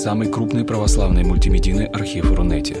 [0.00, 2.74] самый крупный православный мультимедийный архив Рунете.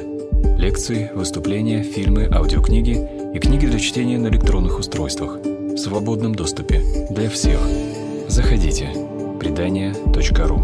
[0.56, 2.96] Лекции, выступления, фильмы, аудиокниги
[3.34, 7.60] и книги для чтения на электронных устройствах в свободном доступе для всех.
[8.26, 8.88] Заходите.
[9.38, 10.62] Предания.ру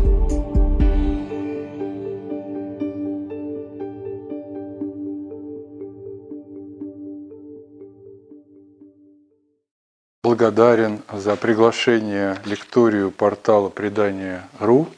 [10.23, 14.89] Благодарен за приглашение лекторию портала предания.ру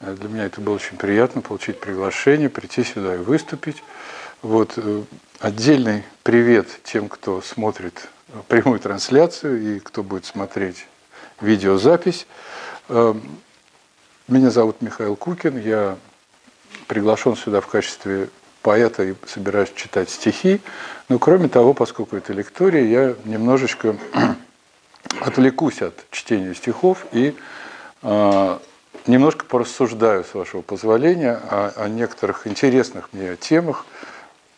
[0.00, 3.82] для меня это было очень приятно, получить приглашение, прийти сюда и выступить.
[4.40, 4.72] Вот.
[4.76, 5.02] Э,
[5.40, 8.08] отдельный привет тем, кто смотрит
[8.48, 10.86] прямую трансляцию и кто будет смотреть
[11.40, 12.26] видеозапись.
[12.88, 13.14] Э,
[14.26, 15.98] меня зовут Михаил Кукин, я
[16.86, 18.30] приглашен сюда в качестве
[18.62, 20.62] поэта и собираюсь читать стихи.
[21.10, 23.96] Но кроме того, поскольку это лектория, я немножечко
[25.20, 27.34] отвлекусь от чтения стихов и
[29.06, 33.86] немножко порассуждаю, с вашего позволения, о, о некоторых интересных мне темах,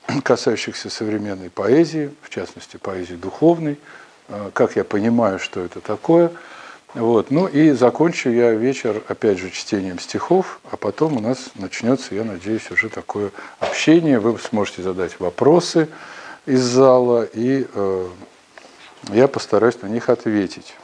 [0.22, 3.78] касающихся современной поэзии, в частности, поэзии духовной,
[4.28, 6.30] э, как я понимаю, что это такое.
[6.94, 7.30] Вот.
[7.30, 12.24] Ну и закончу я вечер, опять же, чтением стихов, а потом у нас начнется, я
[12.24, 14.18] надеюсь, уже такое общение.
[14.18, 15.88] Вы сможете задать вопросы
[16.44, 18.08] из зала, и э,
[19.08, 20.74] я постараюсь на них ответить.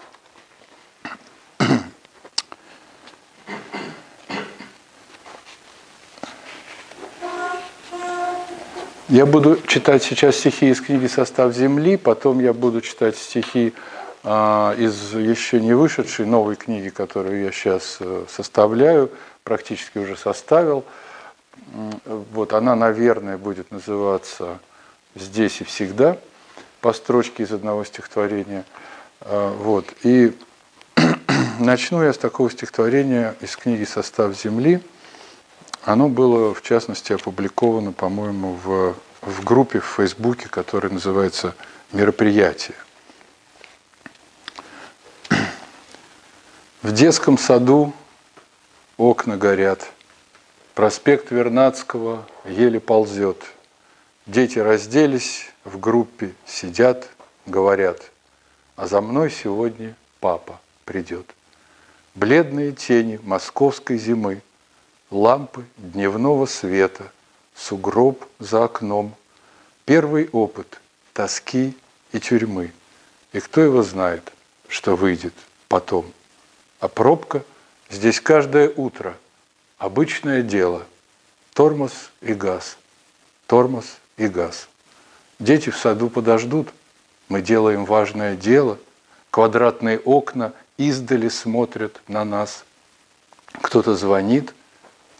[9.09, 13.73] Я буду читать сейчас стихи из книги «Состав земли», потом я буду читать стихи
[14.23, 19.11] а, из еще не вышедшей новой книги, которую я сейчас э, составляю,
[19.45, 20.85] практически уже составил.
[22.05, 24.59] Вот она, наверное, будет называться
[25.15, 26.19] «Здесь и всегда»
[26.83, 28.67] по строчке из одного стихотворения.
[29.23, 29.87] А, вот.
[30.03, 30.37] И
[31.59, 34.83] начну я с такого стихотворения из книги «Состав земли»,
[35.89, 38.95] оно было, в частности, опубликовано, по-моему, в,
[39.29, 41.55] в группе в Фейсбуке, которая называется
[41.93, 42.77] «Мероприятие».
[46.81, 47.93] В детском саду
[48.97, 49.87] окна горят,
[50.75, 53.43] проспект Вернадского еле ползет.
[54.27, 57.09] Дети разделись, в группе сидят,
[57.45, 58.11] говорят,
[58.77, 61.35] а за мной сегодня папа придет.
[62.15, 64.41] Бледные тени московской зимы
[65.11, 67.13] лампы дневного света,
[67.55, 69.15] сугроб за окном,
[69.89, 70.83] первый опыт
[71.15, 71.75] тоски
[72.13, 72.73] и тюрьмы.
[73.33, 74.35] И кто его знает,
[74.69, 75.33] что выйдет
[75.67, 76.13] потом.
[76.79, 77.43] А пробка
[77.89, 79.17] здесь каждое утро,
[79.79, 80.87] обычное дело,
[81.55, 82.77] тормоз и газ,
[83.47, 84.69] тормоз и газ.
[85.39, 86.69] Дети в саду подождут,
[87.31, 88.77] мы делаем важное дело,
[89.31, 92.67] квадратные окна издали смотрят на нас.
[93.63, 94.53] Кто-то звонит,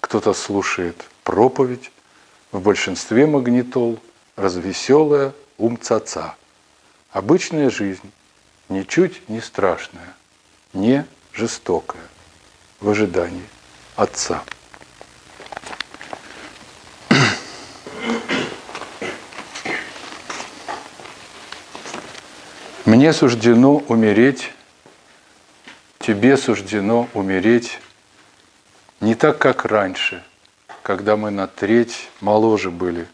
[0.01, 1.91] кто-то слушает проповедь,
[2.53, 3.99] в большинстве магнитол
[4.39, 6.37] развеселая умцаца.
[7.11, 8.13] Обычная жизнь,
[8.69, 10.15] ничуть не страшная,
[10.73, 12.03] не жестокая,
[12.81, 13.43] в ожидании
[13.97, 14.45] Отца.
[22.85, 24.53] Мне суждено умереть,
[25.99, 27.81] тебе суждено умереть
[29.01, 30.25] не так, как раньше,
[30.83, 33.09] когда мы на треть моложе были,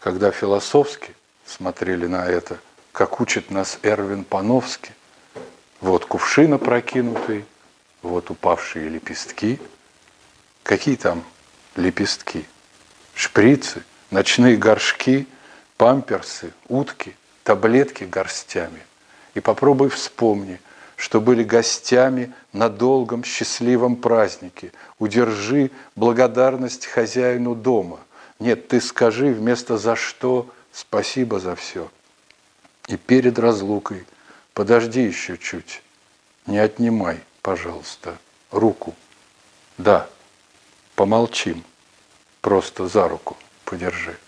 [0.00, 1.14] когда философски
[1.46, 2.58] смотрели на это,
[2.92, 4.92] как учит нас Эрвин Пановский.
[5.80, 7.44] Вот кувшин опрокинутый,
[8.02, 9.60] вот упавшие лепестки.
[10.62, 11.22] Какие там
[11.76, 12.44] лепестки?
[13.14, 15.26] Шприцы, ночные горшки,
[15.76, 18.82] памперсы, утки, таблетки горстями.
[19.34, 20.60] И попробуй вспомни–
[21.00, 24.70] что были гостями на долгом счастливом празднике.
[24.98, 28.00] Удержи благодарность хозяину дома.
[28.40, 31.90] Нет, ты скажи вместо «за что» спасибо за все.
[32.88, 34.04] И перед разлукой
[34.54, 35.82] подожди еще чуть,
[36.46, 38.18] не отнимай, пожалуйста,
[38.50, 38.94] руку.
[39.78, 40.08] Да,
[40.96, 41.64] помолчим,
[42.40, 44.18] просто за руку подержи.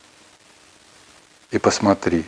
[1.50, 2.24] И посмотри,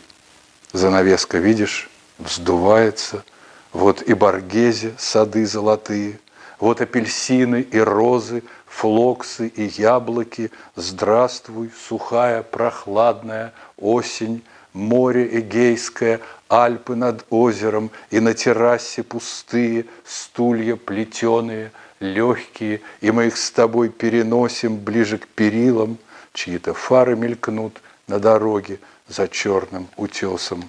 [0.73, 1.89] занавеска, видишь,
[2.19, 3.25] вздувается–
[3.75, 6.21] вот и Баргезе сады золотые,
[6.61, 8.45] вот апельсины и розы,
[8.75, 10.51] флоксы и яблоки.
[10.75, 14.43] Здравствуй, сухая, прохладная осень,
[14.73, 23.37] море Эгейское, Альпы над озером, и на террасе пустые стулья плетеные, легкие, и мы их
[23.37, 25.99] с тобой переносим ближе к перилам,
[26.33, 30.69] чьи-то фары мелькнут на дороге за черным утесом.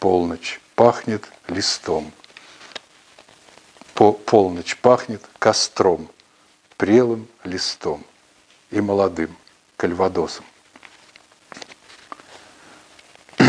[0.00, 2.12] Полночь пахнет листом
[3.96, 6.08] по полночь пахнет костром,
[6.76, 8.04] прелым листом.
[8.70, 9.36] и молодым,
[9.76, 10.44] кальвадосом.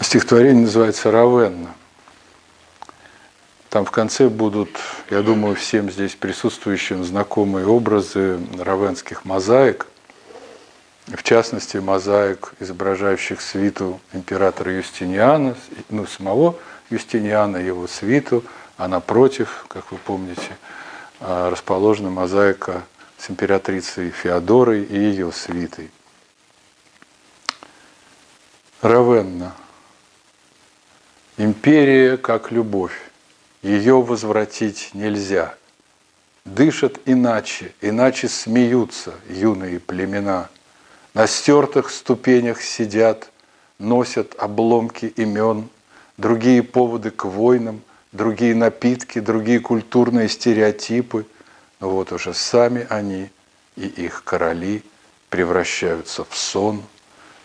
[0.00, 1.74] Стихотворение называется «Равенна».
[3.68, 4.70] Там в конце будут,
[5.10, 9.86] я думаю, всем здесь присутствующим знакомые образы равенских мозаик,
[11.06, 15.56] в частности, мозаик, изображающих свиту императора Юстиниана,
[15.88, 16.56] ну, самого
[16.90, 18.42] Юстиниана, его свиту,
[18.76, 20.56] а напротив, как вы помните,
[21.20, 22.82] а, расположена мозаика
[23.18, 25.90] с императрицей Феодорой и ее свитой.
[28.82, 29.54] Равенна–
[31.38, 32.98] Империя как любовь,
[33.60, 35.54] ее возвратить нельзя.
[36.46, 40.48] Дышат иначе, иначе смеются юные племена.
[41.12, 43.30] На стертых ступенях сидят,
[43.78, 45.68] носят обломки имен,
[46.16, 47.82] другие поводы к войнам,
[48.16, 51.26] другие напитки, другие культурные стереотипы.
[51.80, 53.30] Но вот уже сами они
[53.76, 54.82] и их короли
[55.28, 56.82] превращаются в сон,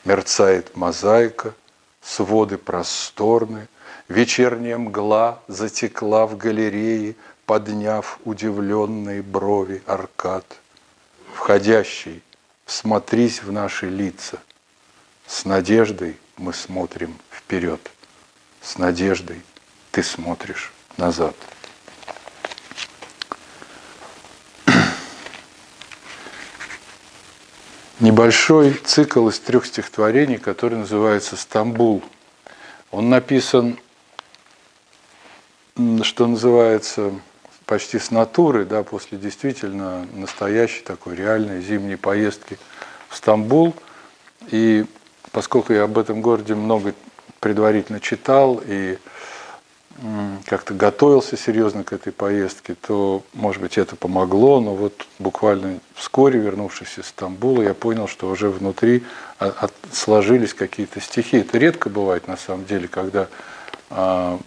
[0.06, 1.54] мерцает мозаика,
[2.02, 3.68] своды просторны–
[4.12, 7.16] Вечерняя мгла затекла в галерее,
[7.46, 10.46] Подняв удивленные брови аркад.
[11.34, 12.22] Входящий,
[12.66, 14.40] смотрись в наши лица.
[15.28, 17.80] С надеждой мы смотрим вперед.
[18.62, 19.42] С надеждой
[19.92, 21.36] ты смотришь назад.
[28.00, 32.04] Небольшой цикл из трех стихотворений, который называется «Стамбул».
[32.92, 33.78] Он написан
[36.04, 37.12] что называется,
[37.66, 42.58] почти с натуры, да, после действительно настоящей такой реальной зимней поездки
[43.10, 43.74] в Стамбул.
[44.48, 44.86] И
[45.32, 46.94] поскольку я об этом городе много
[47.40, 48.98] предварительно читал и
[50.45, 56.39] как-то готовился серьезно к этой поездке, то, может быть, это помогло, но вот буквально вскоре,
[56.39, 59.03] вернувшись из Стамбула, я понял, что уже внутри
[59.92, 61.38] сложились какие-то стихи.
[61.38, 63.27] Это редко бывает, на самом деле, когда
[63.89, 64.39] а,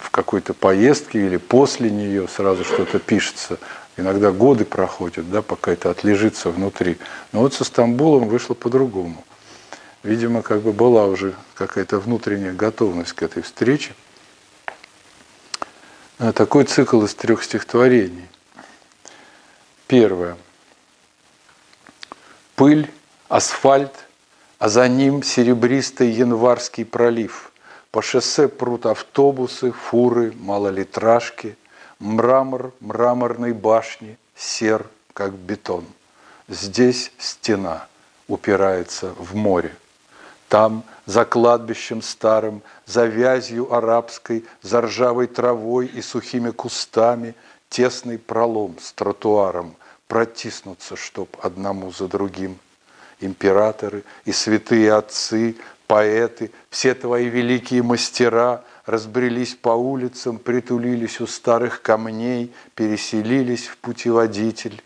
[0.00, 3.58] в какой-то поездке или после нее сразу что-то пишется.
[3.96, 6.98] Иногда годы проходят, да, пока это отлежится внутри.
[7.32, 9.24] Но вот со Стамбулом вышло по-другому.
[10.02, 13.94] Видимо, как бы была уже какая-то внутренняя готовность к этой встрече.
[16.18, 18.28] А такой цикл из трех стихотворений.
[19.86, 20.36] Первое.
[22.54, 22.90] Пыль,
[23.28, 23.92] асфальт,
[24.58, 27.50] а за ним серебристый январский пролив–
[27.94, 31.56] по шоссе прут автобусы, фуры, малолитражки,
[32.00, 35.84] мрамор мраморной башни, сер, как бетон.
[36.48, 37.86] Здесь стена
[38.26, 39.76] упирается в море.
[40.48, 47.34] Там, за кладбищем старым, за вязью арабской, за ржавой травой и сухими кустами,
[47.68, 49.74] тесный пролом с тротуаром,
[50.06, 52.58] протиснуться, чтоб одному за другим.
[53.20, 61.82] Императоры и святые отцы поэты, все твои великие мастера разбрелись по улицам, притулились у старых
[61.82, 64.82] камней, переселились в путеводитель.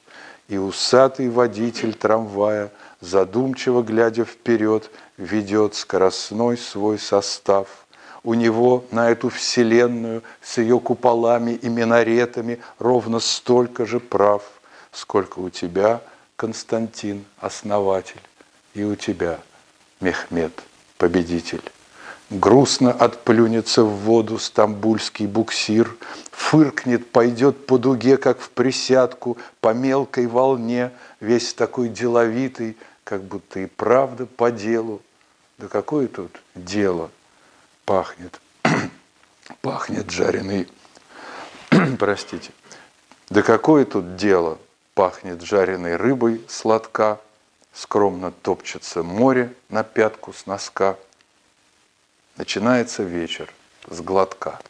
[0.49, 7.87] И усатый водитель трамвая, задумчиво глядя вперед, ведет скоростной свой состав.
[8.25, 14.42] У него на эту вселенную с ее куполами и минаретами ровно столько же прав,
[14.92, 16.02] сколько у тебя,
[16.37, 18.21] Константин, основатель,
[18.75, 19.40] и у тебя,
[20.00, 20.52] Мехмед
[20.97, 21.62] победитель.
[22.31, 25.97] Грустно отплюнется в воду стамбульский буксир,
[26.33, 30.90] Фыркнет, пойдет по дуге, как в присядку, По мелкой волне,
[31.21, 35.00] весь такой деловитый, Как будто и правда по делу.
[35.57, 37.11] Да какое тут дело
[37.88, 38.38] пахнет?
[39.62, 40.68] Пахнет жареный,
[41.99, 42.50] простите.
[43.30, 44.59] Да какое тут дело
[44.92, 47.18] пахнет жареной рыбой сладка,
[47.73, 50.99] скромно топчется море на пятку с носка.
[52.37, 53.50] Начинается вечер
[53.88, 54.61] с глотка.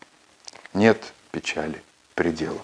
[0.73, 1.83] Нет печали
[2.15, 2.63] предела.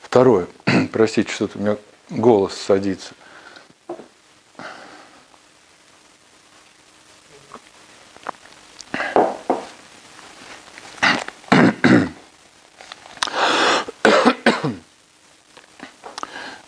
[0.00, 0.46] Второе.
[0.92, 1.76] Простите, что-то у меня
[2.08, 3.14] голос садится.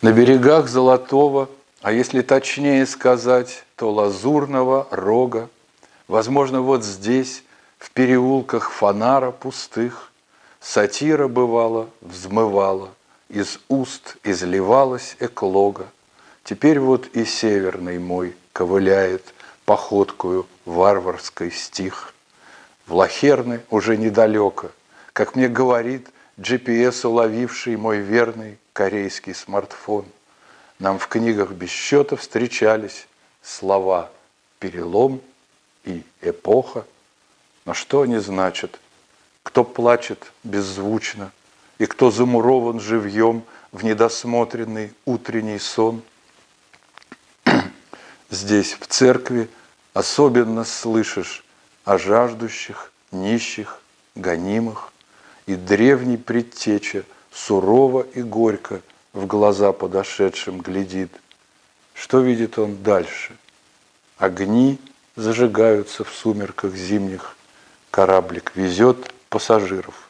[0.03, 1.51] На берегах Золотого,
[1.83, 5.51] а если точнее сказать, то Лазурного рога,
[6.09, 7.45] возможно, вот здесь,
[7.77, 10.11] в переулках фонара пустых,
[10.59, 12.89] сатира бывала, взмывала,
[13.29, 15.87] из уст изливалась эклога.
[16.45, 19.35] Теперь вот и северный мой ковыляет
[19.67, 22.15] походкую варварской стих.
[22.87, 24.71] В Лахерны уже недалеко,
[25.13, 30.05] как мне говорит, GPS уловивший мой верный корейский смартфон.
[30.79, 33.07] Нам в книгах без счета встречались
[33.43, 34.11] слова
[34.59, 35.21] «перелом»
[35.85, 36.87] и «эпоха».
[37.65, 38.81] Но что они значат?
[39.43, 41.33] Кто плачет беззвучно,
[41.79, 46.03] и кто замурован живьем в недосмотренный утренний сон?
[48.31, 49.49] Здесь, в церкви,
[49.93, 51.45] особенно слышишь
[51.85, 53.81] о жаждущих, нищих,
[54.15, 54.93] гонимых,
[55.47, 58.81] и древний предтеча сурово и горько
[59.13, 61.13] в глаза подошедшим глядит.
[61.95, 63.37] Что видит он дальше?
[64.19, 64.79] Огни
[65.17, 67.37] зажигаются в сумерках зимних,
[67.91, 70.09] кораблик везет пассажиров,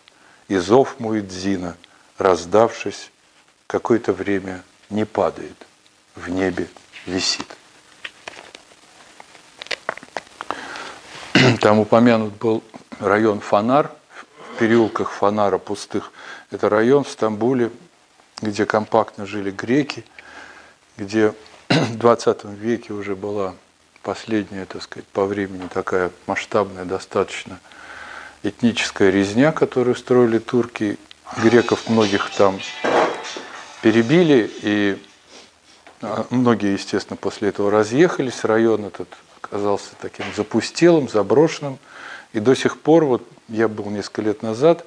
[0.49, 1.77] и зов Муэдзина,
[2.19, 3.11] раздавшись,
[3.67, 5.67] какое-то время не падает,
[6.17, 6.69] в небе
[7.07, 7.47] висит.
[11.61, 12.63] Там упомянут был
[12.99, 13.93] район Фонар,
[14.61, 16.13] переулках Фонара пустых.
[16.51, 17.71] Это район в Стамбуле,
[18.43, 20.05] где компактно жили греки,
[20.99, 21.33] где
[21.71, 23.55] в 20 веке уже была
[24.03, 27.59] последняя, так сказать, по времени такая масштабная достаточно
[28.43, 30.99] этническая резня, которую строили турки.
[31.39, 32.59] Греков многих там
[33.83, 34.99] перебили, и
[36.03, 38.45] а, многие, естественно, после этого разъехались.
[38.45, 39.09] Район этот
[39.41, 41.79] оказался таким запустелым, заброшенным.
[42.33, 44.85] И до сих пор, вот я был несколько лет назад,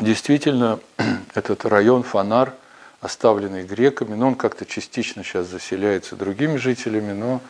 [0.00, 0.80] действительно
[1.34, 2.52] этот район Фонар,
[3.00, 7.40] оставленный греками, но он как-то частично сейчас заселяется другими жителями, но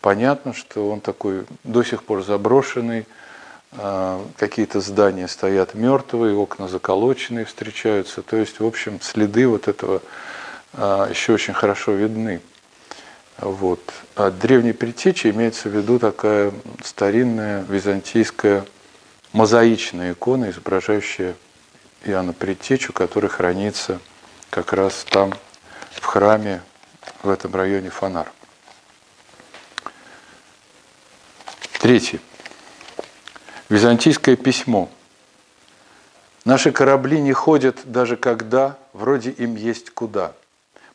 [0.00, 3.06] понятно, что он такой до сих пор заброшенный,
[3.72, 10.02] а, какие-то здания стоят мертвые, окна заколоченные встречаются, то есть, в общем, следы вот этого
[10.72, 12.40] а, еще очень хорошо видны.
[13.38, 13.80] Вот.
[14.14, 16.52] А древней предтечи имеется в виду такая
[16.82, 18.64] старинная византийская
[19.34, 21.34] мозаичная икона, изображающая
[22.04, 24.00] Иоанна Предтечу, который хранится
[24.48, 25.34] как раз там,
[25.90, 26.62] в храме,
[27.22, 28.32] в этом районе Фонар.
[31.80, 32.20] Третье.
[33.68, 34.88] Византийское письмо.
[36.46, 40.32] Наши корабли не ходят даже когда, вроде им есть куда–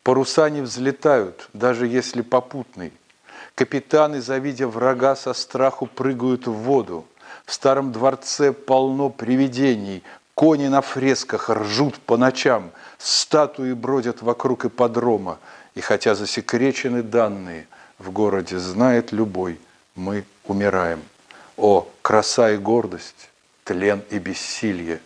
[0.04, 2.94] Паруса не взлетают, даже если попутный.
[3.56, 7.06] Капитаны, завидя врага, со страху прыгают в воду.
[7.50, 10.04] В старом дворце полно привидений.
[10.36, 12.70] Кони на фресках ржут по ночам.
[13.00, 15.40] Статуи бродят вокруг ипподрома.
[15.74, 19.60] И хотя засекречены данные, в городе знает любой,
[19.96, 21.02] мы умираем.
[21.58, 23.32] О, краса и гордость,
[23.64, 25.00] тлен и бессилие!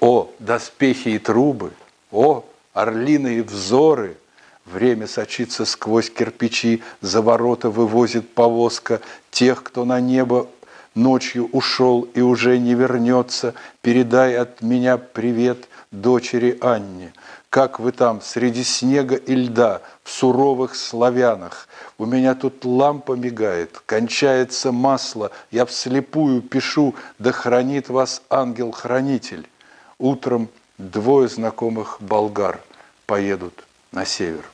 [0.00, 1.74] О, доспехи и трубы!
[2.10, 4.16] О, орлиные взоры!
[4.64, 10.48] Время сочится сквозь кирпичи, за ворота вывозит повозка тех, кто на небо
[10.94, 13.54] ночью ушел и уже не вернется.
[13.80, 17.12] Передай от меня привет дочери Анне.
[17.50, 21.68] Как вы там, среди снега и льда, в суровых славянах?
[21.98, 29.46] У меня тут лампа мигает, кончается масло, я вслепую пишу, да хранит вас ангел-хранитель.
[29.98, 32.58] Утром двое знакомых болгар
[33.04, 34.44] поедут на север.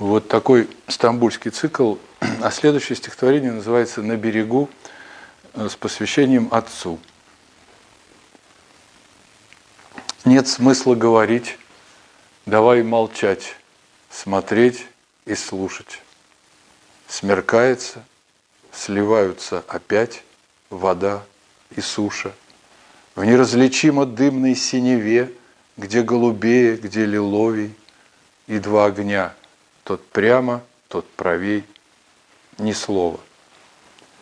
[0.00, 1.96] Вот такой стамбульский цикл.
[2.40, 4.70] А следующее стихотворение называется «На берегу»
[5.54, 6.98] с посвящением Отцу.
[10.24, 11.58] Нет смысла говорить,
[12.46, 13.56] давай молчать,
[14.08, 14.86] смотреть
[15.26, 16.00] и слушать.
[17.06, 18.02] Смеркается,
[18.72, 20.22] сливаются опять
[20.70, 21.22] вода
[21.76, 22.32] и суша.
[23.14, 25.30] В неразличимо дымной синеве,
[25.76, 27.74] где голубее, где лиловей,
[28.46, 29.34] и два огня–
[29.84, 31.64] тот прямо, тот правей,
[32.58, 33.20] ни слова.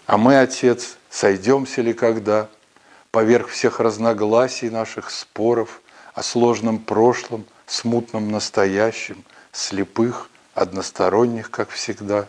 [0.07, 2.49] А мы, Отец, сойдемся ли когда,
[3.11, 5.81] поверх всех разногласий наших споров
[6.15, 12.27] о сложном прошлом, смутном настоящем, слепых, односторонних, как всегда.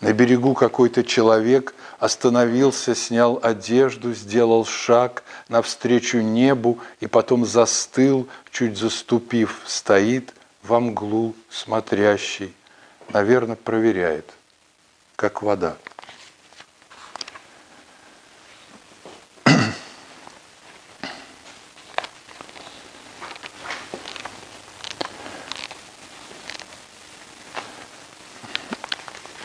[0.00, 8.76] На берегу какой-то человек остановился, снял одежду, сделал шаг навстречу небу и потом застыл, чуть
[8.76, 10.32] заступив, стоит–
[10.66, 12.52] во мглу смотрящий,
[13.10, 14.28] наверное, проверяет,
[15.14, 15.76] как вода.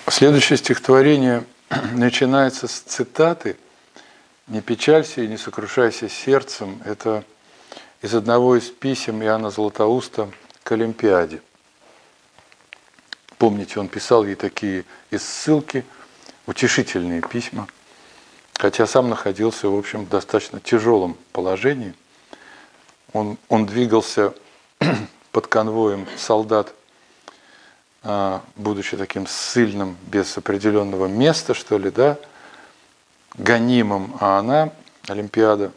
[0.10, 1.46] Следующее стихотворение
[1.94, 3.58] начинается с цитаты
[4.48, 6.82] «Не печалься и не сокрушайся сердцем».
[6.86, 7.24] Это
[8.04, 10.30] из одного из писем Иоанна Златоуста–
[10.64, 11.42] к Олимпиаде.
[13.38, 15.84] Помните, он писал ей такие из ссылки,
[16.46, 17.68] утешительные письма,
[18.56, 21.96] хотя сам находился, в общем, в достаточно тяжелом положении.
[23.14, 24.34] он, он двигался
[25.32, 26.74] под конвоем солдат,
[28.04, 32.18] а, будучи таким сильным, без определенного места, что ли, да,
[33.36, 34.72] гонимым, а она,
[35.08, 35.72] Олимпиада,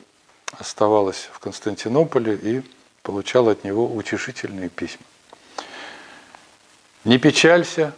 [0.59, 2.63] оставалась в Константинополе и
[3.05, 5.05] получала от него утешительные письма.
[7.05, 7.95] «Не печалься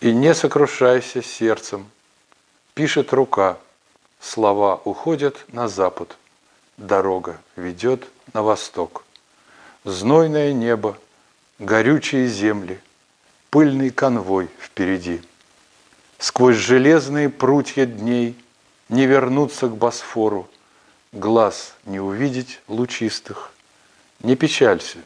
[0.00, 1.88] и не сокрушайся сердцем,
[2.74, 3.58] пишет рука,
[4.18, 6.16] слова уходят на запад,
[6.78, 9.04] дорога ведет на восток.
[9.84, 10.96] Знойное небо,
[11.58, 12.80] горючие земли,
[13.50, 15.20] пыльный конвой впереди.
[16.18, 18.34] Сквозь железные прутья дней
[18.88, 20.48] не вернуться к Босфору,
[21.12, 23.52] глаз не увидеть лучистых.
[24.20, 24.98] Не печалься,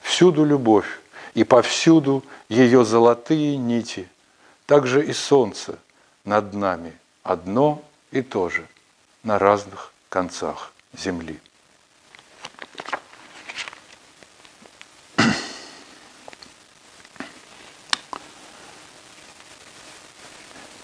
[0.00, 1.00] всюду любовь,
[1.34, 4.08] и повсюду ее золотые нити.
[4.66, 5.78] Также и солнце
[6.24, 8.66] над нами одно и то же
[9.22, 11.40] на разных концах земли.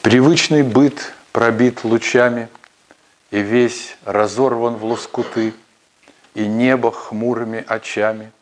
[0.02, 2.48] Привычный быт пробит лучами,
[3.30, 5.54] И весь разорван в лоскуты,
[6.34, 8.32] И небо хмурыми очами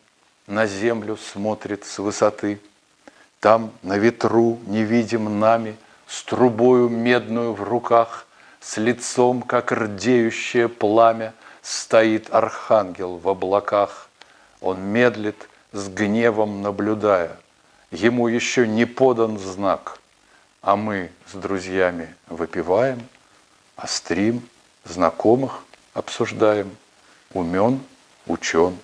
[0.47, 2.59] На землю смотрит с высоты.
[3.39, 8.25] Там на ветру невидим нами, С трубою медную в руках,
[8.59, 14.09] С лицом, как рдеющее пламя, Стоит архангел в облаках.
[14.59, 17.37] Он медлит, с гневом наблюдая.
[17.91, 19.99] Ему еще не подан знак–
[20.63, 23.05] а мы с друзьями выпиваем,
[23.75, 24.47] острим,
[24.85, 26.75] знакомых обсуждаем,
[27.33, 27.81] умен,
[28.27, 28.77] учен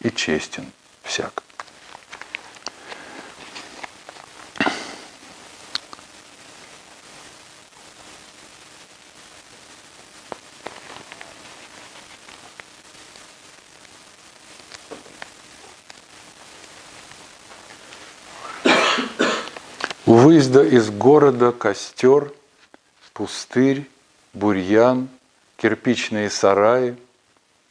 [0.00, 1.42] и честен всяк.
[20.06, 22.32] У выезда из города костер,
[23.12, 23.88] пустырь,
[24.32, 25.08] бурьян,
[25.56, 26.96] кирпичные сараи,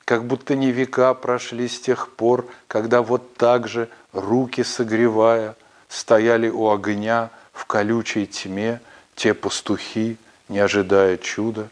[0.09, 5.55] как будто не века прошли с тех пор, когда вот так же, руки согревая,
[5.87, 8.81] стояли у огня в колючей тьме
[9.13, 10.17] те пастухи,
[10.47, 11.69] не ожидая чуда,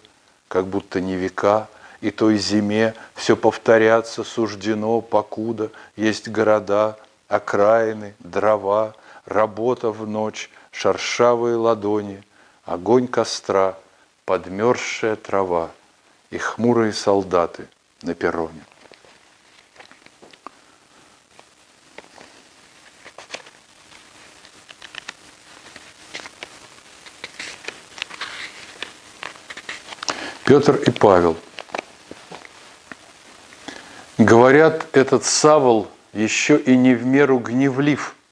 [0.49, 1.67] как будто не века,
[1.99, 6.95] и той зиме все повторяться суждено, покуда есть города,
[7.27, 8.93] окраины, дрова,
[9.25, 12.21] работа в ночь, шершавые ладони,
[12.65, 13.79] огонь костра,
[14.25, 15.71] подмерзшая трава
[16.29, 17.67] и хмурые солдаты
[18.01, 18.63] на перроне.
[30.45, 31.37] Петр и Павел.
[34.17, 38.15] Говорят, этот Савол еще и не в меру гневлив–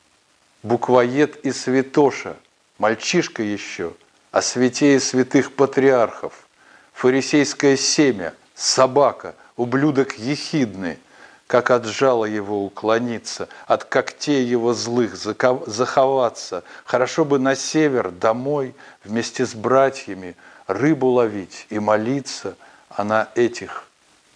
[0.66, 2.38] буквоед и святоша,
[2.80, 3.94] мальчишка еще,
[4.32, 6.48] а святее святых патриархов,
[6.92, 11.00] фарисейское семя, собака, ублюдок ехидный,
[11.48, 16.64] как от жала его уклониться, от когтей его злых заховаться.
[16.86, 20.36] Хорошо бы на север, домой, вместе с братьями,
[20.68, 22.56] рыбу ловить и молиться,
[22.90, 23.88] а на этих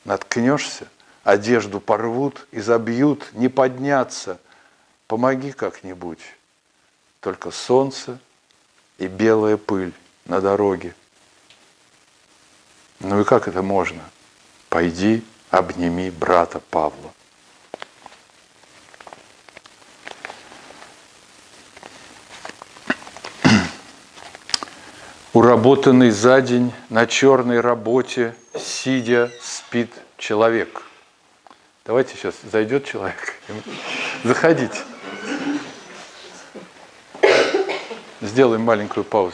[0.05, 0.88] наткнешься,
[1.23, 4.39] одежду порвут и забьют, не подняться–
[5.10, 6.19] Помоги как-нибудь.
[7.19, 8.19] Только солнце
[8.99, 9.91] и белая пыль
[10.25, 10.93] на дороге.
[12.99, 14.03] Ну и как это можно?
[14.69, 17.12] Пойди, обними брата Павла.
[25.34, 30.84] Уработанный за день на черной работе, сидя, спит человек.
[31.86, 33.41] Давайте сейчас зайдет человек.
[34.23, 34.77] Заходите.
[38.21, 39.34] Сделаем маленькую паузу.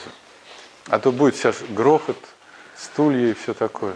[0.87, 2.17] А то будет сейчас грохот,
[2.77, 3.95] стулья и все такое.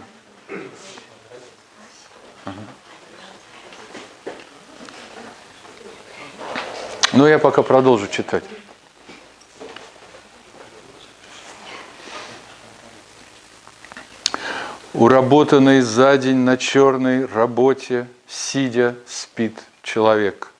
[7.12, 8.44] Ну, я пока продолжу читать.
[14.94, 20.52] Уработанный за день на черной работе, сидя, спит человек.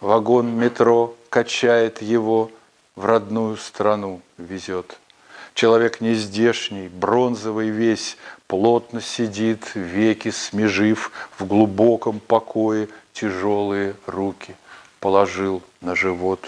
[0.00, 2.50] Вагон метро качает его,
[2.96, 4.98] в родную страну везет.
[5.54, 8.16] Человек нездешний, бронзовый весь,
[8.48, 14.56] плотно сидит, веки смежив, в глубоком покое тяжелые руки
[15.02, 16.40] положил на живот.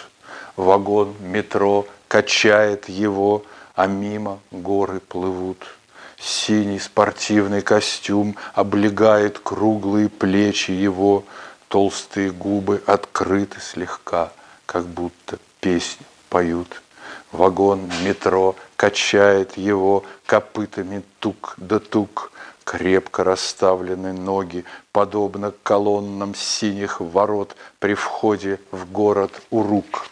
[0.57, 3.43] Вагон метро качает его,
[3.75, 5.67] а мимо горы плывут.
[6.17, 11.25] Синий спортивный костюм облегает круглые плечи его,
[11.67, 14.33] толстые губы открыты слегка,
[14.67, 16.81] как будто песню поют.
[17.33, 22.31] Вагон метро качает его копытами тук да тук,
[22.65, 30.07] Крепко расставлены ноги, подобно колоннам синих ворот При входе в город Урук.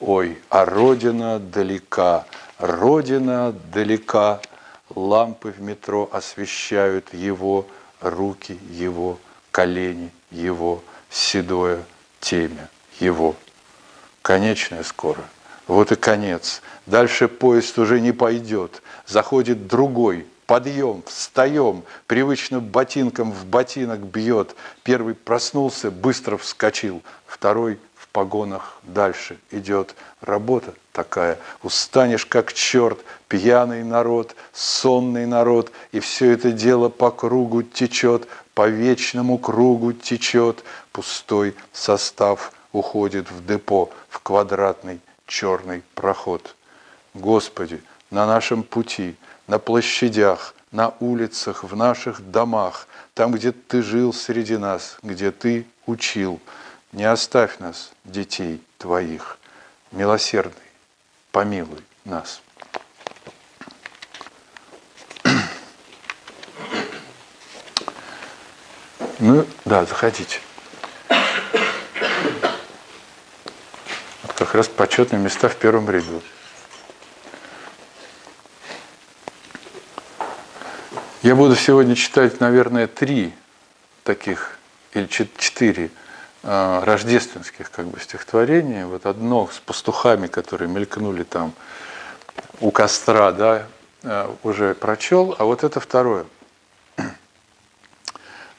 [0.00, 2.26] Ой, а родина далека,
[2.58, 4.40] родина далека,
[4.94, 7.66] Лампы в метро освещают его
[8.00, 9.18] руки, его
[9.50, 11.82] колени, его седое
[12.20, 12.68] темя,
[13.00, 13.34] его.
[14.22, 15.22] Конечное скоро.
[15.66, 16.62] Вот и конец.
[16.86, 18.82] Дальше поезд уже не пойдет.
[19.06, 24.54] Заходит другой, подъем, встаем, привычно ботинком в ботинок бьет.
[24.82, 29.94] Первый проснулся, быстро вскочил, второй в погонах дальше идет.
[30.20, 37.62] Работа такая, устанешь как черт, пьяный народ, сонный народ, и все это дело по кругу
[37.62, 46.54] течет, по вечному кругу течет, пустой состав уходит в депо, в квадратный черный проход.
[47.14, 54.12] Господи, на нашем пути– на площадях, на улицах, в наших домах, там, где ты жил
[54.12, 56.40] среди нас, где ты учил.
[56.92, 59.38] Не оставь нас, детей твоих,
[59.92, 60.54] милосердный,
[61.32, 62.40] помилуй нас.
[69.18, 70.40] Ну, да, заходите.
[74.36, 76.20] Как раз почетные места в первом ряду.
[81.26, 83.34] Я буду сегодня читать, наверное, три
[84.04, 84.58] таких
[84.92, 85.90] или четыре
[86.44, 88.86] э, рождественских как бы стихотворения.
[88.86, 91.52] Вот одно с пастухами, которые мелькнули там
[92.60, 93.66] у костра, да,
[94.04, 96.26] э, уже прочел, а вот это второе.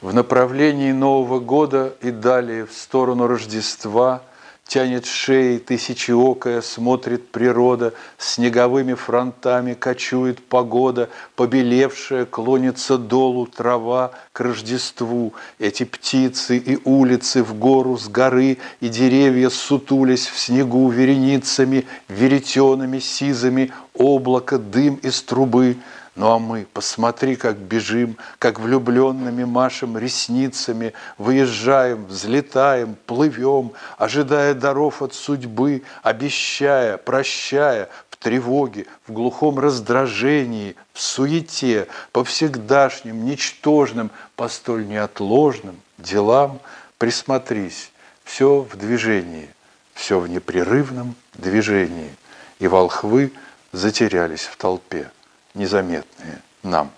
[0.01, 4.23] В направлении Нового года и далее в сторону Рождества–
[4.67, 15.34] Тянет шеи тысячеокая, смотрит природа, Снеговыми фронтами кочует погода, Побелевшая клонится долу трава к Рождеству.
[15.58, 22.99] Эти птицы и улицы в гору с горы, И деревья сутулись в снегу вереницами, Веретенами
[22.99, 25.77] сизыми, облако, дым из трубы–
[26.17, 35.03] ну а мы, посмотри, как бежим, как влюбленными машем ресницами, выезжаем, взлетаем, плывем, ожидая даров
[35.03, 44.49] от судьбы, обещая, прощая, в тревоге, в глухом раздражении, в суете, по всегдашним, ничтожным, по
[44.49, 46.60] столь неотложным делам
[46.97, 47.91] присмотрись.
[48.23, 49.49] Все в движении,
[49.93, 52.10] все в непрерывном движении,
[52.58, 53.32] и волхвы
[53.71, 55.12] затерялись в толпе
[55.58, 56.91] незаметные нам.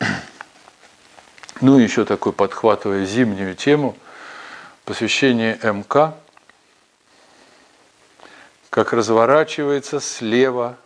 [1.62, 3.96] Ну и еще такой, подхватывая зимнюю тему,
[4.84, 6.14] посвящение МК,
[8.68, 10.76] как разворачивается слева,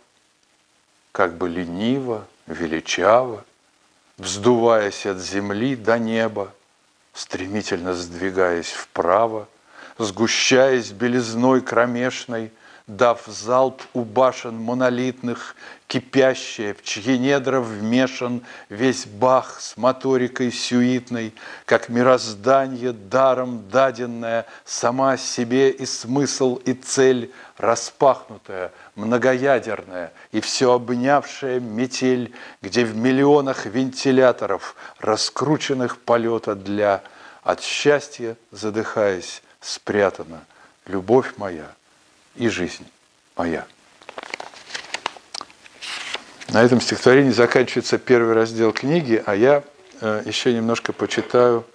[1.11, 3.43] как бы лениво, величаво,
[4.17, 6.53] вздуваясь от земли до неба,
[7.13, 9.49] стремительно сдвигаясь вправо,
[9.97, 12.51] сгущаясь белизной кромешной–
[12.97, 15.55] дав залп у башен монолитных,
[15.87, 21.33] кипящая, в чьи недра вмешан весь бах с моторикой сюитной,
[21.65, 31.59] как мироздание даром даденное, сама себе и смысл, и цель распахнутая, многоядерная и все обнявшая
[31.59, 37.01] метель, где в миллионах вентиляторов, раскрученных полета для,
[37.43, 40.41] от счастья задыхаясь, спрятана
[40.85, 41.71] любовь моя–
[42.35, 42.85] и жизнь
[43.35, 43.65] моя.
[46.49, 49.63] На этом стихотворении заканчивается первый раздел книги, а я
[50.01, 51.65] э, еще немножко почитаю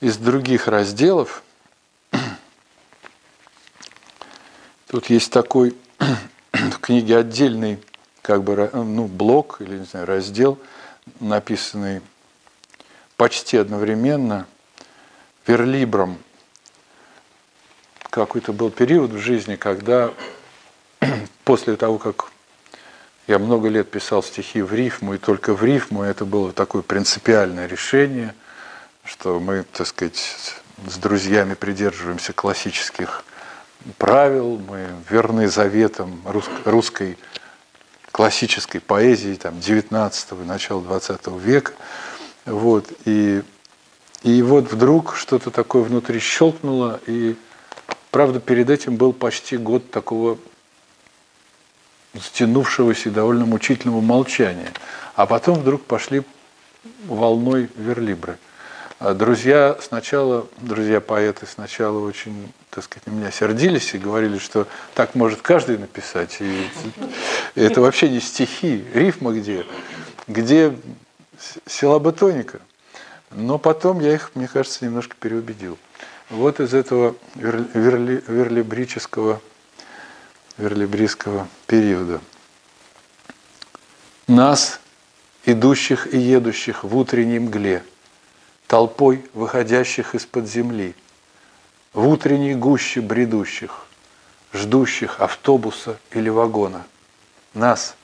[0.00, 1.42] из других разделов.
[4.88, 5.76] Тут есть такой
[6.52, 7.78] в книге отдельный
[8.22, 10.58] как бы ну, блок или не знаю, раздел,
[11.20, 12.00] написанный
[13.16, 14.46] почти одновременно
[15.46, 16.18] верлибром
[18.16, 20.10] какой-то был период в жизни, когда
[21.44, 22.32] после того, как
[23.26, 27.66] я много лет писал стихи в рифму, и только в рифму, это было такое принципиальное
[27.66, 28.34] решение,
[29.04, 30.34] что мы, так сказать,
[30.88, 33.22] с друзьями придерживаемся классических
[33.98, 36.22] правил, мы верны заветам
[36.64, 37.18] русской
[38.12, 41.72] классической поэзии там, 19-го, начала 20 века.
[42.46, 43.42] Вот, и,
[44.22, 47.36] и вот вдруг что-то такое внутри щелкнуло, и
[48.16, 50.38] Правда, перед этим был почти год такого
[52.14, 54.72] затянувшегося и довольно мучительного молчания.
[55.16, 56.22] А потом вдруг пошли
[57.04, 58.38] волной верлибры.
[59.00, 64.66] А друзья сначала, друзья поэты сначала очень, так сказать, на меня сердились и говорили, что
[64.94, 66.38] так может каждый написать.
[66.40, 66.70] И
[67.54, 69.66] это вообще не стихи, рифма где?
[70.26, 70.74] Где
[71.66, 72.60] силаботоника?
[73.30, 75.76] Но потом я их, мне кажется, немножко переубедил.
[76.28, 79.40] Вот из этого верли, верлибрического,
[80.58, 82.20] верлибрийского периода.
[84.26, 84.80] Нас,
[85.44, 87.84] идущих и едущих в утренней мгле,
[88.66, 90.96] толпой выходящих из-под земли,
[91.92, 93.86] в утренней гуще бредущих,
[94.52, 96.84] ждущих автобуса или вагона,
[97.54, 97.94] нас,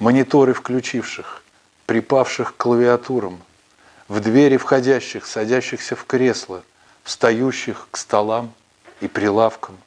[0.00, 1.44] мониторы включивших,
[1.86, 3.40] припавших к клавиатурам,
[4.08, 6.64] в двери входящих, садящихся в кресло,
[7.04, 8.52] встающих к столам
[9.00, 9.78] и прилавкам,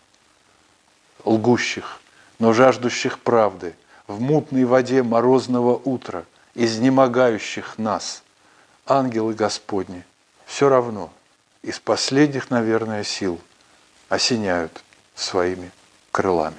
[1.23, 1.99] лгущих,
[2.39, 3.76] но жаждущих правды,
[4.08, 8.23] в мутной воде морозного утра, изнемогающих нас,
[8.86, 10.04] ангелы Господни,
[10.45, 11.12] все равно
[11.62, 13.39] из последних, наверное, сил
[14.10, 14.84] осеняют
[15.15, 15.71] своими
[16.12, 16.58] крылами.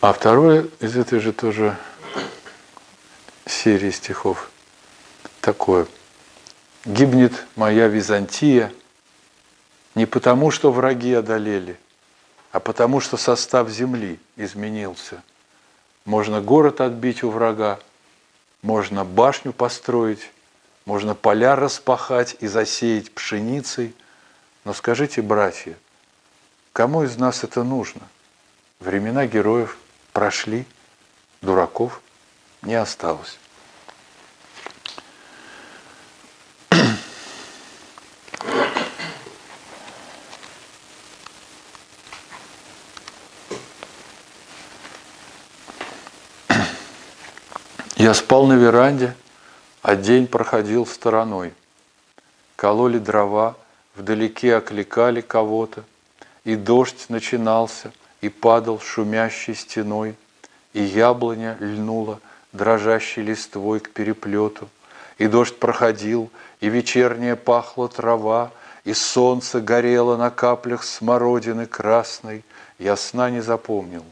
[0.00, 1.76] А второе из этой же тоже
[3.44, 4.50] серии стихов
[5.40, 5.86] такое–
[6.86, 8.72] Гибнет моя Византия
[9.96, 11.76] не потому, что враги одолели,
[12.52, 15.20] а потому, что состав земли изменился.
[16.04, 17.80] Можно город отбить у врага,
[18.62, 20.30] можно башню построить,
[20.84, 23.92] можно поля распахать и засеять пшеницей.
[24.64, 25.74] Но скажите, братья,
[26.72, 28.02] кому из нас это нужно?
[28.78, 29.76] Времена героев
[30.12, 30.64] прошли,
[31.42, 32.00] дураков
[32.62, 33.38] не осталось.
[48.16, 49.14] Спал на веранде,
[49.82, 51.52] а день проходил стороной.
[52.56, 53.56] Кололи дрова,
[53.94, 55.84] вдалеке окликали кого-то,
[56.44, 60.14] и дождь начинался, и падал шумящей стеной,
[60.72, 62.20] и яблоня льнула
[62.52, 64.68] дрожащей листвой к переплету,
[65.18, 68.50] и дождь проходил, и вечерняя пахла трава,
[68.84, 72.44] и солнце горело на каплях смородины красной.
[72.78, 74.04] Я сна не запомнил.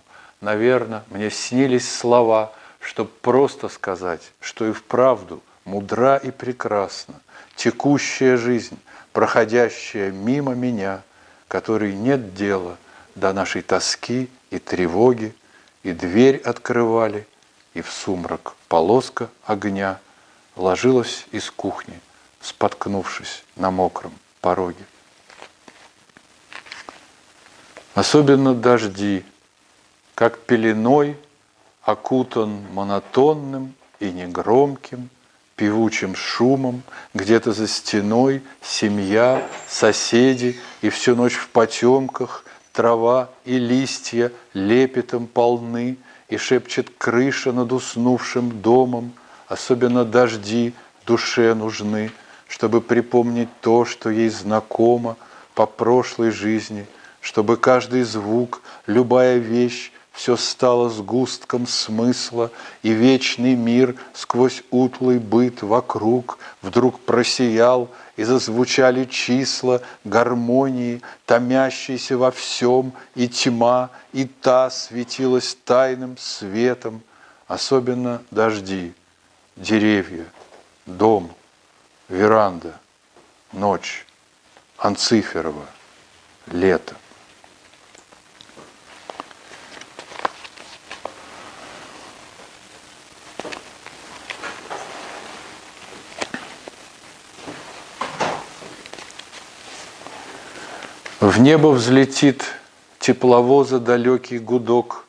[0.43, 2.53] Наверное, мне снились слова–
[2.85, 7.15] чтобы просто сказать, что и вправду мудра и прекрасна
[7.57, 8.79] текущая жизнь,
[9.13, 11.03] проходящая мимо меня,
[11.49, 12.77] которой нет дела
[13.15, 15.35] до нашей тоски и тревоги,
[15.83, 17.27] и дверь открывали,
[17.73, 19.99] и в сумрак полоска огня
[20.55, 21.99] ложилась из кухни,
[22.41, 24.85] споткнувшись на мокром пороге.
[27.95, 29.25] Особенно дожди,
[30.15, 31.17] как пеленой
[31.85, 35.11] окутан монотонным и негромким,
[35.57, 44.33] певучим шумом, где-то за стеной семья, соседи, и всю ночь в потемках трава и листья
[44.53, 45.97] лепетом полны,
[46.29, 49.13] и шепчет крыша над уснувшим домом,
[49.47, 50.75] особенно дожди
[51.07, 52.11] душе нужны,
[52.49, 55.17] чтобы припомнить то, что ей знакомо
[55.55, 56.87] по прошлой жизни,
[57.21, 65.63] чтобы каждый звук, любая вещь все стало сгустком смысла, и вечный мир сквозь утлый быт
[65.63, 75.59] вокруг вдруг просиял, и зазвучали числа гармонии, томящиеся во всем, и тьма, и та светилась
[75.65, 77.03] тайным светом,
[77.49, 78.95] особенно дожди,
[79.57, 80.27] деревья,
[80.87, 81.35] дом,
[82.09, 82.79] веранда,
[83.53, 84.07] ночь,
[84.79, 85.67] Анциферова,
[86.47, 86.95] лето.
[101.35, 102.45] В небо взлетит
[103.01, 105.05] тепловоза далекий гудок,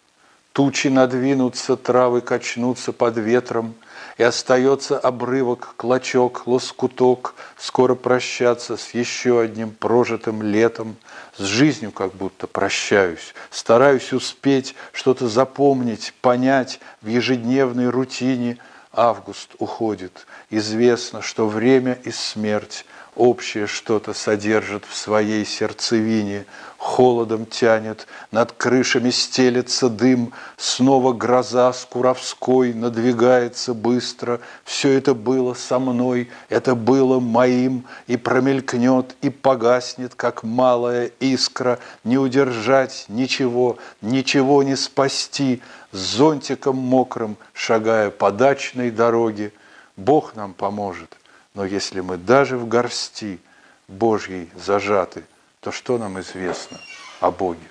[0.53, 3.75] Тучи надвинутся, травы качнутся под ветром,
[4.17, 10.95] И остается обрывок, клочок, лоскуток, Скоро прощаться с еще одним прожитым летом,
[11.37, 18.57] С жизнью как будто прощаюсь, стараюсь успеть Что-то запомнить, понять в ежедневной рутине.
[18.91, 22.83] Август уходит, известно, что время и смерть
[23.15, 26.45] общее что-то содержит в своей сердцевине,
[26.77, 34.39] холодом тянет, над крышами стелется дым, снова гроза с Куровской надвигается быстро.
[34.63, 41.79] Все это было со мной, это было моим, и промелькнет, и погаснет, как малая искра,
[42.03, 49.53] не удержать ничего, ничего не спасти, с зонтиком мокрым, шагая по дачной дороге.
[49.97, 51.17] Бог нам поможет–
[51.55, 53.39] но если мы даже в горсти
[53.87, 55.23] Божьей зажаты,
[55.61, 56.79] то что нам известно
[57.21, 57.67] о Боге?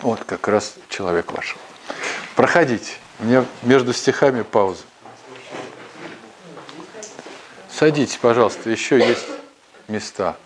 [0.00, 1.60] Вот как раз человек вошел.
[2.36, 2.92] Проходите.
[3.18, 4.84] У меня между стихами пауза.
[7.70, 9.26] Садитесь, пожалуйста, еще есть
[9.88, 10.36] места.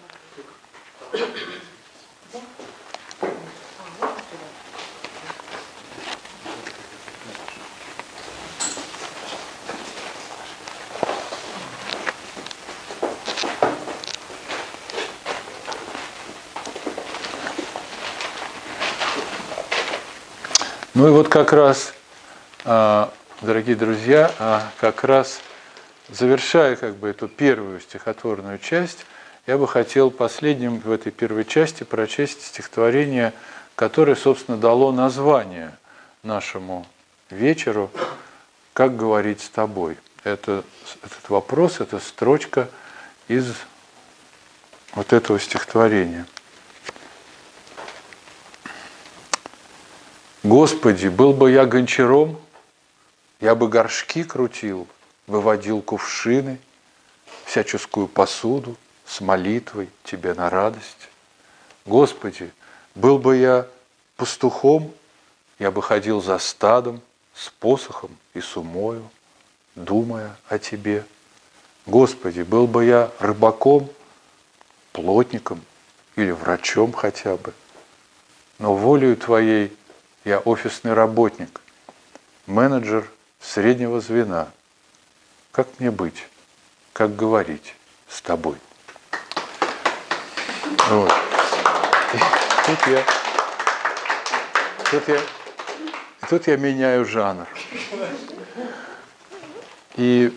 [21.05, 21.93] Ну и вот как раз,
[22.65, 23.13] а,
[23.43, 25.39] дорогие друзья, а, как раз
[26.09, 29.05] завершая как бы эту первую стихотворную часть,
[29.47, 33.35] я бы хотел последним в этой первой части прочесть стихотворение,
[33.75, 35.77] которое, собственно, дало название
[36.23, 36.87] нашему
[37.29, 37.91] вечеру
[38.73, 39.99] «Как говорить с тобой».
[40.23, 40.65] Это,
[41.03, 42.71] этот вопрос, это строчка
[43.29, 43.53] из
[44.95, 46.25] вот этого стихотворения.
[50.45, 52.39] Господи, был бы я гончаром,
[53.41, 54.87] я бы горшки крутил,
[55.27, 56.59] выводил кувшины,
[57.47, 58.77] всяческую посуду
[59.07, 61.09] с молитвой Тебе на радость.
[61.87, 62.51] Господи,
[62.95, 63.67] был бы я
[64.17, 64.93] пастухом,
[65.59, 67.01] я бы ходил за стадом
[67.35, 69.09] с посохом и с умою,
[69.75, 71.07] думая о Тебе.
[71.87, 73.89] Господи, был бы я рыбаком,
[74.93, 75.63] плотником
[76.17, 77.55] или врачом хотя бы,
[78.59, 79.75] но волею Твоей
[80.25, 81.61] я офисный работник,
[82.47, 83.07] менеджер
[83.41, 84.49] среднего звена.
[85.53, 86.27] Как мне быть?
[86.93, 87.75] Как говорить
[88.09, 88.57] с тобой?
[90.89, 91.13] Вот.
[92.67, 93.05] тут я,
[94.91, 95.21] тут я,
[96.29, 97.47] тут я меняю жанр.
[99.97, 100.37] И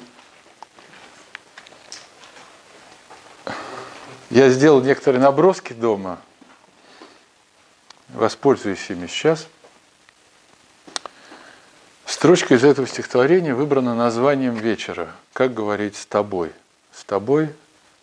[4.30, 6.20] я сделал некоторые наброски дома,
[8.10, 9.48] воспользуюсь ими сейчас–
[12.18, 15.12] Строчка из этого стихотворения выбрана названием вечера.
[15.34, 16.52] Как говорить с тобой?
[16.92, 17.54] С тобой,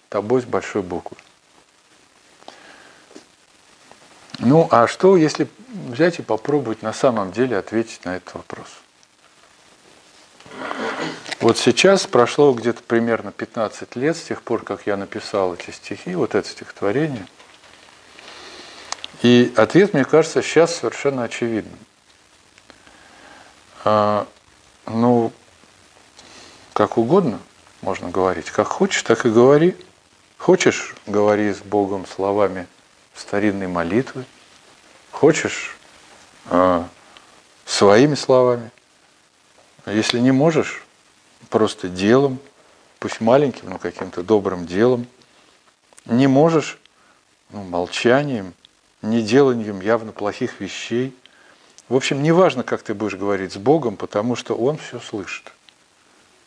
[0.09, 1.17] тобой с большой буквы.
[4.39, 5.49] Ну, а что, если
[5.89, 8.69] взять и попробовать на самом деле ответить на этот вопрос?
[11.41, 16.15] Вот сейчас прошло где-то примерно 15 лет с тех пор, как я написал эти стихи,
[16.15, 17.27] вот это стихотворение.
[19.23, 21.81] И ответ, мне кажется, сейчас совершенно очевидным.
[23.85, 24.27] А,
[24.87, 25.31] ну,
[26.73, 27.39] как угодно
[27.83, 28.51] можно говорить.
[28.51, 29.77] Как хочешь, так и говори.
[30.39, 32.67] Хочешь, говори с Богом словами
[33.15, 34.25] старинной молитвы.
[35.11, 35.77] Хочешь,
[36.47, 36.89] а,
[37.67, 38.71] своими словами.
[39.85, 40.83] Если не можешь,
[41.51, 42.39] просто делом,
[42.99, 45.07] пусть маленьким, но каким-то добрым делом.
[46.07, 46.79] Не можешь,
[47.51, 48.55] ну, молчанием,
[49.03, 51.15] не деланием явно плохих вещей–
[51.89, 55.53] в общем, не важно, как ты будешь говорить с Богом, потому что Он все слышит.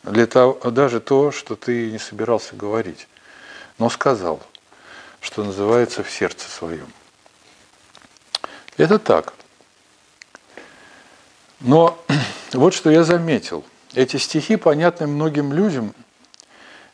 [0.03, 3.07] Для того, даже то, что ты не собирался говорить,
[3.77, 4.41] но сказал,
[5.21, 6.87] что называется в сердце своем.
[8.77, 9.33] Это так.
[11.59, 11.99] Но
[12.53, 13.63] вот что я заметил.
[13.93, 15.93] Эти стихи понятны многим людям.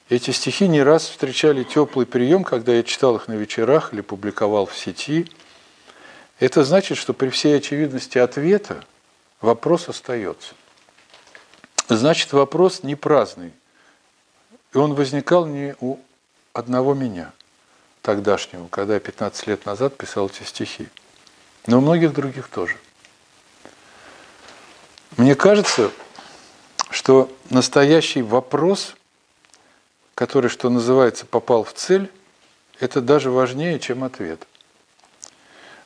[0.09, 4.65] Эти стихи не раз встречали теплый прием, когда я читал их на вечерах или публиковал
[4.65, 5.31] в сети–
[6.39, 8.83] это значит, что при всей очевидности ответа
[9.41, 10.55] вопрос остается.
[11.89, 13.53] Значит, вопрос не праздный.
[14.73, 15.97] И он возникал не у
[16.53, 17.31] одного меня,
[18.01, 20.87] тогдашнего, когда я 15 лет назад писал эти стихи,
[21.67, 22.77] но у многих других тоже.
[25.17, 25.91] Мне кажется,
[26.89, 28.95] что настоящий вопрос,
[30.15, 32.11] который, что называется, попал в цель,
[32.79, 34.47] это даже важнее, чем ответ–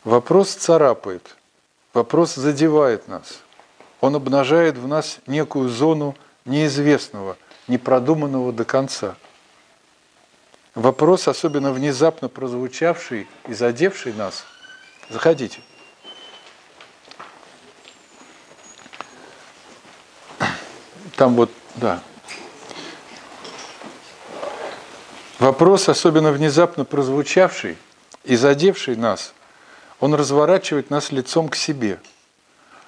[0.03, 1.35] Вопрос царапает,
[1.93, 3.39] вопрос задевает нас.
[3.99, 7.37] Он обнажает в нас некую зону неизвестного,
[7.67, 9.15] непродуманного до конца.
[10.75, 14.45] Вопрос, особенно внезапно прозвучавший и задевший нас.
[15.09, 15.59] Заходите.
[21.15, 22.03] Там вот, да.
[25.39, 27.77] Вопрос, особенно внезапно прозвучавший
[28.23, 29.33] и задевший нас,
[29.99, 31.99] он разворачивает нас лицом к себе.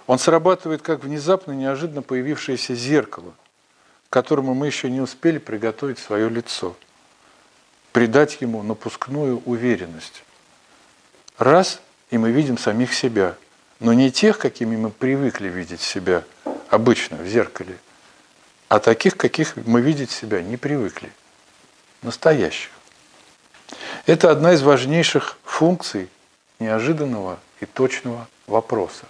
[0.08, 3.34] Он срабатывает как внезапно, неожиданно появившееся зеркало,
[4.10, 6.76] к которому мы еще не успели приготовить свое лицо,
[7.92, 10.24] придать ему напускную уверенность.
[11.38, 13.36] Раз, и мы видим самих себя,
[13.80, 16.24] но не тех, какими мы привыкли видеть себя
[16.70, 17.78] обычно в зеркале,
[18.68, 21.12] а таких, каких мы видеть себя не привыкли
[22.02, 22.72] настоящих.
[24.06, 26.10] Это одна из важнейших функций
[26.60, 29.06] неожиданного и точного вопроса.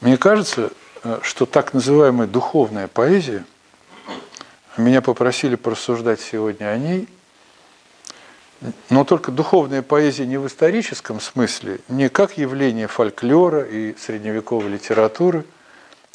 [0.00, 0.70] Мне кажется,
[1.04, 3.44] э, что так называемая духовная поэзия,
[4.76, 7.08] меня попросили порассуждать сегодня о ней,
[8.88, 15.44] но только духовная поэзия не в историческом смысле, не как явление фольклора и средневековой литературы,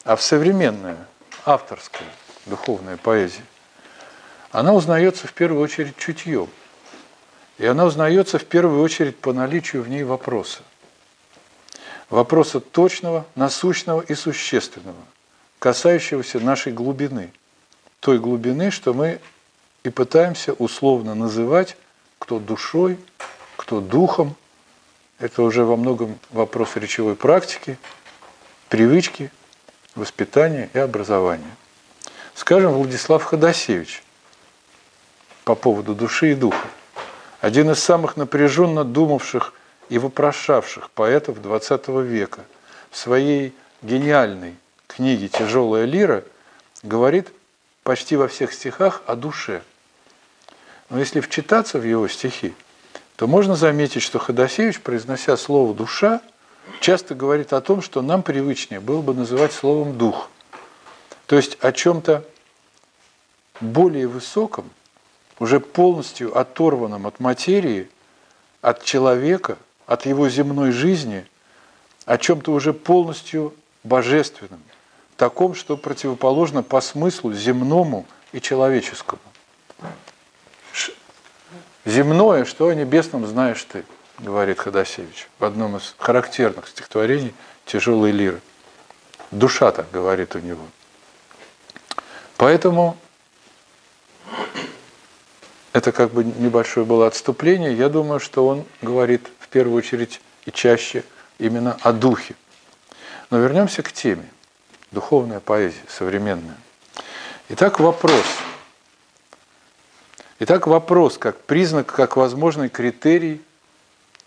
[0.03, 0.97] а в современная,
[1.45, 2.07] авторская
[2.45, 3.43] духовная поэзия
[4.51, 6.47] она узнается в первую очередь чутьем.
[7.57, 10.59] И она узнается в первую очередь по наличию в ней вопроса.
[12.09, 14.97] Вопроса точного, насущного и существенного,
[15.59, 17.31] касающегося нашей глубины.
[17.99, 19.19] Той глубины, что мы
[19.83, 21.77] и пытаемся условно называть
[22.19, 22.99] кто душой,
[23.55, 24.35] кто духом.
[25.19, 27.77] Это уже во многом вопрос речевой практики,
[28.67, 29.31] привычки,
[29.95, 31.55] воспитания и образования.
[32.33, 34.03] Скажем, Владислав Ходосевич
[35.45, 36.67] по поводу души и духа.
[37.45, 39.53] Один из самых напряженно думавших
[39.89, 42.39] и вопрошавших поэтов XX века
[42.89, 44.55] в своей гениальной
[44.87, 46.23] книге «Тяжелая лира»
[46.81, 47.31] говорит
[47.83, 49.61] почти во всех стихах о душе.
[50.89, 52.55] Но если вчитаться в его стихи,
[53.15, 56.21] то можно заметить, что Ходосевич, произнося слово «душа»,
[56.79, 60.31] часто говорит о том, что нам привычнее было бы называть словом «дух».
[61.27, 62.25] То есть о чем-то
[63.61, 64.67] более высоком,
[65.39, 67.89] уже полностью оторванном от материи,
[68.61, 71.25] от человека, от его земной жизни,
[72.05, 74.61] о чем-то уже полностью божественном,
[75.17, 79.21] таком, что противоположно по смыслу земному и человеческому.
[81.85, 83.85] Земное, что о небесном знаешь ты,
[84.19, 87.33] говорит Ходосевич в одном из характерных стихотворений
[87.65, 88.41] «Тяжелой лиры».
[89.31, 90.65] Душа так говорит у него.
[92.37, 92.97] Поэтому
[95.75, 97.75] это как бы небольшое было отступление.
[97.75, 101.03] Я думаю, что он говорит в первую очередь и чаще
[101.37, 102.35] именно о духе.
[103.29, 104.25] Но вернемся к теме.
[104.91, 106.55] Духовная поэзия, современная.
[107.49, 108.23] Итак, вопрос.
[110.39, 113.41] Итак, вопрос как признак, как возможный критерий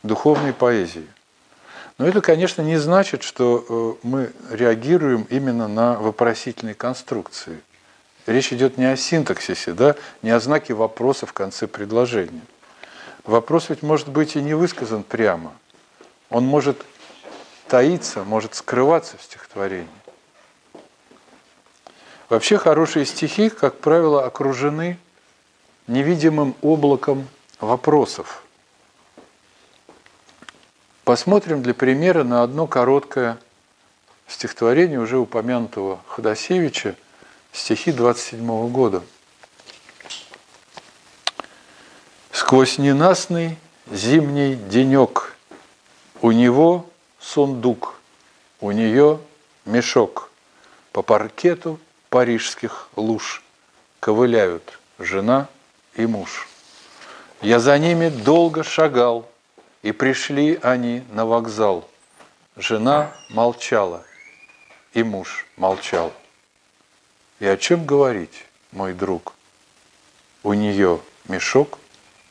[0.03, 1.07] духовной поэзии.
[1.96, 7.59] Но это, конечно, не значит, что э, мы реагируем именно на вопросительные конструкции.
[8.29, 12.43] Речь идет не о синтаксисе, да, не о знаке вопроса в конце предложения.
[13.24, 15.55] Вопрос ведь может быть и не высказан прямо.
[16.29, 16.85] Он может
[17.68, 19.89] таиться, может скрываться в стихотворении.
[22.29, 24.99] Вообще хорошие стихи, как правило, окружены
[25.87, 27.26] невидимым облаком
[27.61, 28.43] вопросов.
[31.05, 33.39] Посмотрим для примера на одно короткое
[34.26, 36.95] стихотворение уже упомянутого Ходосевича–
[37.53, 39.03] стихи 27 года.
[42.30, 43.59] Сквозь ненастный
[43.90, 45.36] зимний денек
[46.22, 46.88] у него
[47.20, 48.01] сундук,
[48.61, 49.20] у нее
[49.64, 50.30] мешок.
[50.92, 51.78] По паркету
[52.09, 53.42] парижских луж
[54.01, 55.49] ковыляют жена
[55.94, 56.49] и муж.
[57.40, 59.28] Я за ними долго шагал,
[59.82, 61.88] и пришли они на вокзал.
[62.57, 64.05] Жена молчала,
[64.92, 66.12] и муж молчал.
[67.41, 69.34] И о чем говорить, мой друг?
[70.43, 71.78] У нее мешок,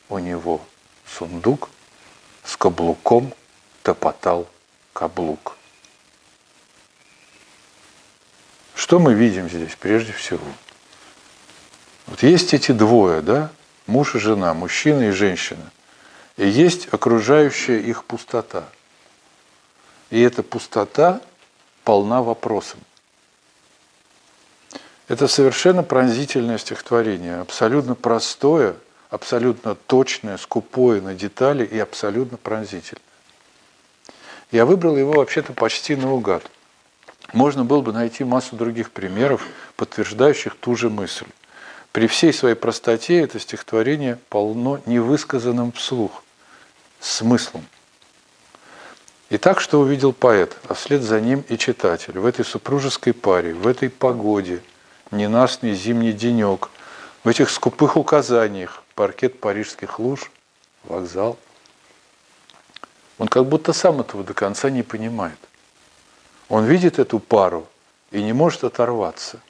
[0.08, 0.60] у него
[1.06, 1.70] сундук,
[2.44, 3.32] с каблуком
[3.82, 4.48] топотал
[4.92, 5.56] каблук.
[8.74, 10.46] Что мы видим здесь прежде всего?
[12.06, 13.50] Вот есть эти двое, да,
[13.86, 15.70] муж и жена, мужчина и женщина.
[16.36, 18.68] И есть окружающая их пустота.
[20.10, 21.20] И эта пустота
[21.84, 22.80] полна вопросом.
[25.08, 28.76] Это совершенно пронзительное стихотворение, абсолютно простое,
[29.08, 33.02] абсолютно точное, скупое на детали и абсолютно пронзительное.
[34.50, 36.42] Я выбрал его вообще-то почти наугад.
[37.32, 39.46] Можно было бы найти массу других примеров,
[39.76, 41.26] подтверждающих ту же мысль.
[41.92, 46.22] При всей своей простоте это стихотворение полно невысказанным вслух,
[47.00, 47.64] смыслом.
[49.30, 53.66] Итак, что увидел поэт, а вслед за ним и читатель в этой супружеской паре, в
[53.66, 54.62] этой погоде–
[55.10, 56.70] ненастный зимний денек,
[57.24, 60.30] в этих скупых указаниях, паркет парижских луж,
[60.84, 61.38] вокзал.
[63.18, 65.38] Он как будто сам этого до конца не понимает.
[66.48, 67.66] Он видит эту пару
[68.10, 69.40] и не может оторваться.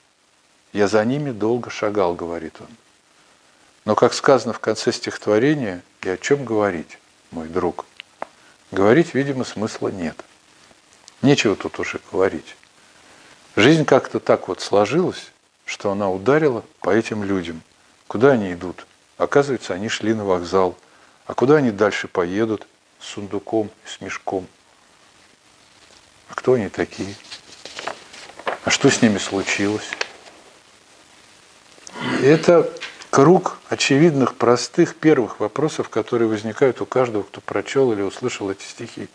[0.72, 2.68] Я за ними долго шагал, говорит он.
[3.84, 6.98] Но, как сказано в конце стихотворения, и о чем говорить,
[7.30, 7.86] мой друг?
[8.70, 10.24] Говорить, видимо, смысла нет.
[11.22, 12.56] Нечего тут уже говорить.
[13.56, 15.32] Жизнь как-то так вот сложилась,
[15.68, 17.60] что она ударила по этим людям.
[18.06, 18.86] Куда они идут?
[19.18, 20.74] Оказывается, они шли на вокзал.
[21.26, 22.66] А куда они дальше поедут?
[22.98, 24.46] С сундуком, с мешком.
[26.30, 27.14] А кто они такие?
[28.64, 29.90] А что с ними случилось?
[32.22, 32.72] Это
[33.10, 39.08] круг очевидных, простых первых вопросов, которые возникают у каждого, кто прочел или услышал эти стихи.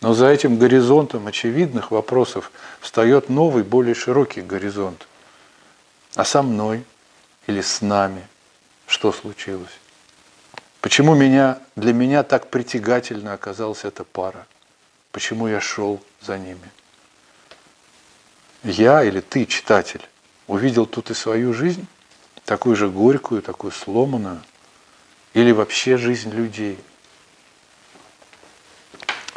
[0.00, 5.08] Но за этим горизонтом очевидных вопросов встает новый, более широкий горизонт.
[6.14, 6.84] А со мной
[7.46, 8.26] или с нами
[8.86, 9.78] что случилось?
[10.80, 14.46] Почему меня, для меня так притягательно оказалась эта пара?
[15.12, 16.70] Почему я шел за ними?
[18.62, 20.06] Я или ты, читатель,
[20.46, 21.86] увидел тут и свою жизнь?
[22.48, 24.40] такую же горькую, такую сломанную,
[25.34, 26.78] или вообще жизнь людей.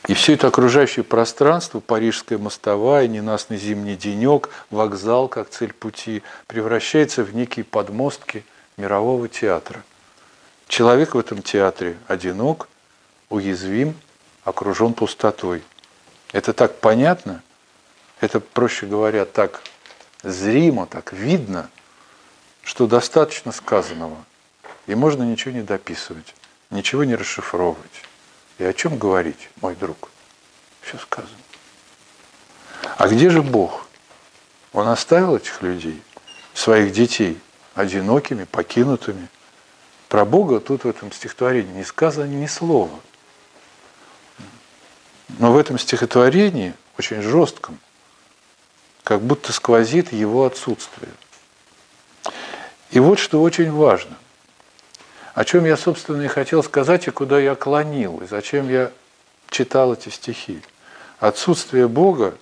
[0.08, 7.24] И все это окружающее пространство, парижская мостовая, ненастный зимний денек, вокзал как цель пути, превращается
[7.24, 8.44] в некие подмостки
[8.78, 9.84] мирового театра.
[10.68, 12.68] Человек в этом театре одинок,
[13.30, 13.96] уязвим,
[14.44, 15.62] окружен пустотой.
[16.32, 17.44] Это так понятно,
[18.22, 19.62] это, проще говоря, так
[20.24, 21.70] зримо, так видно–
[22.64, 24.18] что достаточно сказанного,
[24.88, 26.36] и можно ничего не дописывать,
[26.70, 28.04] ничего не расшифровывать.
[28.62, 30.12] И о чем говорить, мой друг?
[30.82, 31.34] Все сказано.
[32.96, 33.88] А где же Бог?
[34.72, 36.00] Он оставил этих людей,
[36.54, 37.40] своих детей,
[37.74, 39.30] одинокими, покинутыми.
[40.10, 43.00] Про Бога тут в этом стихотворении не сказано ни слова.
[45.40, 47.80] Но в этом стихотворении, очень жестком,
[49.04, 51.12] как будто сквозит его отсутствие.
[52.92, 54.20] И вот что очень важно,
[55.34, 58.92] о чем я, собственно, и хотел сказать, и куда я клонил, и зачем я
[59.50, 60.62] читал эти стихи.
[61.20, 62.36] Отсутствие Бога,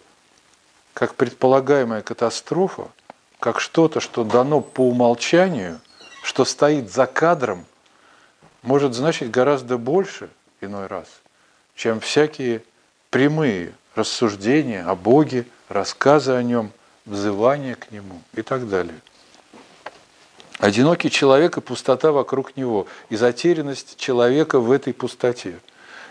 [0.94, 2.88] как предполагаемая катастрофа,
[3.40, 5.80] как что-то, что дано по умолчанию,
[6.24, 7.66] что стоит за кадром,
[8.62, 10.30] может значить гораздо больше
[10.62, 11.08] иной раз,
[11.76, 12.64] чем всякие
[13.10, 16.72] прямые рассуждения о Боге, рассказы о Нем,
[17.06, 19.00] взывания к Нему и так далее.
[20.60, 25.58] Одинокий человек и пустота вокруг него, и затерянность человека в этой пустоте.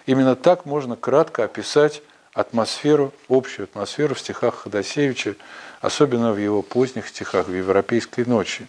[0.07, 5.37] Именно так можно кратко описать атмосферу, общую атмосферу в стихах Ходосевича,
[5.83, 8.67] особенно в его поздних стихах в «Европейской ночи».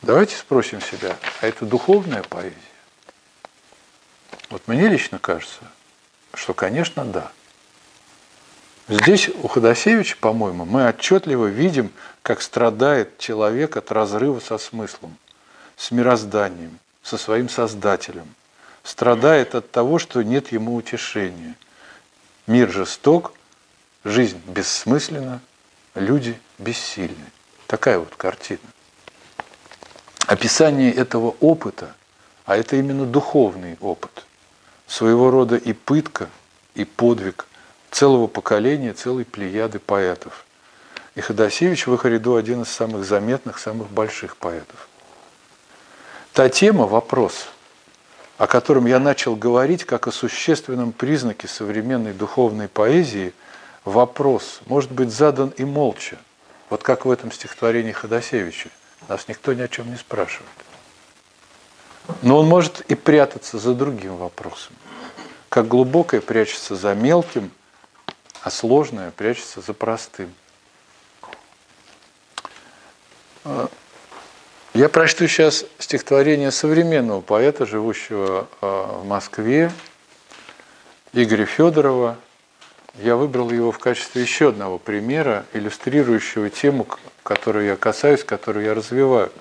[0.00, 2.54] Давайте спросим себя, а это духовная поэзия?
[4.48, 5.60] Вот мне лично кажется,
[6.32, 7.30] что, конечно, да.
[8.88, 15.18] Здесь у Ходосевича, по-моему, мы отчетливо видим, как страдает человек от разрыва со смыслом,
[15.76, 18.34] с мирозданием, со своим Создателем.
[18.82, 21.54] Страдает от того, что нет ему утешения.
[22.46, 23.34] Мир жесток,
[24.04, 25.42] жизнь бессмысленна,
[25.94, 27.26] люди бессильны.
[27.66, 28.60] Такая вот картина.
[30.26, 31.94] Описание этого опыта,
[32.46, 34.24] а это именно духовный опыт,
[34.86, 36.30] своего рода и пытка,
[36.74, 37.44] и подвиг–
[37.90, 40.44] целого поколения, целой плеяды поэтов.
[41.14, 44.88] И Ходосевич в их ряду один из самых заметных, самых больших поэтов.
[46.32, 47.48] Та тема, вопрос,
[48.36, 53.34] о котором я начал говорить как о существенном признаке современной духовной поэзии,
[53.84, 56.18] вопрос может быть задан и молча,
[56.70, 58.70] вот как в этом стихотворении Ходосевича.
[59.08, 60.48] Нас никто ни о чем не спрашивает.
[62.22, 64.74] Но он может и прятаться за другим вопросом.
[65.48, 67.50] Как глубокое прячется за мелким,
[68.42, 70.32] а сложное прячется за простым.
[73.44, 73.68] А,
[74.74, 79.72] я прочту сейчас стихотворение современного поэта, живущего а, в Москве,
[81.12, 82.16] Игоря Федорова.
[82.94, 86.86] Я выбрал его в качестве еще одного примера, иллюстрирующего тему,
[87.22, 89.32] которую я касаюсь, которую я развиваю.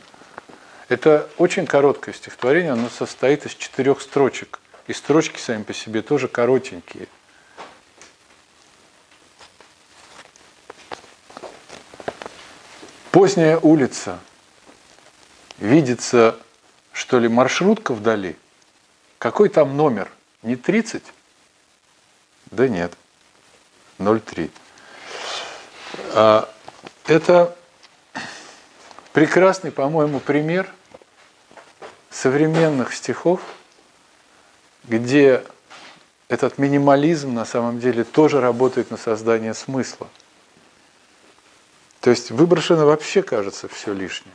[0.89, 4.59] Это очень короткое стихотворение, оно состоит из четырех строчек.
[4.87, 7.07] И строчки сами по себе тоже коротенькие.
[13.27, 14.19] Поздняя улица.
[15.57, 16.37] Видится,
[16.93, 18.37] что ли, маршрутка вдали?
[19.17, 20.09] Какой там номер?
[20.43, 21.03] Не 30?
[22.51, 22.93] Да нет.
[23.97, 24.49] 03.
[26.13, 26.47] А,
[27.05, 27.53] это
[29.11, 30.73] прекрасный, по-моему, пример
[32.09, 33.41] современных стихов,
[34.85, 35.43] где
[36.29, 40.07] этот минимализм на самом деле тоже работает на создание смысла.
[42.01, 44.33] То есть выброшено вообще, кажется, все лишнее.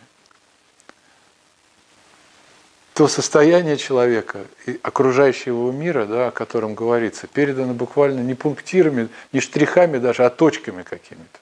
[2.95, 9.09] То состояние человека и окружающего его мира, да, о котором говорится, передано буквально не пунктирами,
[9.33, 11.39] не штрихами даже, а точками какими-то.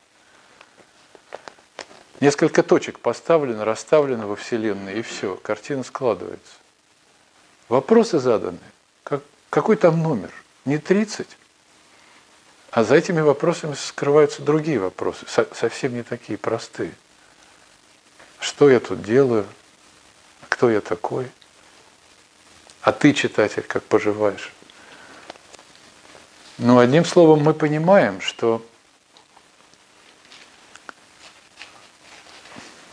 [2.20, 6.54] Несколько точек поставлено, расставлено во Вселенной, и все, картина складывается.
[7.68, 8.58] Вопросы заданы.
[9.02, 10.30] Как, какой там номер?
[10.66, 11.26] Не 30?
[12.70, 16.92] А за этими вопросами скрываются другие вопросы, совсем не такие простые.
[18.38, 19.46] Что я тут делаю?
[20.48, 21.30] Кто я такой?
[22.82, 24.52] А ты, читатель, как поживаешь?
[26.58, 28.64] Ну, одним словом, мы понимаем, что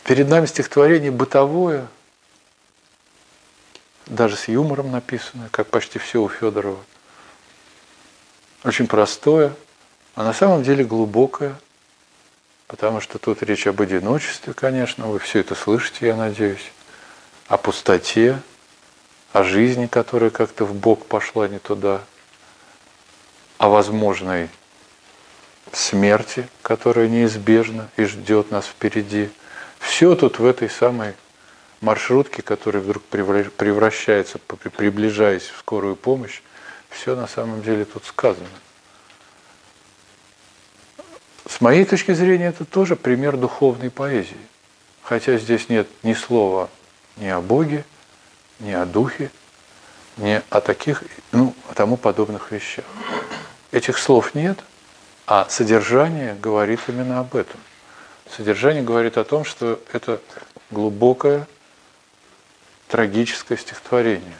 [0.03, 1.88] перед нами стихотворение бытовое,
[4.07, 6.84] даже с юмором написанное, как почти все у Федорова.
[8.63, 9.53] Очень простое,
[10.18, 11.55] а на самом деле глубокое,
[12.65, 16.72] потому что тут речь об одиночестве, конечно, вы все это слышите, я надеюсь,
[17.47, 18.41] о пустоте,
[19.32, 22.01] о жизни, которая как-то в бок пошла не туда,
[23.59, 24.49] о возможной
[25.72, 29.30] смерти, которая неизбежна и ждет нас впереди.
[29.78, 31.13] Все тут в этой самой
[31.80, 36.41] маршрутке, которая вдруг превращается, приближаясь в скорую помощь,
[36.89, 38.47] все на самом деле тут сказано.
[41.49, 44.37] С моей точки зрения, это тоже пример духовной поэзии.
[45.01, 46.69] Хотя здесь нет ни слова
[47.15, 47.85] ни о Боге,
[48.59, 49.31] ни о Духе,
[50.17, 52.85] ни о таких, ну, о тому подобных вещах.
[53.71, 54.59] Этих слов нет,
[55.25, 57.59] а содержание говорит именно об этом.
[58.29, 60.21] Содержание говорит о том, что это
[60.69, 61.47] глубокое,
[62.89, 64.37] трагическое стихотворение.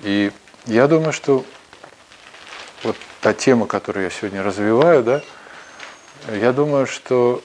[0.00, 0.30] И
[0.66, 1.44] я думаю, что
[2.82, 5.22] вот та тема, которую я сегодня развиваю, да,
[6.28, 7.42] я думаю, что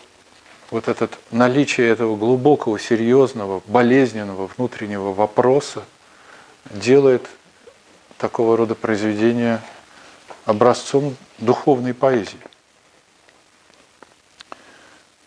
[0.72, 5.84] вот это наличие этого глубокого, серьезного, болезненного внутреннего вопроса
[6.72, 7.28] делает
[8.18, 9.62] такого рода произведения
[10.46, 12.40] образцом духовной поэзии.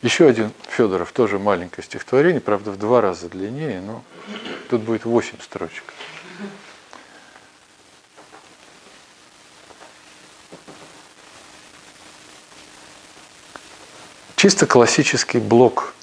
[0.02, 4.02] Еще один Федоров, тоже маленькое стихотворение, правда, в два раза длиннее, но
[4.68, 5.84] тут будет восемь строчек.
[14.42, 15.94] Чисто классический блок.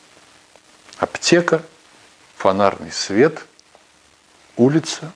[0.98, 1.62] Аптека,
[2.38, 3.46] фонарный свет,
[4.56, 5.12] улица,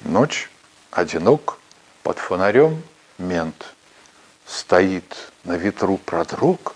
[0.00, 0.48] ночь,
[0.90, 1.58] одинок,
[2.02, 2.82] под фонарем
[3.18, 3.66] мент.
[4.46, 6.74] Стоит на ветру продрог,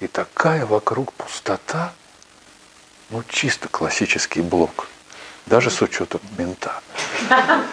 [0.00, 1.94] и такая вокруг пустота,
[3.08, 4.86] ну чисто классический блок,
[5.46, 6.82] даже с учетом мента.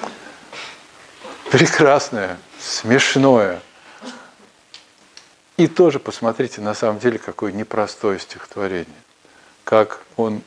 [1.51, 3.61] Прекрасное, смешное,
[5.57, 8.87] и тоже посмотрите, на самом деле, какое непростое стихотворение.
[9.63, 10.41] Как он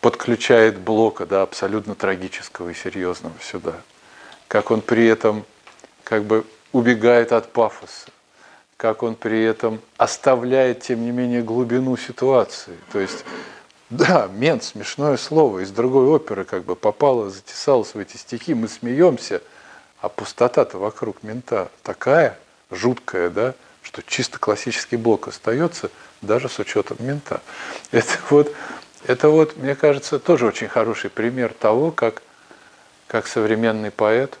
[0.00, 3.74] подключает Блока, да, абсолютно трагического и серьезного сюда.
[4.48, 5.44] Как он при этом
[6.04, 8.08] как бы убегает от пафоса.
[8.76, 12.76] Как он при этом оставляет, тем не менее, глубину ситуации.
[12.92, 13.24] То есть,
[13.90, 18.68] да, мент, смешное слово, из другой оперы как бы попало, затесалось в эти стихи, мы
[18.68, 19.40] смеемся,
[20.00, 22.38] а пустота-то вокруг мента такая
[22.70, 23.54] жуткая, да,
[23.92, 25.90] что чисто классический блок остается,
[26.22, 27.42] даже с учетом мента.
[27.90, 28.54] Это вот,
[29.04, 32.22] это вот, мне кажется, тоже очень хороший пример того, как,
[33.06, 34.38] как современный поэт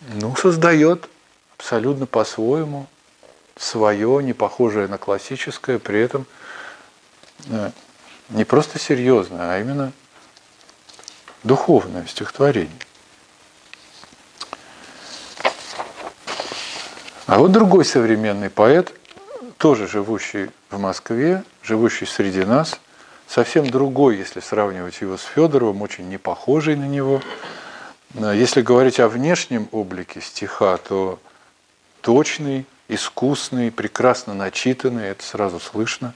[0.00, 1.08] ну, создает
[1.56, 2.88] абсолютно по-своему
[3.56, 6.26] свое, не похожее на классическое, при этом
[7.46, 7.70] э,
[8.30, 9.92] не просто серьезное, а именно
[11.44, 12.70] духовное стихотворение.
[17.32, 18.92] А вот другой современный поэт,
[19.56, 22.78] тоже живущий в Москве, живущий среди нас,
[23.26, 27.22] совсем другой, если сравнивать его с Федоровым, очень не похожий на него.
[28.12, 31.18] Если говорить о внешнем облике стиха, то
[32.02, 36.12] точный, искусный, прекрасно начитанный, это сразу слышно,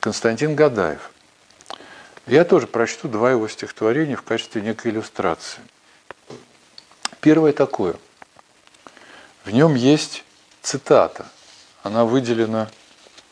[0.00, 1.12] Константин Гадаев.
[2.26, 5.60] Я тоже прочту два его стихотворения в качестве некой иллюстрации.
[7.20, 7.94] Первое такое–
[9.44, 10.23] в нем есть
[10.64, 11.26] цитата.
[11.82, 12.68] Она выделена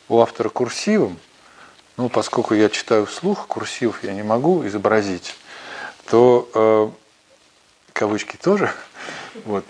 [0.08, 1.18] у автора курсивом.
[1.96, 5.34] Ну, поскольку я читаю вслух, курсив я не могу изобразить,
[6.06, 6.90] то э,
[7.92, 8.72] кавычки тоже,
[9.44, 9.64] вот,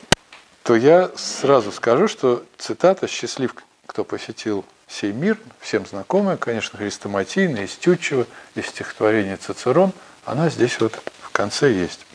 [0.63, 3.55] то я сразу скажу, что цитата «Счастлив,
[3.87, 9.93] кто посетил сей мир», всем знакомая, конечно, хрестоматийная, из Тютчева, из стихотворения Цицерон,
[10.25, 11.01] она здесь вот
[11.33, 12.07] конце есть.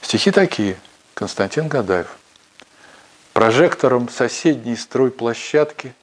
[0.00, 0.78] Стихи такие.
[1.14, 2.16] Константин Гадаев.
[3.36, 5.94] Прожектором соседней стройплощадки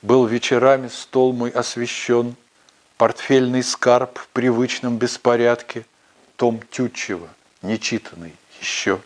[0.00, 2.36] Был вечерами стол мой освещен,
[2.96, 5.84] Портфельный скарб в привычном беспорядке,
[6.36, 7.30] Том Тютчева,
[7.62, 9.00] нечитанный еще.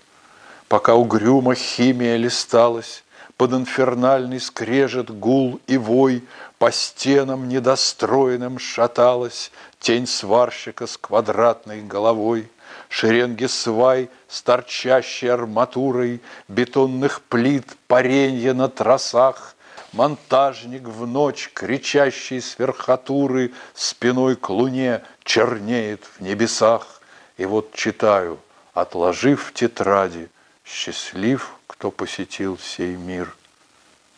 [0.68, 3.04] Пока угрюмо химия листалась,
[3.38, 6.22] Под инфернальный скрежет гул и вой
[6.58, 9.50] По стенам недостроенным шаталась
[9.80, 12.50] Тень сварщика с квадратной головой–
[12.92, 19.56] Шеренги свай с торчащей арматурой, Бетонных плит паренья на тросах,
[19.94, 27.00] Монтажник в ночь, кричащий с верхотуры, Спиной к луне чернеет в небесах.
[27.38, 28.38] И вот читаю,
[28.74, 30.28] отложив в тетради,
[30.62, 33.34] Счастлив, кто посетил сей мир.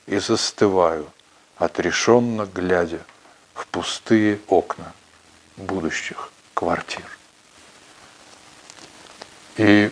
[0.06, 1.06] И застываю,
[1.58, 3.02] отрешенно глядя
[3.54, 4.92] В пустые окна
[5.56, 7.13] будущих квартир.
[9.56, 9.90] И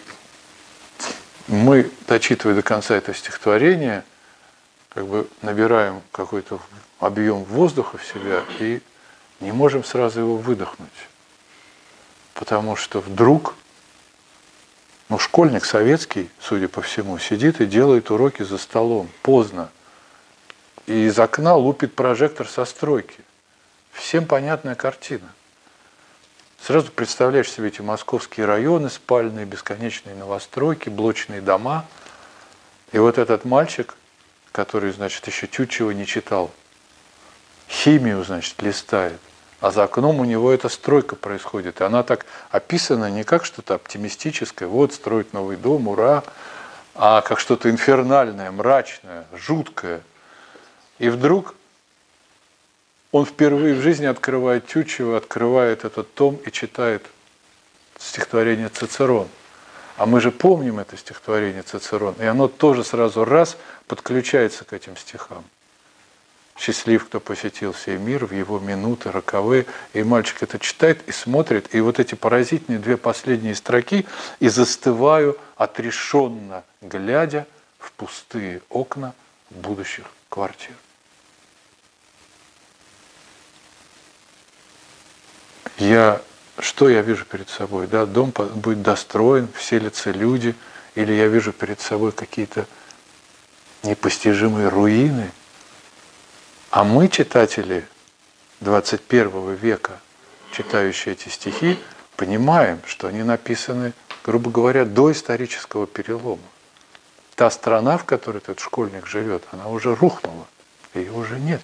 [1.46, 4.04] мы, дочитывая до конца это стихотворение,
[4.88, 6.60] как бы набираем какой-то
[6.98, 8.80] объем воздуха в себя и
[9.40, 10.88] не можем сразу его выдохнуть.
[12.34, 13.54] Потому что вдруг,
[15.08, 19.70] ну, школьник советский, судя по всему, сидит и делает уроки за столом, поздно.
[20.86, 23.20] И из окна лупит прожектор со стройки.
[23.92, 25.32] Всем понятная картина–
[26.64, 31.86] Сразу представляешь себе эти московские районы, спальные, бесконечные новостройки, блочные дома.
[32.92, 33.96] И вот этот мальчик,
[34.52, 36.52] который, значит, еще Тютчева не читал,
[37.68, 39.18] химию, значит, листает,
[39.60, 41.80] а за окном у него эта стройка происходит.
[41.80, 46.22] И она так описана не как что-то оптимистическое, вот строить новый дом, ура,
[46.94, 50.02] а как что-то инфернальное, мрачное, жуткое.
[51.00, 51.56] И вдруг
[53.12, 57.04] он впервые в жизни открывает Тютчева, открывает этот том и читает
[57.98, 59.28] стихотворение Цицерон.
[59.98, 64.96] А мы же помним это стихотворение Цицерон, и оно тоже сразу раз подключается к этим
[64.96, 65.44] стихам.
[66.58, 69.66] Счастлив, кто посетил сей мир в его минуты роковые.
[69.94, 74.06] И мальчик это читает и смотрит, и вот эти поразительные две последние строки,
[74.38, 77.46] и застываю отрешенно, глядя
[77.78, 79.14] в пустые окна
[79.50, 80.74] будущих квартир.
[85.82, 86.22] Я,
[86.58, 87.86] что я вижу перед собой?
[87.86, 90.54] Да, дом будет достроен, вселятся люди,
[90.94, 92.66] или я вижу перед собой какие-то
[93.82, 95.30] непостижимые руины.
[96.70, 97.86] А мы, читатели
[98.60, 100.00] 21 века,
[100.52, 101.78] читающие эти стихи,
[102.16, 103.92] понимаем, что они написаны,
[104.24, 106.42] грубо говоря, до исторического перелома.
[107.34, 110.46] Та страна, в которой этот школьник живет, она уже рухнула,
[110.94, 111.62] ее уже нет.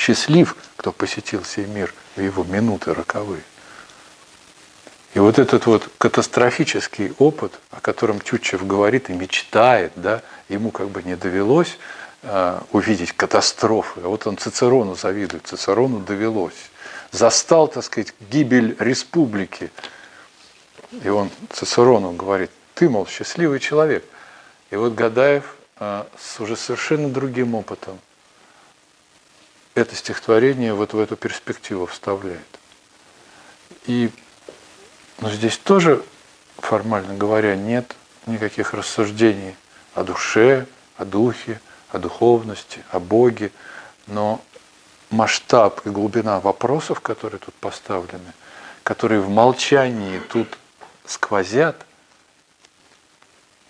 [0.00, 3.42] Счастлив, кто посетил сей мир в его минуты роковые.
[5.12, 10.88] И вот этот вот катастрофический опыт, о котором Тютчев говорит и мечтает, да, ему как
[10.88, 11.76] бы не довелось
[12.22, 14.00] э, увидеть катастрофы.
[14.02, 16.70] А вот он Цицерону завидует, Цицерону довелось.
[17.10, 19.70] Застал, так сказать, гибель республики.
[21.04, 24.02] И он Цицерону говорит, ты, мол, счастливый человек.
[24.70, 27.98] И вот Гадаев э, с уже совершенно другим опытом–
[29.80, 32.46] это стихотворение вот в эту перспективу вставляет.
[33.86, 34.10] И
[35.20, 36.02] но здесь тоже,
[36.56, 37.94] формально говоря, нет
[38.26, 39.54] никаких рассуждений
[39.94, 40.66] о душе,
[40.96, 41.60] о духе,
[41.90, 43.52] о духовности, о Боге,
[44.06, 44.40] но
[45.10, 48.32] масштаб и глубина вопросов, которые тут поставлены,
[48.82, 50.56] которые в молчании тут
[51.04, 51.84] сквозят,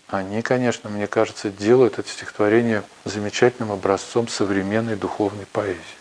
[0.06, 5.99] они, конечно, мне кажется, делают это стихотворение замечательным образцом современной духовной поэзии.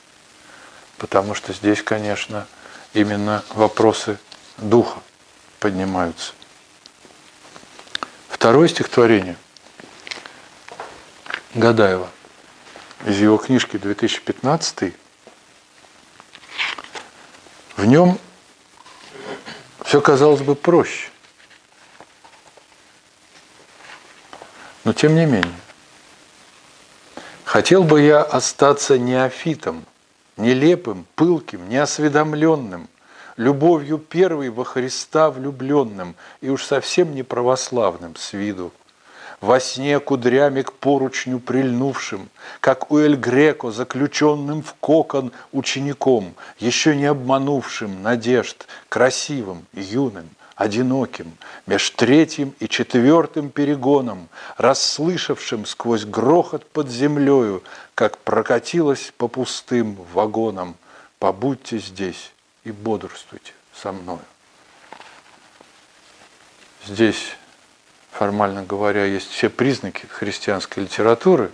[0.99, 2.45] Потому что здесь, конечно,
[2.93, 4.19] именно вопросы
[4.57, 4.99] духа
[5.59, 6.33] поднимаются.
[8.27, 9.37] Второе стихотворение
[11.55, 12.09] Гадаева
[13.05, 14.93] из его книжки 2015
[17.77, 18.19] в нем
[19.85, 21.09] все казалось бы проще.
[24.83, 25.55] Но тем не менее,
[27.45, 29.85] хотел бы я остаться неофитом,
[30.39, 32.87] нелепым, пылким, неосведомленным,
[33.37, 38.71] любовью первой во Христа влюбленным и уж совсем не православным с виду,
[39.41, 42.29] во сне кудрями к поручню прильнувшим,
[42.59, 50.29] как у Эль Греко, заключенным в кокон учеником, еще не обманувшим надежд, красивым, юным,
[50.59, 51.37] одиноким,
[51.67, 57.63] меж третьим и четвертым перегоном, расслышавшим сквозь грохот под землею,
[57.95, 60.75] как прокатилась по пустым вагонам,
[61.17, 62.33] побудьте здесь
[62.65, 64.19] и бодрствуйте со мною.
[66.85, 67.37] здесь,
[68.11, 71.53] формально говоря, есть все признаки христианской литературы,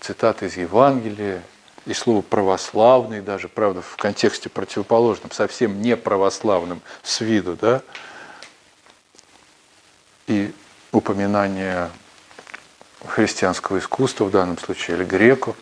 [0.00, 1.40] цитаты из Евангелия,
[1.86, 7.82] и слово православный даже, правда, в контексте противоположном, совсем не православным с виду, да,
[10.26, 10.52] и
[10.92, 11.90] упоминание
[13.06, 15.56] христианского искусства в данном случае, или греку.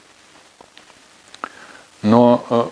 [2.02, 2.64] Но э,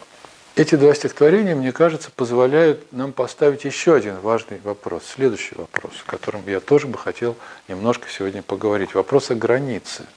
[0.61, 6.11] эти два стихотворения, мне кажется, позволяют нам поставить еще один важный вопрос, следующий вопрос, о
[6.11, 7.37] котором я тоже бы хотел
[7.69, 8.95] немножко сегодня поговорить.
[8.95, 10.05] Вопрос о границе–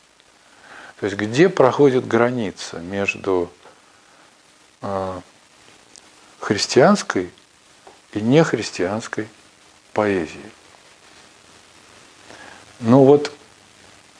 [0.99, 3.49] то есть где проходит граница между
[4.81, 5.19] э,
[6.39, 7.31] христианской
[8.11, 9.29] и нехристианской
[9.93, 10.51] поэзией?
[12.81, 13.31] Ну вот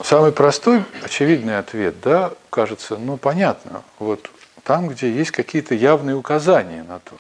[0.02, 4.30] самый простой, очевидный ответ, да, кажется, ну понятно, вот
[4.64, 7.18] там, где есть какие-то явные указания на то.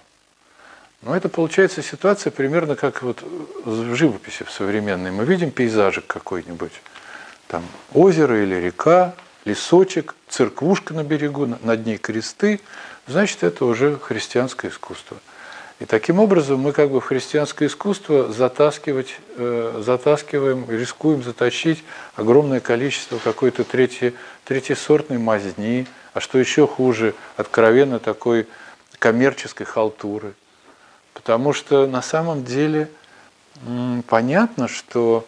[1.01, 3.23] Но это получается ситуация примерно как вот
[3.65, 5.11] в живописи в современной.
[5.11, 6.73] Мы видим пейзажик какой-нибудь,
[7.47, 9.15] там озеро или река,
[9.49, 12.59] лесочек, церквушка на берегу, над ней кресты,
[13.07, 15.17] значит, это уже христианское искусство.
[15.79, 21.83] И таким образом мы как бы в христианское искусство затаскивать, э, затаскиваем, рискуем затащить
[22.15, 28.45] огромное количество какой-то третьей, третьесортной мазни, а что еще хуже, откровенно такой
[28.99, 30.33] коммерческой халтуры.
[31.13, 32.89] Потому что на самом деле
[34.07, 35.25] понятно, что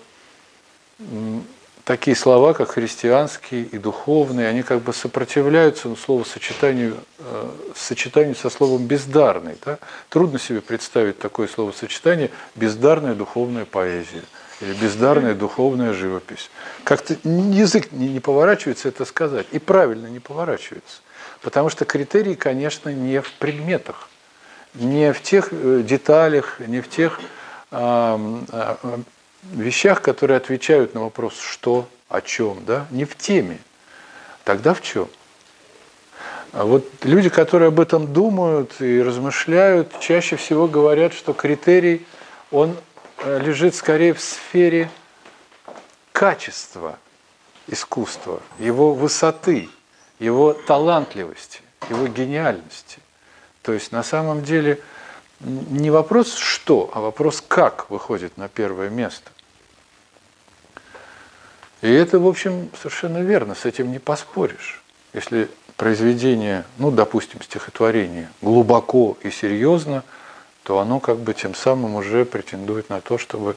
[1.86, 8.50] такие слова, как христианский и духовный, они как бы сопротивляются ну, словосочетанию, э, сочетанию со
[8.50, 9.58] словом бездарный.
[9.66, 9.80] Да?
[10.10, 14.24] Трудно себе представить такое словосочетание бездарная духовная поэзия
[14.62, 16.50] или бездарная духовная живопись.
[16.84, 21.02] Как-то язык не, не поворачивается это сказать, и правильно не поворачивается.
[21.42, 24.10] Потому что критерии, конечно, не в предметах,
[24.76, 27.20] не в тех э, деталях, не в тех
[27.72, 28.18] э,
[29.44, 33.60] вещах, которые отвечают на вопрос «что?», «о чем?», да, не в теме.
[34.44, 35.08] Тогда в чем?
[36.54, 42.06] А вот люди, которые об этом думают и размышляют, чаще всего говорят, что критерий,
[42.52, 42.76] он
[43.20, 44.90] э, лежит скорее в сфере
[46.12, 47.00] качества
[47.68, 49.70] искусства, его высоты,
[50.20, 53.00] его талантливости, его гениальности.
[53.62, 54.80] То есть на самом деле–
[55.44, 59.31] не вопрос что, а вопрос как выходит на первое место.
[61.82, 64.82] И это, в общем, совершенно верно, с этим не поспоришь.
[65.14, 70.04] Если произведение, ну, допустим, стихотворение, глубоко и серьезно,
[70.64, 73.56] то оно как бы тем самым уже претендует на то, чтобы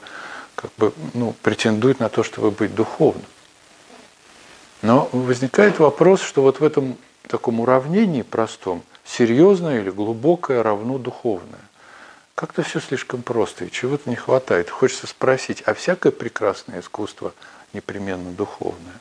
[0.54, 3.26] как бы, ну, претендует на то, чтобы быть духовным.
[4.80, 6.96] Но возникает вопрос, что вот в этом
[7.28, 11.60] таком уравнении простом серьезное или глубокое равно духовное.
[12.34, 14.68] Как-то все слишком просто, и чего-то не хватает.
[14.68, 17.32] Хочется спросить, а всякое прекрасное искусство
[17.72, 19.00] непременно духовное?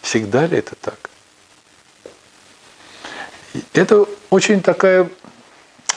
[0.00, 1.10] Всегда ли это так?
[3.72, 5.10] Это очень такая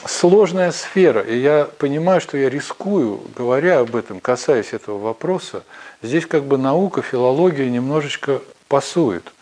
[0.04, 5.64] сложная сфера, и я понимаю, что я рискую, говоря об этом, касаясь этого вопроса,
[6.02, 9.32] здесь как бы наука, филология немножечко пасует.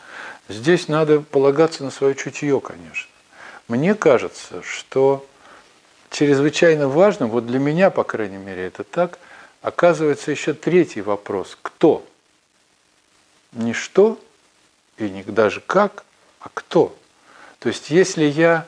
[0.49, 3.09] Здесь надо полагаться на свое чутье, конечно.
[3.67, 5.27] Мне кажется, что
[6.15, 9.19] чрезвычайно важным, вот для меня, по крайней мере, это так,
[9.62, 11.59] оказывается еще третий вопрос.
[11.61, 12.07] Кто?
[13.53, 14.21] Не что
[14.97, 16.05] и не даже как,
[16.41, 16.97] а кто.
[17.59, 18.65] То есть если я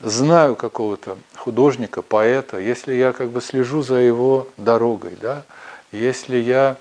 [0.00, 5.44] знаю какого-то художника, поэта, если я как бы слежу за его дорогой, да,
[5.90, 6.76] если я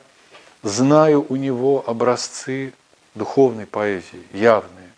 [0.63, 2.73] знаю у него образцы
[3.15, 4.89] духовной поэзии, явные,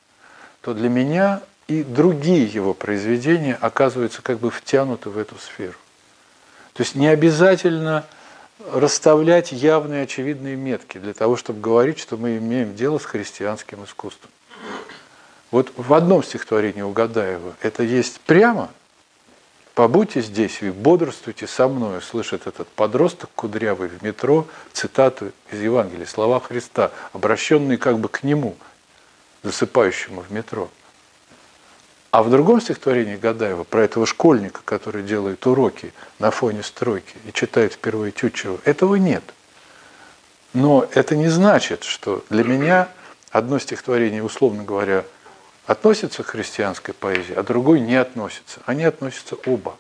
[0.61, 5.77] то для меня и другие его произведения оказываются как бы втянуты в эту сферу.
[6.73, 8.05] То есть не обязательно
[8.71, 14.29] расставлять явные очевидные метки для того, чтобы говорить, что мы имеем дело с христианским искусством.
[15.51, 18.69] Вот в одном стихотворении у Гадаева это есть прямо
[19.73, 26.05] «Побудьте здесь и бодрствуйте со мной», слышит этот подросток кудрявый в метро цитату из Евангелия,
[26.05, 28.55] слова Христа, обращенные как бы к нему,
[29.43, 30.69] засыпающему в метро–
[32.15, 37.33] а в другом стихотворении Гадаева про этого школьника, который делает уроки на фоне стройки и
[37.33, 39.21] читает впервые Тютчева, этого нет.
[40.53, 42.87] Но это не значит, что для меня
[43.31, 45.03] одно стихотворение, условно говоря,
[45.65, 48.61] относится к христианской поэзии, а другой не относится.
[48.65, 49.75] Они относятся оба.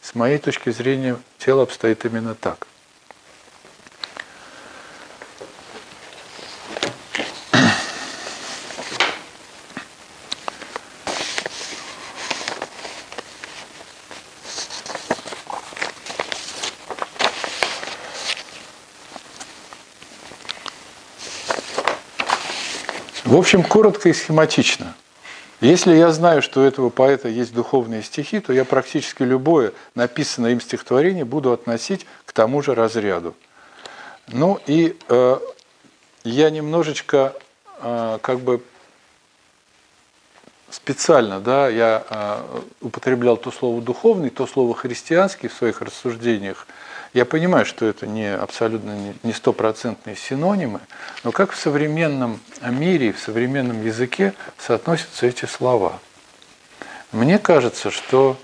[0.00, 2.68] С моей точки зрения, дело обстоит именно так–
[23.38, 24.94] общем, коротко и схематично.
[25.60, 30.52] Если я знаю, что у этого поэта есть духовные стихи, то я практически любое написанное
[30.52, 33.34] им стихотворение буду относить к тому же разряду.
[34.28, 35.38] Ну и э,
[36.22, 37.34] я немножечко
[37.80, 38.62] э, как бы
[40.70, 46.66] специально, да, я э, употреблял то слово духовный, то слово христианский в своих рассуждениях.
[47.14, 50.80] Я понимаю, что это не абсолютно не стопроцентные синонимы,
[51.24, 55.98] но как в современном мире, в современном языке соотносятся эти слова.
[57.12, 58.36] Мне кажется, что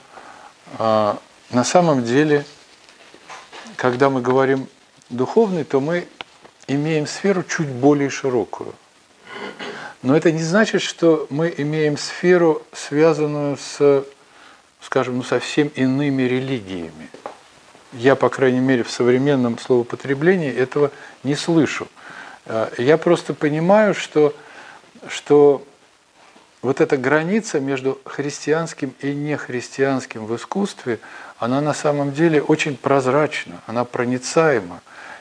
[0.78, 1.14] э,
[1.50, 2.46] на самом деле,
[3.76, 4.66] когда мы говорим
[5.10, 6.08] духовный, то мы
[6.66, 8.74] имеем сферу чуть более широкую.
[10.02, 14.04] Но это не значит, что мы имеем сферу, связанную с,
[14.80, 17.08] скажем, ну, совсем иными религиями.
[17.94, 20.90] Я, по крайней мере, в современном словопотреблении этого
[21.22, 21.86] не слышу.
[22.46, 24.34] Э, я просто понимаю, что,
[25.08, 25.64] что
[26.60, 30.98] вот эта граница между христианским и нехристианским в искусстве,
[31.38, 34.80] она на самом деле очень прозрачна, она проницаема.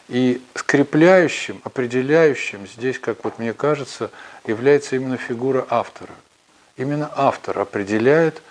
[0.09, 4.09] И скрепляющим, определяющим здесь, как вот мне кажется,
[4.45, 6.13] является именно фигура автора.
[6.75, 8.41] Именно автор определяет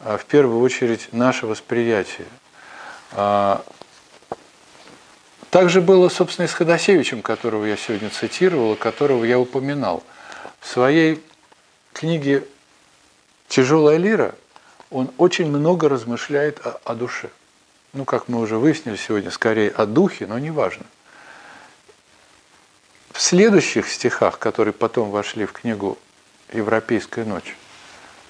[0.00, 2.26] а, в первую очередь наше восприятие.
[3.12, 3.64] А,
[5.50, 10.02] также было, собственно, и с Ходосевичем, которого я сегодня цитировал, которого я упоминал.
[10.60, 11.22] В своей
[11.92, 12.44] книге
[13.48, 14.34] «Тяжелая лира»
[14.90, 17.30] он очень много размышляет о, о душе
[17.92, 20.86] ну, как мы уже выяснили сегодня, скорее о духе, но неважно.
[23.10, 25.98] В следующих стихах, которые потом вошли в книгу
[26.52, 27.56] «Европейская ночь»,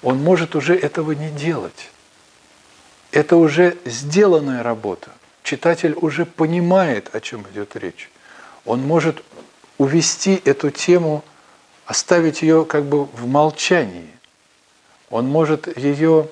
[0.01, 1.91] он может уже этого не делать.
[3.11, 5.11] Это уже сделанная работа.
[5.43, 8.09] Читатель уже понимает, о чем идет речь.
[8.65, 9.23] Он может
[9.77, 11.23] увести эту тему,
[11.85, 14.09] оставить ее как бы в молчании.
[15.09, 16.29] Он может ее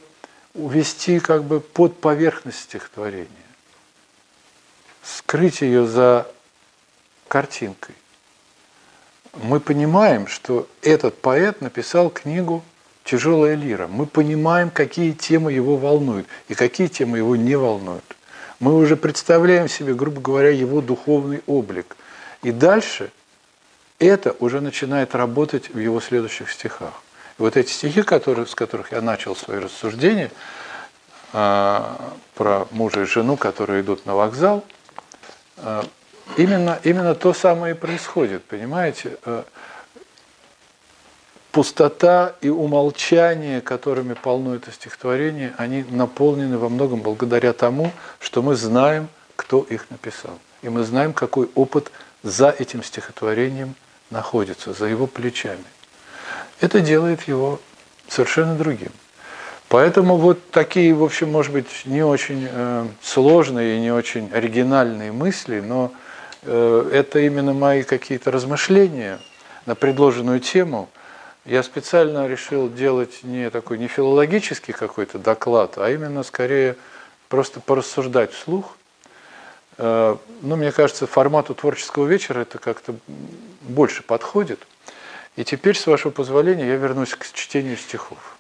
[0.54, 3.28] увести как бы под поверхность стихотворения,
[5.04, 6.32] скрыть ее за
[7.28, 7.96] картинкой.
[9.34, 12.64] Мы понимаем, что этот поэт написал книгу
[13.04, 13.88] «Тяжелая лира».
[13.88, 18.04] Мы понимаем, какие темы его волнуют и какие темы его не волнуют.
[18.60, 21.96] Мы уже представляем себе, грубо говоря, его духовный облик.
[22.44, 23.12] И дальше
[24.00, 27.02] это уже начинает работать в его следующих стихах
[27.40, 30.30] вот эти стихи, которые, с которых я начал свои рассуждения,
[31.34, 34.64] а, про мужа и жену, которые идут на вокзал,
[35.58, 35.86] а,
[36.38, 39.18] именно, именно то самое и происходит, понимаете?
[41.52, 48.56] Пустота и умолчание, которыми полно это стихотворение, они наполнены во многом благодаря тому, что мы
[48.56, 50.38] знаем, кто их написал.
[50.62, 51.92] И мы знаем, какой опыт
[52.22, 53.74] за этим стихотворением
[54.12, 55.64] находится, за его плечами.
[56.60, 57.60] Это делает его
[58.08, 58.92] совершенно другим.
[59.70, 65.12] Поэтому вот такие, в общем, может быть, не очень э, сложные и не очень оригинальные
[65.12, 65.92] мысли, но
[66.42, 69.20] э, это именно мои какие-то размышления
[69.68, 70.90] на предложенную тему.
[71.46, 76.76] Я специально решил делать не такой не филологический какой-то доклад, а именно скорее
[77.28, 78.78] просто порассуждать вслух.
[79.78, 82.96] Э, ну, мне кажется, формату творческого вечера это как-то
[83.62, 84.60] больше подходит.
[85.36, 88.39] И теперь, с вашего позволения, я вернусь к чтению стихов.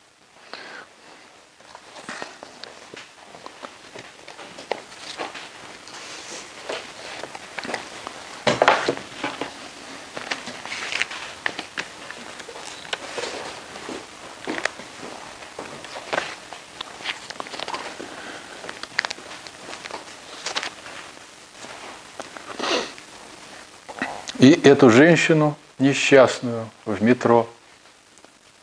[24.64, 27.47] Эту женщину несчастную в метро,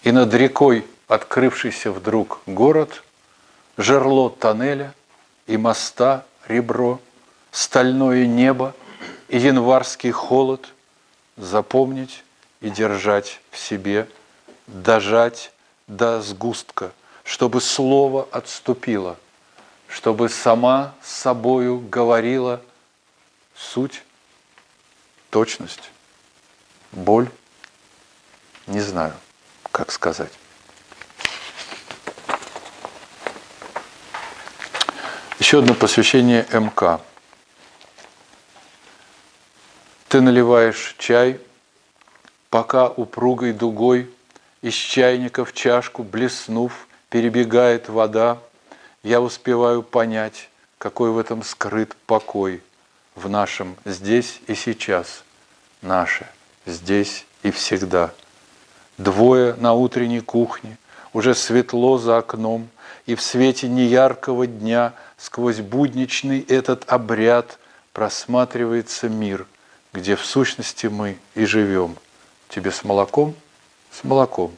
[0.03, 3.03] и над рекой открывшийся вдруг город,
[3.76, 4.94] жерло тоннеля
[5.47, 7.01] и моста ребро,
[7.51, 8.74] стальное небо
[9.28, 10.68] и январский холод
[11.36, 12.24] запомнить
[12.61, 14.09] и держать в себе,
[14.66, 15.53] дожать
[15.86, 16.92] до сгустка,
[17.24, 19.16] чтобы слово отступило,
[19.88, 22.61] чтобы сама с собою говорила
[23.55, 24.03] суть,
[25.37, 25.91] точность
[26.93, 27.28] боль,
[28.66, 29.12] не знаю,
[29.70, 30.32] как сказать.
[35.39, 37.03] Еще одно посвящение МК.
[40.09, 41.39] Ты наливаешь чай,
[42.49, 44.11] пока упругой дугой
[44.62, 48.39] из чайника в чашку, блеснув, перебегает вода,
[49.03, 52.62] я успеваю понять, какой в этом скрыт покой
[53.14, 55.26] в нашем здесь и сейчас,
[55.87, 56.26] наше–
[56.66, 58.12] здесь и всегда.
[58.99, 60.76] Двое на утренней кухне,
[61.12, 62.68] уже светло за окном,
[63.07, 67.59] И в свете неяркого дня Сквозь будничный этот обряд
[67.93, 69.47] Просматривается мир,
[69.93, 71.97] Где в сущности мы и живем.
[72.49, 73.34] Тебе с молоком?
[73.91, 74.57] С молоком.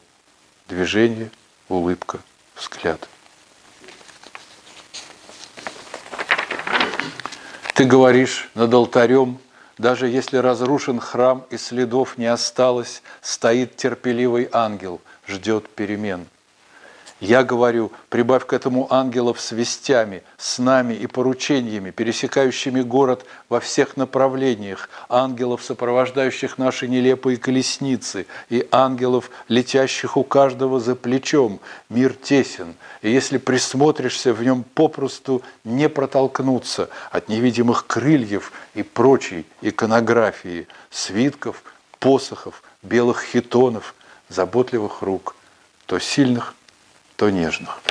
[0.67, 1.31] Движение,
[1.67, 2.19] улыбка,
[2.55, 3.07] взгляд.
[7.73, 9.39] Ты говоришь над алтарем,
[9.79, 16.27] даже если разрушен храм и следов не осталось, стоит терпеливый ангел, ждет перемен–
[17.19, 23.59] я говорю, прибавь к этому ангелов с вестями, с нами и поручениями, пересекающими город во
[23.59, 31.59] всех направлениях, ангелов, сопровождающих наши нелепые колесницы, и ангелов, летящих у каждого за плечом.
[31.89, 39.45] Мир тесен, и если присмотришься, в нем попросту не протолкнуться от невидимых крыльев и прочей
[39.61, 41.63] иконографии, свитков,
[41.99, 43.93] посохов, белых хитонов,
[44.29, 45.35] заботливых рук,
[45.85, 46.53] то сильных,
[47.19, 47.81] то нежных.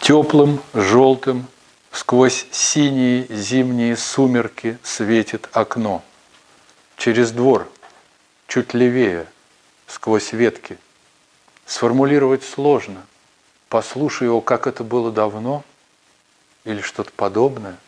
[0.00, 1.46] Теплым, желтым,
[1.92, 6.02] сквозь синие зимние сумерки светит окно.
[6.96, 7.68] Через двор,
[8.46, 9.26] чуть левее,
[9.86, 10.78] сквозь ветки.
[11.66, 13.04] Сформулировать сложно.
[13.68, 15.62] Послушай его, как это было давно,
[16.64, 17.76] или что-то подобное–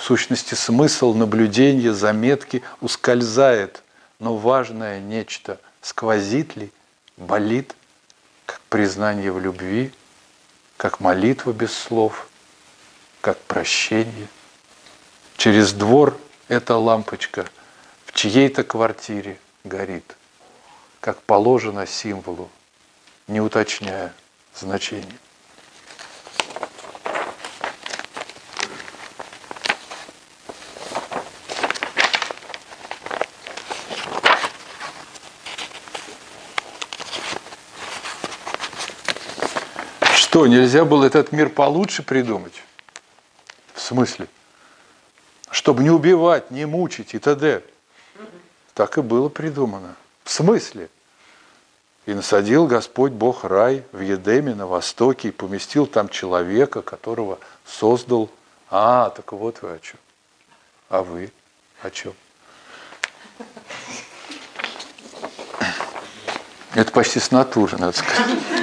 [0.00, 3.82] в сущности, смысл наблюдения, заметки ускользает,
[4.18, 6.72] но важное нечто сквозит ли,
[7.18, 7.76] болит,
[8.46, 9.92] как признание в любви,
[10.78, 12.30] как молитва без слов,
[13.20, 14.28] как прощение.
[15.36, 17.44] Через двор эта лампочка
[18.06, 20.16] в чьей-то квартире горит,
[21.00, 22.48] как положено символу,
[23.28, 24.14] не уточняя
[24.54, 25.18] значение.
[40.40, 42.62] Что, нельзя было этот мир получше придумать?
[43.74, 44.26] В смысле?
[45.50, 47.62] Чтобы не убивать, не мучить и т.д.
[48.72, 49.96] Так и было придумано.
[50.24, 50.88] В смысле?
[52.06, 58.30] И насадил Господь Бог рай в Едеме на востоке и поместил там человека, которого создал.
[58.70, 59.98] А, так вот вы о чем.
[60.88, 61.32] А вы
[61.82, 62.14] о чем?
[66.72, 68.59] Это почти с натуры, надо сказать.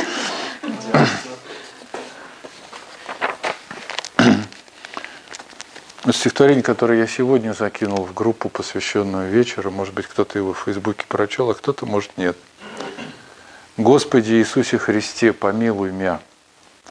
[6.10, 11.06] Стихотворение, которое я сегодня закинул в группу, посвященную вечеру, может быть, кто-то его в Фейсбуке
[11.06, 12.38] прочел, а кто-то, может, нет.
[13.76, 16.22] «Господи Иисусе Христе, помилуй меня.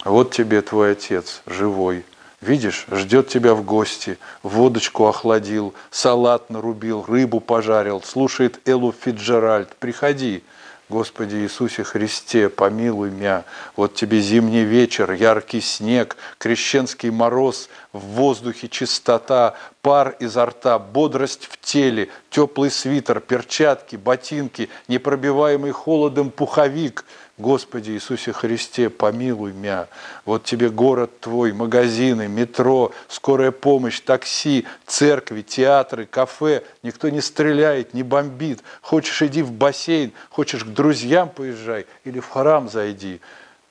[0.05, 2.05] Вот тебе твой Отец, живой.
[2.43, 9.75] Видишь, ждет тебя в гости, водочку охладил, салат нарубил, рыбу пожарил, слушает Эллу Фиджеральд.
[9.77, 10.45] Приходи,
[10.89, 13.43] Господи Иисусе Христе, помилуй меня.
[13.75, 21.47] Вот тебе зимний вечер, яркий снег, крещенский мороз, в воздухе чистота, пар изо рта, бодрость
[21.47, 27.05] в теле, теплый свитер, перчатки, ботинки, непробиваемый холодом пуховик–
[27.39, 29.89] Господи Иисусе Христе, помилуй меня.
[30.25, 36.65] Вот тебе город твой, магазины, метро, скорая помощь, такси, церкви, театры, кафе.
[36.83, 38.63] Никто не стреляет, не бомбит.
[38.81, 43.21] Хочешь, иди в бассейн, хочешь, к друзьям поезжай или в храм зайди.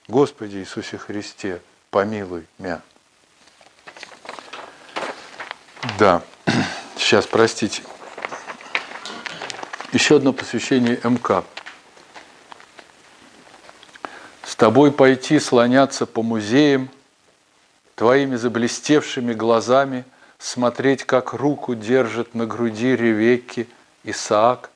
[0.07, 1.59] Господи Иисусе Христе,
[1.89, 2.81] помилуй меня.
[5.97, 6.21] Да,
[6.97, 7.81] сейчас, простите.
[9.91, 11.43] Еще одно посвящение МК.
[14.57, 16.90] Тобой пойти слоняться по музеям,
[17.95, 20.06] Твоими заблестевшими глазами
[20.38, 23.68] Смотреть, как руку держит на груди Ревекки
[24.03, 24.69] Исаак,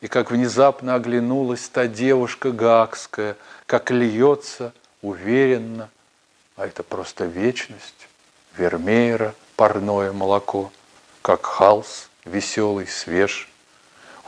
[0.00, 3.36] И как внезапно оглянулась та девушка гаагская,
[3.66, 4.72] Как льется
[5.02, 5.90] уверенно,
[6.56, 8.08] а это просто вечность,
[8.56, 10.72] Вермеера парное молоко,
[11.20, 13.50] Как халс веселый, свеж–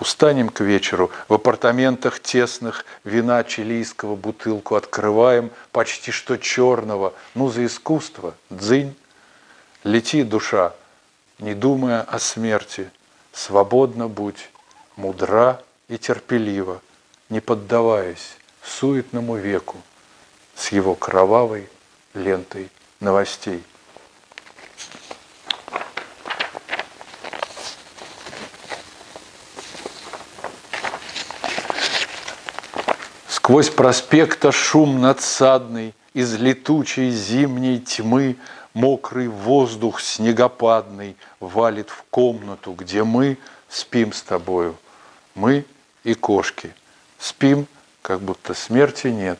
[0.00, 7.66] Устанем к вечеру, в апартаментах тесных вина чилийского бутылку открываем, почти что черного, ну за
[7.66, 8.94] искусство, дзынь.
[9.82, 10.72] Лети, душа,
[11.38, 12.90] не думая о смерти,
[13.32, 14.50] свободно будь,
[14.96, 16.80] мудра и терпелива,
[17.28, 19.78] не поддаваясь суетному веку
[20.54, 21.68] с его кровавой
[22.14, 22.68] лентой
[23.00, 23.62] новостей.
[33.48, 38.36] Сквозь проспекта шум надсадный, Из летучей зимней тьмы
[38.74, 43.38] мокрый воздух снегопадный валит в комнату, где мы
[43.70, 44.76] спим с тобою.
[45.34, 45.64] Мы
[46.04, 46.74] и кошки.
[47.18, 47.66] Спим,
[48.02, 49.38] как будто смерти нет.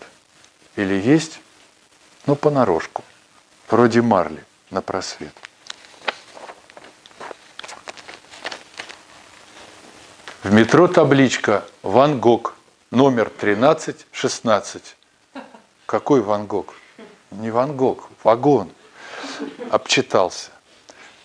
[0.77, 1.41] Или есть,
[2.25, 3.05] но понарошку.
[3.69, 5.35] Вроде марли на просвет.
[10.43, 12.58] В метро табличка «Ван Гог»,
[12.91, 14.97] номер 1316.
[15.87, 16.75] Какой Ван Гог?
[17.31, 18.71] Не Ван Гог, вагон.
[19.71, 20.51] Обчитался.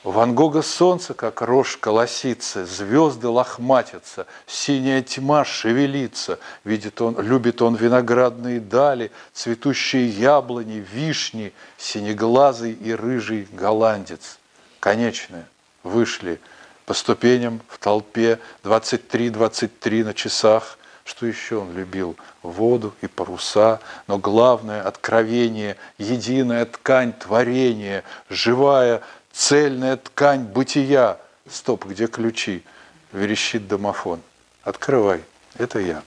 [0.04, 6.40] Ван Гога солнце, как рожь колосится, звезды лохматятся, синяя тьма шевелится.
[6.66, 14.40] Видит он, любит он виноградные дали, цветущие яблони, вишни, синеглазый и рыжий голландец.
[14.82, 15.48] Конечное.
[15.84, 16.42] Вышли
[16.86, 20.78] по ступеням в толпе 23-23 на часах.
[21.04, 22.16] Что еще он любил?
[22.42, 29.02] Воду и паруса, но главное– откровение, единая ткань творения, живая
[29.34, 31.18] цельная ткань бытия.
[31.50, 32.64] Стоп, где ключи?
[33.12, 34.22] Верещит домофон.
[34.64, 35.24] Открывай,
[35.58, 36.04] это я.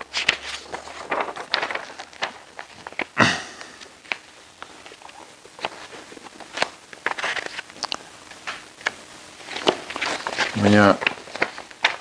[10.57, 10.97] У меня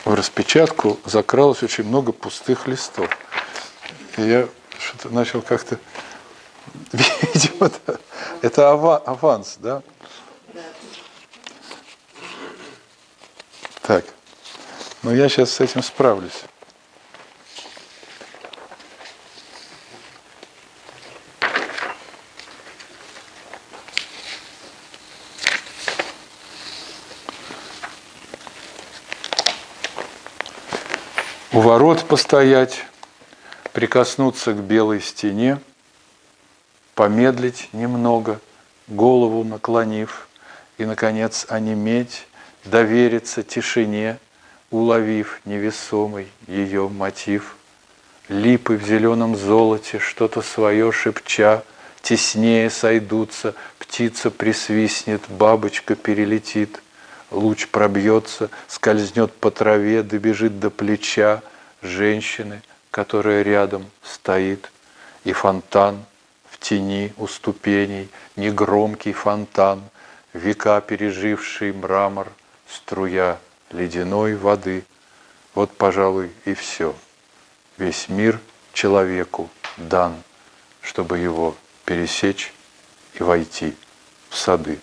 [0.05, 3.09] в распечатку закралось очень много пустых листов.
[4.17, 4.47] И я
[4.79, 5.79] что-то начал как-то...
[6.91, 7.71] Видимо,
[8.41, 9.81] это аванс, да?
[13.81, 14.05] Так,
[15.03, 16.43] но я сейчас с этим справлюсь.
[31.75, 32.85] Ворот постоять,
[33.73, 35.59] прикоснуться к белой стене,
[36.93, 38.39] помедлить немного,
[38.87, 40.29] голову наклонив,
[40.77, 42.27] и, наконец, онеметь,
[42.63, 44.19] довериться тишине,
[44.71, 47.57] уловив невесомый ее мотив.
[48.29, 51.61] Липы в зеленом золоте, что-то свое шепча,
[52.01, 56.81] теснее сойдутся, птица присвистнет, бабочка перелетит,
[57.31, 61.43] луч пробьется, скользнет по траве, добежит до плеча
[61.85, 64.71] женщины, которая рядом стоит,
[65.23, 66.05] и фонтан
[66.49, 69.83] в тени у ступеней, негромкий фонтан,
[70.33, 72.31] века переживший мрамор–
[72.67, 73.39] струя
[73.71, 74.83] ледяной воды.
[75.53, 76.95] Вот, пожалуй, и все.
[77.77, 78.39] Весь мир
[78.73, 80.15] человеку дан,
[80.81, 81.55] чтобы его
[81.85, 82.53] пересечь
[83.13, 83.75] и войти
[84.29, 84.79] в сады.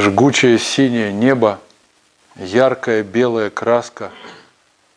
[0.00, 1.60] Жгучее синее небо,
[2.34, 4.10] яркая белая краска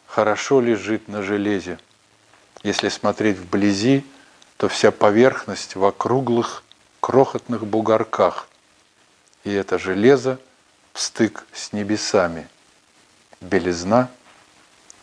[0.08, 1.78] хорошо лежит на железе.
[2.64, 4.06] Если смотреть вблизи,
[4.56, 6.64] то вся поверхность в округлых
[7.02, 8.48] крохотных бугорках.
[9.44, 10.40] И это железо
[10.94, 12.48] в стык с небесами.
[13.42, 14.10] Белизна,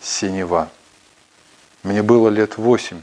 [0.00, 0.70] синева.
[1.82, 3.02] Мне было лет восемь.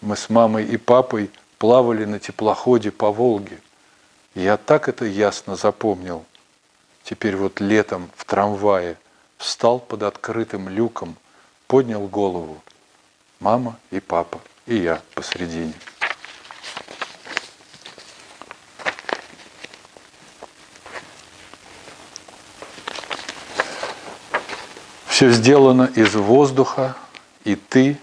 [0.00, 3.58] Мы с мамой и папой плавали на теплоходе по Волге.
[4.34, 6.24] Я так это ясно запомнил.
[7.04, 8.96] Теперь вот летом в трамвае
[9.36, 11.16] встал под открытым люком,
[11.66, 12.62] поднял голову.
[13.40, 15.72] Мама и папа и я посредине.
[25.06, 26.96] Все сделано из воздуха,
[27.44, 27.98] и ты,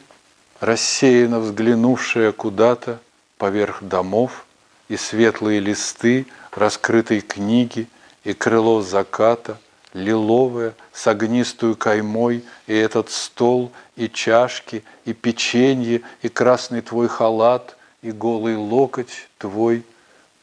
[0.60, 3.00] рассеянно взглянувшая куда-то
[3.38, 4.45] поверх домов,
[4.88, 7.88] и светлые листы раскрытой книги,
[8.24, 9.58] и крыло заката,
[9.94, 17.78] лиловое, с огнистую каймой, и этот стол, и чашки, и печенье, и красный твой халат,
[18.02, 19.84] и голый локоть твой,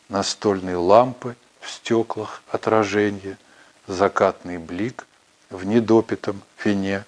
[0.09, 3.39] настольные лампы в стеклах отражение,
[3.86, 5.06] закатный блик
[5.51, 7.05] в недопитом фине,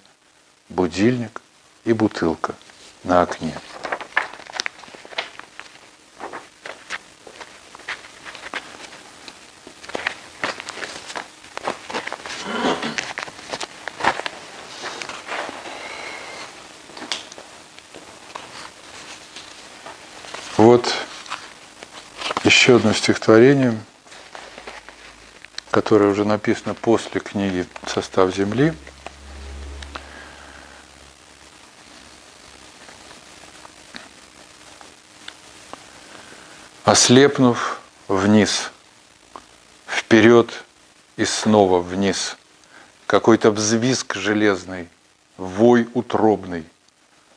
[0.68, 1.40] будильник
[1.84, 2.54] и бутылка
[3.04, 3.54] на окне.
[20.56, 20.94] Вот
[22.64, 23.78] еще одно стихотворение,
[25.70, 28.72] которое уже написано после книги «Состав Земли».
[36.84, 38.70] Ослепнув вниз,
[39.86, 40.64] вперед
[41.18, 42.38] и снова вниз,
[43.06, 44.88] какой-то взвизг железный,
[45.36, 46.64] вой утробный,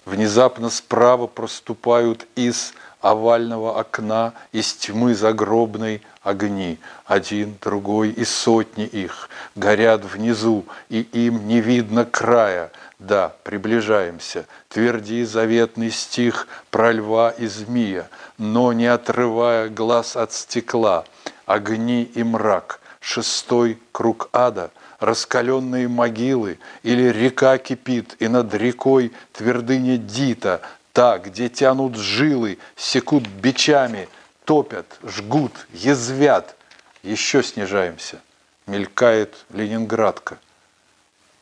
[0.08, 6.80] Внезапно справа проступают из овального окна, из тьмы загробной огни.
[7.06, 12.72] Один, другой и сотни их горят внизу, и им не видно края.
[13.00, 18.10] Да, приближаемся, тверди заветный стих про льва и змея,
[18.40, 21.06] но не отрывая глаз от стекла,
[21.46, 29.98] огни и мрак, шестой круг ада, раскаленные могилы, или река кипит, и над рекой твердыня
[29.98, 30.62] Дита,
[30.98, 34.10] та, где тянут жилы, секут бичами,
[34.46, 36.56] топят, жгут, язвят.
[37.04, 38.20] Еще снижаемся.
[38.66, 40.40] Мелькает Ленинградка.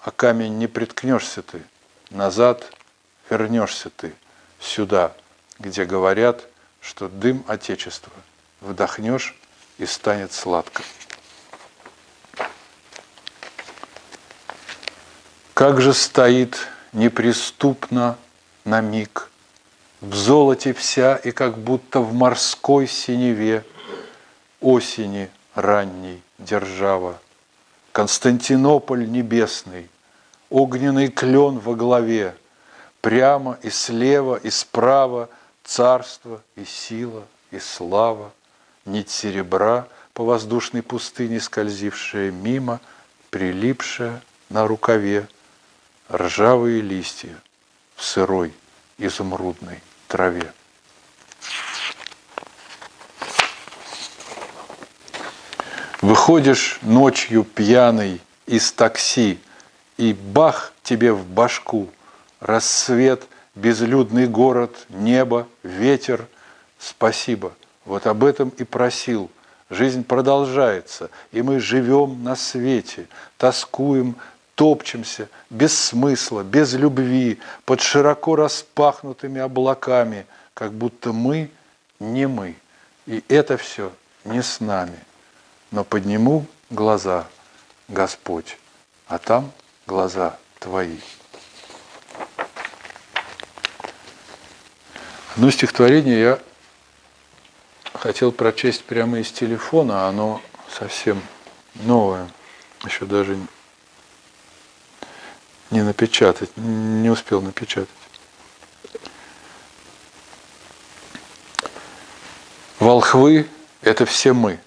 [0.02, 1.62] А камень не приткнешься ты.
[2.10, 2.70] Назад
[3.30, 4.14] вернешься ты.
[4.60, 5.14] Сюда,
[5.58, 6.44] где говорят,
[6.82, 8.12] что дым Отечества
[8.60, 9.38] вдохнешь
[9.78, 10.84] и станет сладко.
[15.54, 16.58] Как же стоит
[16.92, 18.18] неприступно
[18.66, 19.30] на миг
[20.02, 23.64] в золоте вся и как будто в морской синеве
[24.62, 27.20] Осени ранней держава.
[27.92, 29.90] Константинополь небесный,
[30.50, 32.36] огненный клен во главе,
[33.02, 35.30] Прямо и слева, и справа
[35.64, 38.32] царство и сила, и слава,
[38.86, 42.80] Нить серебра по воздушной пустыне скользившая мимо,
[43.30, 45.28] Прилипшая на рукаве,
[46.12, 47.36] ржавые листья
[47.96, 48.54] в сырой
[48.98, 50.52] изумрудной траве.
[56.02, 59.40] Выходишь ночью пьяный из такси,
[59.98, 61.90] и бах тебе в башку,
[62.40, 63.24] рассвет,
[63.56, 66.28] безлюдный город, небо, ветер.
[66.78, 67.54] Спасибо.
[67.86, 69.32] Вот об этом и просил.
[69.72, 73.08] Жизнь продолжается, и мы живем на свете,
[73.38, 74.16] тоскуем
[74.56, 81.52] топчемся без смысла, без любви, под широко распахнутыми облаками, как будто мы
[82.00, 82.56] не мы.
[83.06, 83.92] И это все
[84.24, 85.00] не с нами.
[85.72, 87.28] Но подниму глаза,
[87.88, 88.58] Господь,
[89.08, 89.52] а там
[89.86, 90.98] глаза Твои.
[95.36, 96.40] Одно стихотворение я
[97.94, 101.22] хотел прочесть прямо из телефона, оно совсем
[101.76, 102.30] новое,
[102.86, 103.38] еще даже
[105.72, 107.90] не напечатать, не успел напечатать.
[112.80, 113.48] Волхвы–
[113.82, 114.60] это все мы,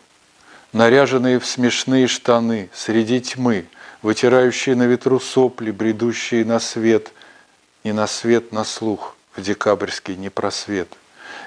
[0.73, 3.67] наряженные в смешные штаны, среди тьмы,
[4.03, 7.13] вытирающие на ветру сопли, бредущие на свет,
[7.85, 10.89] не на свет, на слух, в декабрьский непросвет.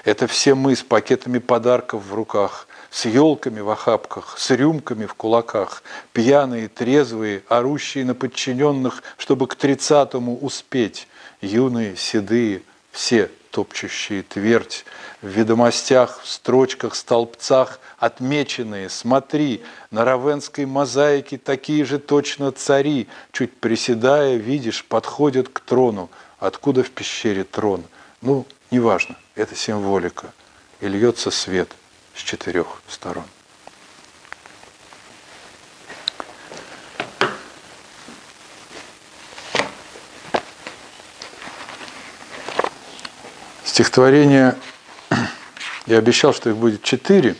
[0.04, 5.14] Это все мы с пакетами подарков в руках, с елками в охапках, с рюмками в
[5.14, 5.82] кулаках,
[6.12, 11.08] пьяные, трезвые, орущие на подчиненных, чтобы к тридцатому успеть,
[11.40, 12.62] юные, седые,
[12.92, 14.84] все топчущие твердь,
[15.22, 23.56] в ведомостях, в строчках, столбцах отмеченные, смотри, на равенской мозаике такие же точно цари, чуть
[23.56, 26.10] приседая, видишь, подходят к трону.
[26.38, 27.84] Откуда в пещере трон?
[28.20, 30.32] Ну, неважно, это символика.
[30.80, 31.74] И льется свет–
[32.14, 33.24] с четырех сторон.
[43.64, 44.56] Стихотворение,
[45.86, 47.36] я обещал, что их будет четыре.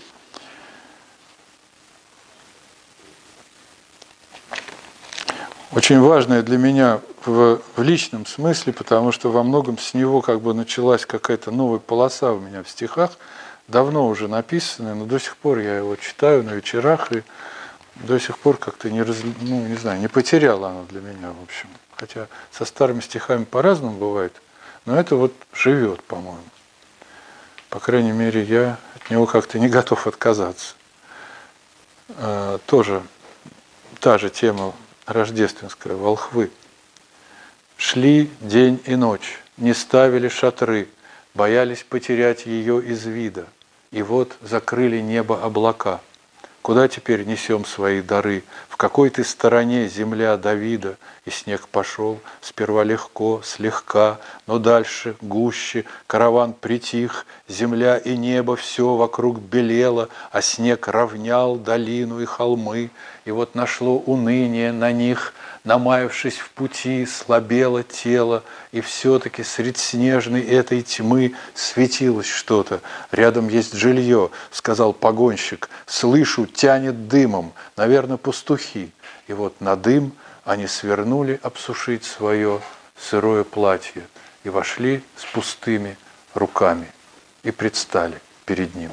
[5.73, 10.41] Очень важное для меня в, в личном смысле, потому что во многом с него как
[10.41, 13.13] бы началась какая-то новая полоса у меня в стихах–
[13.69, 17.23] давно уже написанное, но до сих пор я его читаю на вечерах, и
[17.97, 21.43] до сих пор как-то не, раз, ну, не знаю, не потеряло оно для меня, в
[21.43, 21.69] общем.
[21.97, 24.33] Хотя со старыми стихами по-разному бывает,
[24.87, 26.43] но это вот живет, по-моему.
[27.69, 30.75] По крайней мере, я от него как-то не готов отказаться.
[32.17, 33.03] А, тоже
[34.01, 34.75] та же тема
[35.07, 36.51] рождественская, волхвы.
[37.77, 40.89] Шли день и ночь, не ставили шатры–
[41.35, 43.47] боялись потерять ее из вида.
[43.91, 46.01] И вот закрыли небо облака.
[46.63, 48.45] Куда теперь несем свои дары?
[48.69, 50.97] В какой ты стороне земля Давида?
[51.25, 58.95] И снег пошел, сперва легко, слегка, но дальше, гуще, караван притих, земля и небо все
[58.95, 62.91] вокруг белело, а снег равнял долину и холмы,
[63.25, 65.35] и вот нашло уныние на них–
[65.65, 72.81] намаявшись в пути, слабело тело, и все-таки средь снежной этой тьмы светилось что-то.
[73.11, 75.69] Рядом есть жилье, сказал погонщик.
[75.87, 78.93] Слышу, тянет дымом, наверное, пастухи.
[79.29, 80.13] И вот на дым
[80.45, 82.61] они свернули обсушить свое
[82.97, 84.03] сырое платье.
[84.45, 85.97] и вошли с пустыми
[86.35, 86.87] руками
[87.45, 88.91] и предстали перед ним.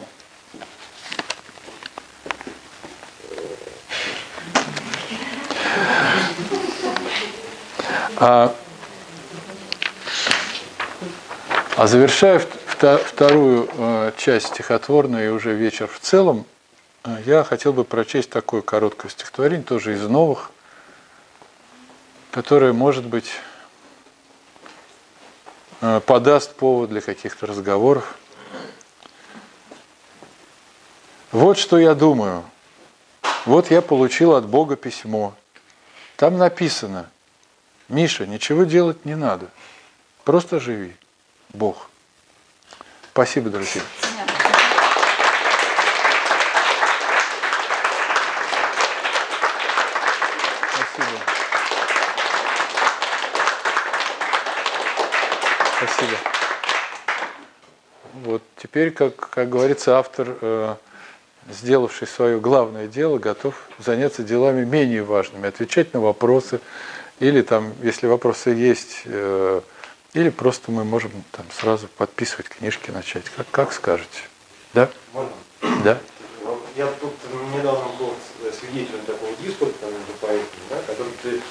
[8.21, 8.53] А,
[11.77, 16.45] а завершая вторую э, часть стихотворную и уже вечер в целом,
[17.05, 20.51] э, я хотел бы прочесть такое короткое стихотворение, тоже из новых,
[22.31, 23.31] которое, может быть,
[25.79, 28.17] э, подаст повод для каких-то разговоров.
[31.31, 32.43] Вот что я думаю.
[33.45, 35.33] Вот я получил от Бога письмо.
[36.17, 37.09] Там написано,
[37.89, 39.47] Миша, ничего делать не надо.
[40.23, 40.95] Просто живи.
[41.53, 41.89] Бог.
[43.11, 43.81] Спасибо, друзья.
[50.71, 51.07] Спасибо.
[55.77, 56.17] Спасибо.
[58.23, 60.75] Вот теперь, как, как говорится, автор, э,
[61.49, 66.59] сделавший свое главное дело, готов заняться делами менее важными, отвечать на вопросы,
[67.19, 69.61] или там, если вопросы есть, э,
[70.13, 73.25] или просто мы можем там сразу подписывать книжки, начать.
[73.35, 74.21] Как, как скажете?
[74.73, 74.89] Да?
[75.13, 75.33] Можно?
[75.83, 75.99] Да.
[76.75, 77.13] Я тут
[77.53, 78.13] недавно был
[78.57, 81.41] свидетелем такого диспута между поэтами, да, который ты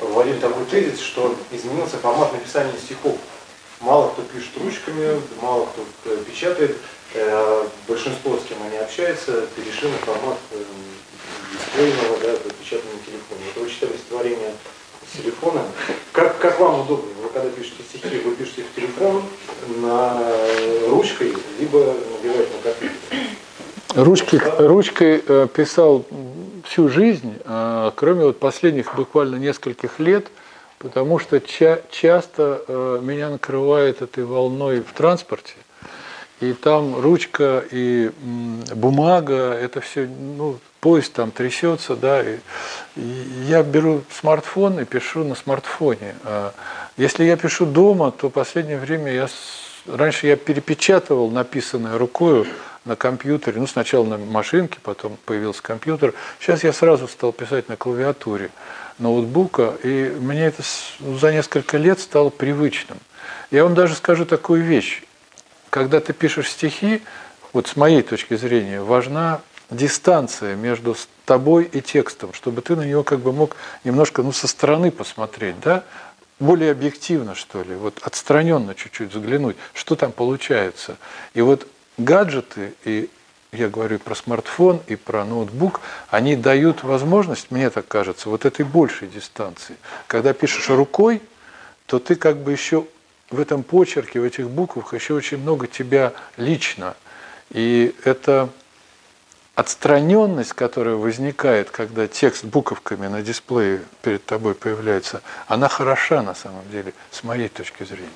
[0.00, 3.18] вводил такой тезис, что изменился формат написания стихов.
[3.80, 6.76] Мало кто пишет ручками, мало кто э, печатает.
[7.14, 10.38] Э, большинство, с кем они общаются, перешли на формат
[11.52, 13.40] дисплейного, да, печатанного телефона.
[13.54, 14.52] Вот вы читали стихотворение
[15.12, 15.62] с телефона.
[16.12, 17.14] Как, как вам удобнее?
[17.22, 19.22] Вы когда пишете стихи, вы пишете в телефон
[19.78, 20.20] на
[20.88, 22.98] ручкой, либо набиваете на компьютер?
[23.94, 26.04] Ручкой, ручкой э, писал
[26.64, 30.26] всю жизнь, а кроме вот последних буквально нескольких лет,
[30.78, 35.54] потому что ча часто э, меня накрывает этой волной в транспорте,
[36.40, 38.10] и там ручка и
[38.74, 42.38] бумага, это все, ну, поезд там трясется, да, и,
[42.96, 46.14] и я беру смартфон и пишу на смартфоне.
[46.24, 46.52] А
[46.96, 49.28] если я пишу дома, то в последнее время я,
[49.86, 52.46] раньше я перепечатывал написанное рукой
[52.84, 57.76] на компьютере, ну сначала на машинке, потом появился компьютер, сейчас я сразу стал писать на
[57.76, 58.50] клавиатуре
[58.98, 60.62] ноутбука, и мне это
[61.00, 62.98] за несколько лет стало привычным.
[63.50, 65.02] Я вам даже скажу такую вещь.
[65.78, 67.02] Когда ты пишешь стихи,
[67.52, 73.04] вот с моей точки зрения, важна дистанция между тобой и текстом, чтобы ты на него
[73.04, 75.84] как бы мог немножко ну, со стороны посмотреть, да,
[76.40, 80.96] более объективно, что ли, вот отстраненно чуть-чуть взглянуть, что там получается.
[81.34, 83.08] И вот гаджеты, и
[83.52, 85.80] я говорю про смартфон и про ноутбук,
[86.10, 89.76] они дают возможность, мне так кажется, вот этой большей дистанции.
[90.08, 91.22] Когда пишешь рукой,
[91.86, 92.84] то ты как бы еще
[93.30, 96.96] в этом почерке, в этих буквах еще очень много тебя лично.
[97.50, 98.48] И это
[99.54, 106.68] отстраненность, которая возникает, когда текст буковками на дисплее перед тобой появляется, она хороша на самом
[106.70, 108.08] деле, с моей точки зрения.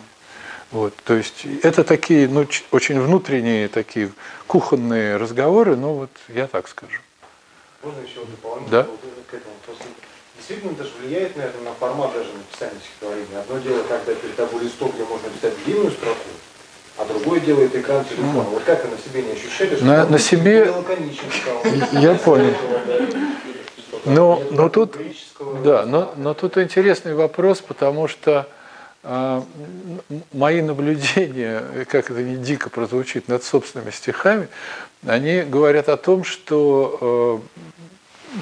[0.70, 4.10] Вот, то есть это такие, ну, очень внутренние такие
[4.46, 7.00] кухонные разговоры, ну вот я так скажу.
[7.82, 8.88] Можно еще дополнительно да?
[9.28, 9.54] к этому?
[9.66, 9.84] Просто
[10.52, 13.40] действительно это же влияет, наверное, на формат даже написания стихотворения.
[13.40, 16.18] Одно дело, когда перед тобой листок, где можно писать длинную строку,
[16.98, 18.48] а другой делает экран телефона.
[18.50, 20.72] Вот как вы на себе не ощущали, что на, на себе...
[21.92, 22.54] Я понял.
[24.04, 24.96] Но, но тут,
[25.64, 28.48] да, но, но тут интересный вопрос, потому что
[29.04, 29.42] э,
[30.32, 34.48] мои наблюдения, как это не дико прозвучит, над собственными стихами,
[35.06, 37.62] они говорят о том, что э,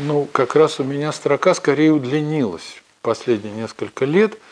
[0.03, 4.37] ну, как раз у меня строка скорее удлинилась последние несколько лет–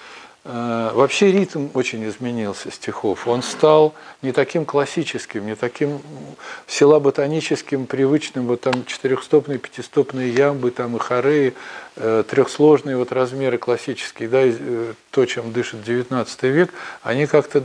[0.50, 3.28] Э, вообще ритм очень изменился стихов.
[3.28, 6.00] Он стал не таким классическим, не таким
[6.66, 11.52] селаботоническим, привычным, вот там четырехстопные, пятистопные ямбы, там и хоры,
[11.96, 17.64] э, трехсложные вот размеры классические, да, э, то, чем дышит XIX век, они как-то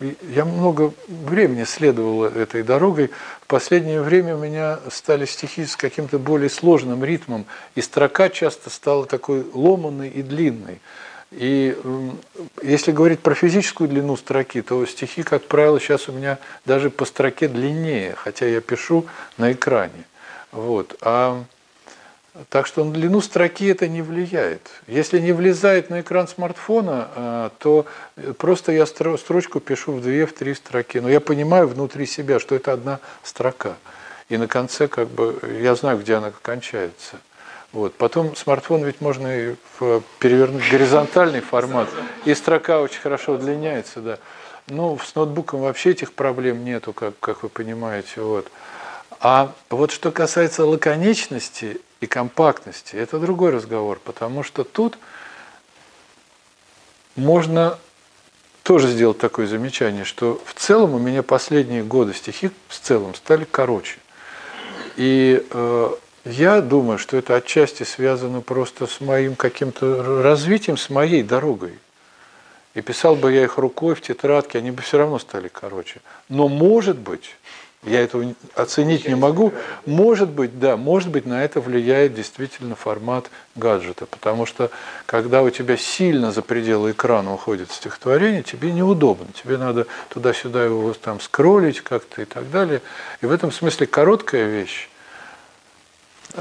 [0.00, 3.10] я много времени следовал этой дорогой.
[3.42, 8.70] В последнее время у меня стали стихи с каким-то более сложным ритмом, и строка часто
[8.70, 10.80] стала такой ломанной и длинной.
[11.30, 11.76] И
[12.62, 17.04] если говорить про физическую длину строки, то стихи, как правило, сейчас у меня даже по
[17.04, 19.06] строке длиннее, хотя я пишу
[19.36, 20.04] на экране.
[20.52, 20.96] Вот.
[21.00, 21.42] А,
[22.48, 24.70] так что на длину строки это не влияет.
[24.86, 27.86] Если не влезает на экран смартфона, а, то
[28.38, 30.98] просто я строчку пишу в две, в три строки.
[30.98, 33.76] Но я понимаю внутри себя, что это одна строка.
[34.28, 37.16] И на конце как бы я знаю, где она кончается.
[37.72, 37.94] Вот.
[37.94, 41.88] Потом смартфон ведь можно и в перевернуть горизонтальный формат,
[42.24, 44.18] и строка очень хорошо удлиняется, да.
[44.68, 48.22] Ну, с ноутбуком вообще этих проблем нету, как, как вы понимаете.
[48.22, 48.50] Вот.
[49.20, 54.98] А вот что касается лаконичности и компактности, это другой разговор, потому что тут
[57.16, 57.78] можно
[58.62, 63.46] тоже сделать такое замечание, что в целом у меня последние годы стихи в целом стали
[63.50, 63.98] короче.
[64.96, 65.90] И э,
[66.24, 71.78] я думаю, что это отчасти связано просто с моим каким-то развитием, с моей дорогой.
[72.74, 76.00] И писал бы я их рукой в тетрадке, они бы все равно стали короче.
[76.28, 77.36] Но может быть,
[77.84, 79.52] я этого оценить не могу,
[79.86, 84.06] может быть, да, может быть, на это влияет действительно формат гаджета.
[84.06, 84.70] Потому что
[85.06, 89.26] когда у тебя сильно за пределы экрана уходит стихотворение, тебе неудобно.
[89.34, 92.80] Тебе надо туда-сюда его там скроллить как-то и так далее.
[93.20, 94.88] И в этом смысле короткая вещь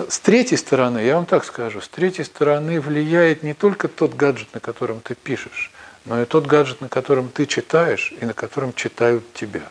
[0.10, 4.48] с третьей стороны, я вам так скажу, с третьей стороны влияет не только тот гаджет,
[4.54, 5.72] на котором ты пишешь,
[6.06, 9.70] но и тот гаджет, на котором ты читаешь и на котором читают тебя.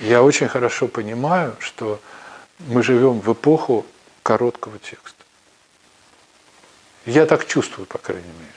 [0.00, 2.00] Я очень хорошо понимаю, что
[2.58, 3.86] мы живем в эпоху
[4.22, 5.24] короткого текста.
[7.06, 8.52] Я так чувствую, по крайней мере.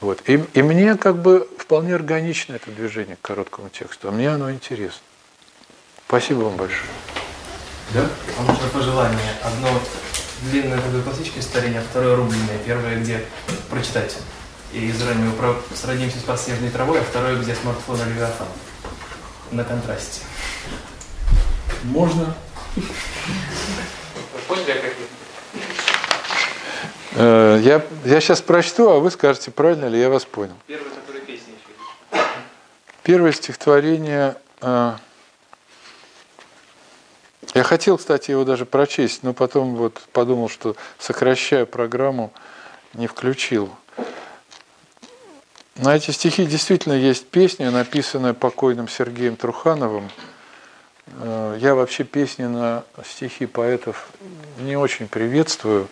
[0.00, 0.22] Вот.
[0.28, 4.52] И, и мне как бы вполне органично это движение к короткому тексту, а мне оно
[4.52, 5.00] интересно.
[6.06, 6.90] Спасибо вам большое.
[7.94, 8.06] Да?
[8.38, 9.34] А можно пожелание.
[9.42, 9.68] Одно
[10.42, 12.58] длинное классическое старение, а второе рубленное.
[12.64, 13.24] Первое, где
[13.70, 14.18] прочитать.
[14.72, 15.56] И из раннего про...
[15.74, 18.46] сроднимся с подснежной травой, а второе, где смартфон или Левиафан.
[19.50, 20.20] На контрасте.
[21.84, 22.34] Можно.
[24.46, 24.92] Поняли, как
[27.16, 30.54] э, я, я сейчас прочту, а вы скажете, правильно ли я вас понял.
[30.66, 32.24] Первое, которое песня еще.
[33.02, 34.92] Первое стихотворение э,
[37.54, 42.32] я хотел, кстати, его даже прочесть, но потом вот подумал, что сокращая программу,
[42.94, 43.74] не включил.
[45.78, 50.10] На эти стихи действительно есть песня, написанная покойным Сергеем Трухановым.
[51.20, 54.08] Э, я вообще песни на стихи поэтов
[54.58, 55.86] не очень приветствую,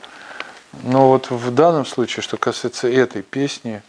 [0.82, 3.80] но вот в данном случае, что касается этой песни,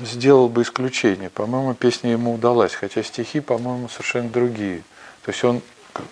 [0.00, 1.28] сделал бы исключение.
[1.28, 4.84] По-моему, песня ему удалась, хотя стихи, по-моему, совершенно другие.
[5.24, 5.62] То есть он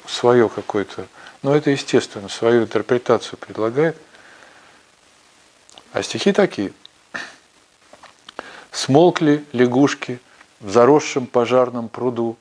[0.06, 1.06] свое какое-то,
[1.42, 3.96] но это естественно, свою интерпретацию предлагает.
[5.92, 6.72] А стихи такие.
[8.72, 10.20] Смолкли лягушки
[10.60, 12.36] в заросшем пожарном пруду,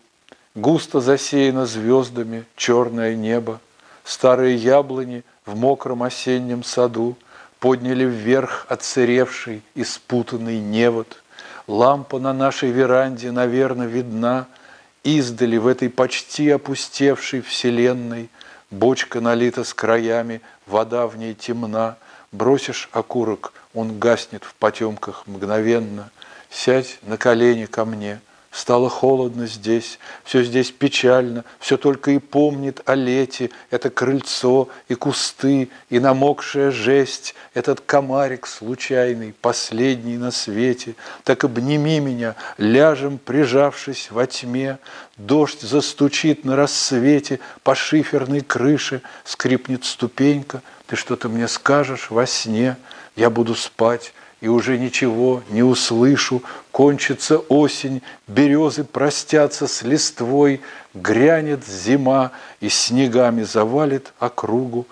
[0.56, 3.60] Густо засеяно звездами черное небо,
[4.04, 7.16] Старые яблони в мокром осеннем саду
[7.60, 11.22] Подняли вверх отсыревший и спутанный невод.
[11.68, 14.48] Лампа на нашей веранде, наверное, видна—
[15.04, 18.30] Издали в этой почти опустевшей вселенной
[18.70, 21.98] Бочка налита с краями, вода в ней темна,
[22.32, 26.12] Бросишь окурок, он гаснет в потемках мгновенно.
[26.50, 28.20] Сядь на колени ко мне,
[28.52, 34.96] Стало холодно здесь, все здесь печально, все только и помнит о лете, это крыльцо и
[34.96, 40.96] кусты, и намокшая жесть, этот комарик случайный, последний на свете.
[41.24, 44.80] Так обними меня, ляжем, прижавшись во тьме,
[45.18, 49.04] дождь застучит на рассвете, по шиферной крыше.
[49.26, 52.78] Скрипнет ступенька, ты что-то мне скажешь во сне,
[53.16, 56.44] я буду спать, и уже ничего не услышу.
[56.72, 60.62] Кончится осень, березы простятся с листвой,
[60.94, 64.88] грянет зима и снегами завалит округу.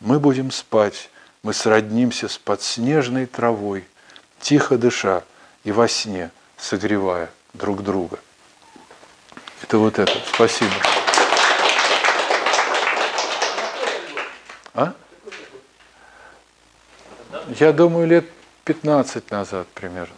[0.00, 1.10] Мы будем спать,
[1.42, 3.84] мы сроднимся с подснежной травой,
[4.40, 5.24] тихо дыша
[5.64, 8.18] и во сне согревая друг друга.
[9.62, 10.12] Это вот это.
[10.34, 10.70] Спасибо.
[14.74, 14.94] А?
[17.58, 18.24] Я думаю, лет
[18.64, 20.14] 15 назад примерно.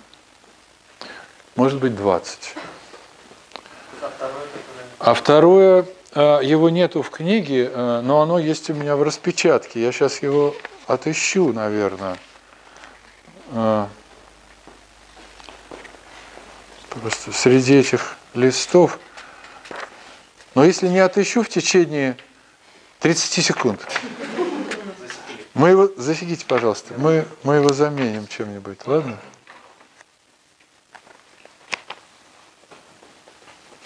[1.57, 2.55] Может быть, 20.
[4.99, 9.81] А второе, а, его нету в книге, а, но оно есть у меня в распечатке.
[9.81, 10.55] Я сейчас его
[10.87, 12.19] отыщу, наверное.
[13.53, 13.89] А,
[16.91, 18.99] просто среди этих листов.
[20.55, 22.17] Но если не отыщу в течение
[23.01, 23.81] 30 секунд,
[25.55, 29.19] мы его, засеките, пожалуйста, мы, мы его заменим чем-нибудь, ладно?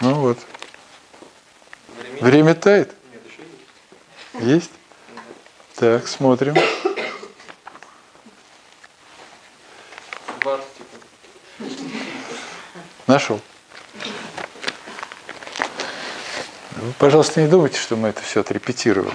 [0.01, 0.39] Ну вот.
[1.99, 2.95] Время, Время тает?
[3.13, 3.43] Нет, еще
[4.41, 4.47] есть.
[4.65, 4.71] Есть?
[5.75, 6.55] Так, смотрим.
[13.07, 13.41] Нашел.
[16.77, 19.15] Вы, пожалуйста, не думайте, что мы это все отрепетировали.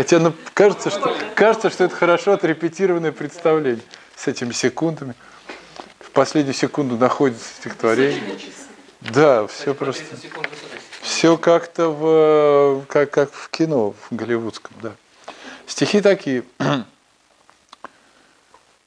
[0.00, 3.84] Хотя ну, кажется, что, кажется, что это хорошо отрепетированное представление
[4.16, 5.14] с этими секундами.
[5.98, 8.38] В последнюю секунду находится стихотворение.
[9.02, 10.02] Да, все просто.
[11.02, 14.92] Все как-то в, как, как в кино, в голливудском, да.
[15.66, 16.44] Стихи такие.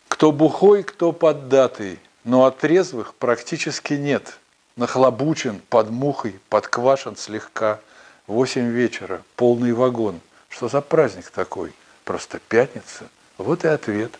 [0.07, 4.39] Кто бухой, кто поддатый, но от трезвых практически нет.
[4.77, 7.81] Нахлобучен, под мухой, подквашен слегка.
[8.25, 10.19] Восемь вечера, полный вагон.
[10.55, 11.73] Что за праздник такой?
[12.05, 13.05] Просто пятница.
[13.39, 14.11] Вот и ответ.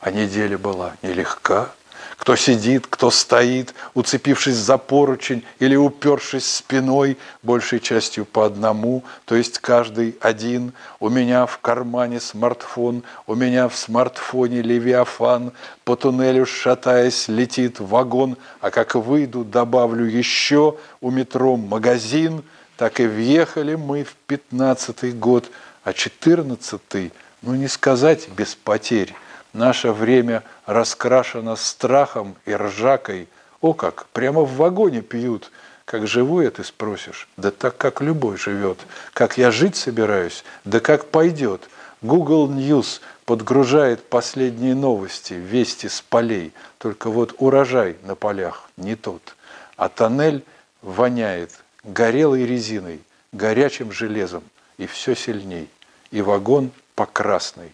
[0.00, 1.72] А неделя была нелегка.
[2.16, 9.34] Кто сидит, кто стоит, уцепившись за поручень или упершись спиной, большей частью по одному, то
[9.34, 10.74] есть каждый один.
[11.00, 15.52] У меня в кармане смартфон, у меня в смартфоне левиафан,
[15.84, 22.44] по туннелю шатаясь летит вагон, а как выйду, добавлю еще у метро магазин,
[22.76, 25.50] так и въехали мы в пятнадцатый год,
[25.84, 27.12] а четырнадцатый,
[27.42, 29.14] ну не сказать без потерь.
[29.52, 33.28] Наше время раскрашено страхом и ржакой.
[33.60, 35.50] О как, прямо в вагоне пьют.
[35.84, 37.28] Как живу я, ты спросишь?
[37.36, 38.78] Да так, как любой живет.
[39.12, 40.44] Как я жить собираюсь?
[40.64, 41.68] Да как пойдет.
[42.00, 46.52] Google News подгружает последние новости, вести с полей.
[46.78, 49.34] Только вот урожай на полях не тот.
[49.76, 50.44] А тоннель
[50.80, 51.50] воняет
[51.82, 53.00] горелой резиной,
[53.32, 54.44] горячим железом,
[54.80, 55.68] и все сильней.
[56.10, 57.70] И вагон по красной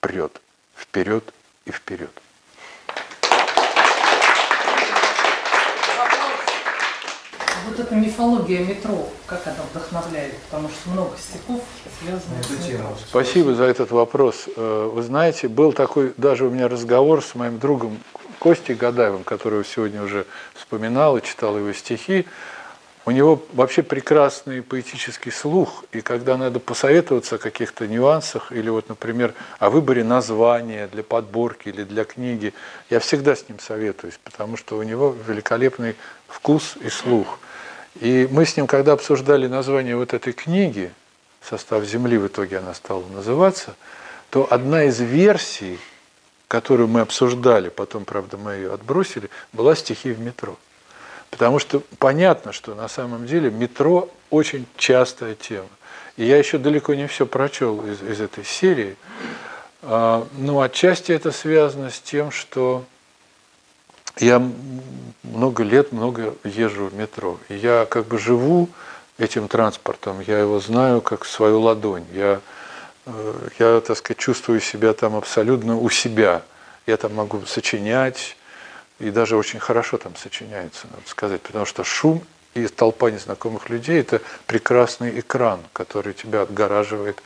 [0.00, 0.40] прет
[0.76, 1.24] вперед
[1.64, 2.10] и вперед.
[7.66, 10.34] Вот эта мифология метро, как она вдохновляет?
[10.50, 11.62] Потому что много стихов
[12.02, 12.94] связано с метро.
[13.08, 14.46] Спасибо за этот вопрос.
[14.54, 17.98] Э, вы знаете, был такой даже у меня разговор с моим другом
[18.38, 22.26] Костей Гадаевым, которого сегодня уже вспоминал и читал его стихи.
[23.06, 28.90] У него вообще прекрасный поэтический слух, и когда надо посоветоваться о каких-то нюансах, или вот,
[28.90, 32.52] например, о выборе названия для подборки или для книги,
[32.90, 35.96] я всегда с ним советуюсь, потому что у него великолепный
[36.28, 37.38] вкус и слух.
[38.00, 40.92] И мы с ним, когда обсуждали название вот этой книги,
[41.42, 43.74] «Состав Земли» в итоге она стала называться,
[44.28, 45.78] то одна из версий,
[46.48, 50.58] которую мы обсуждали, потом, правда, мы ее отбросили, была «Стихи в метро».
[51.30, 55.68] Потому что понятно, что на самом деле метро очень частая тема.
[56.16, 58.96] И я еще далеко не все прочел из, из этой серии.
[59.82, 62.84] А, ну, отчасти это связано с тем, что
[64.18, 64.42] я
[65.22, 67.38] много лет, много езжу в метро.
[67.48, 68.68] Я как бы живу
[69.18, 72.04] этим транспортом, я его знаю как свою ладонь.
[72.12, 72.40] Я,
[73.06, 76.42] э, я так сказать, чувствую себя там абсолютно у себя.
[76.86, 78.36] Я там могу сочинять,
[79.00, 82.22] и даже очень хорошо там сочиняется, надо сказать, потому что шум
[82.54, 87.22] и толпа незнакомых людей– это прекрасный экран, который тебя отгораживает.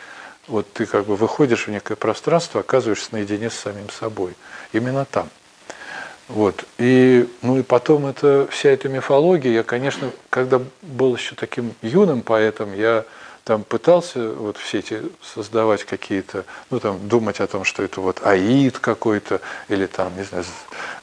[0.46, 4.34] Вот ты как бы выходишь в некое пространство, оказываешься наедине с самим собой.
[4.72, 5.28] Именно там.
[6.28, 6.64] Вот.
[6.78, 12.22] И, ну и потом это, вся эта мифология, я, конечно, когда был еще таким юным
[12.22, 13.05] поэтом, я
[13.44, 18.26] там пытался вот все эти создавать какие-то, ну там думать о том, что это вот
[18.26, 20.44] аид какой-то, или там, не знаю,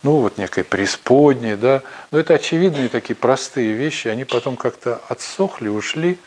[0.02, 5.70] ну вот некое преисподнее, да, но это очевидные такие простые вещи, они потом как-то отсохли,
[5.70, 6.18] ушли,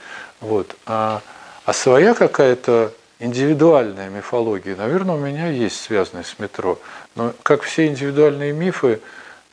[0.41, 1.21] вот, а,
[1.65, 6.79] а своя какая-то индивидуальная мифология, наверное, у меня есть связанная с метро,
[7.17, 9.01] но как все индивидуальные мифы,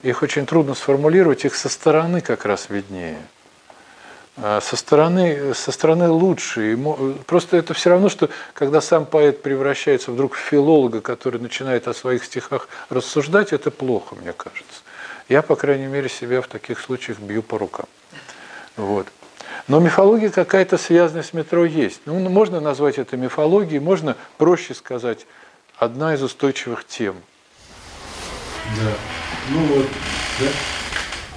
[0.03, 3.17] их очень трудно сформулировать, их со стороны как раз виднее.
[4.37, 6.77] А со стороны, со стороны лучше.
[7.27, 11.93] Просто это все равно, что когда сам поэт превращается вдруг в филолога, который начинает о
[11.93, 14.81] своих стихах рассуждать, это плохо, мне кажется.
[15.27, 17.85] Я, по крайней мере, себя в таких случаях бью по рукам.
[18.77, 19.07] Вот.
[19.67, 22.01] Но мифология какая-то связанная с метро есть.
[22.05, 25.25] Ну, можно назвать это мифологией, можно проще сказать,
[25.77, 27.15] одна из устойчивых тем.
[28.77, 28.91] Да.
[29.49, 29.85] Ну вот,
[30.39, 30.47] да.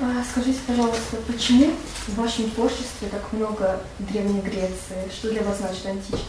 [0.00, 1.72] А, скажите, пожалуйста, почему
[2.06, 5.10] в вашем творчестве так много Древней Греции?
[5.10, 6.24] Что для вас значит античность?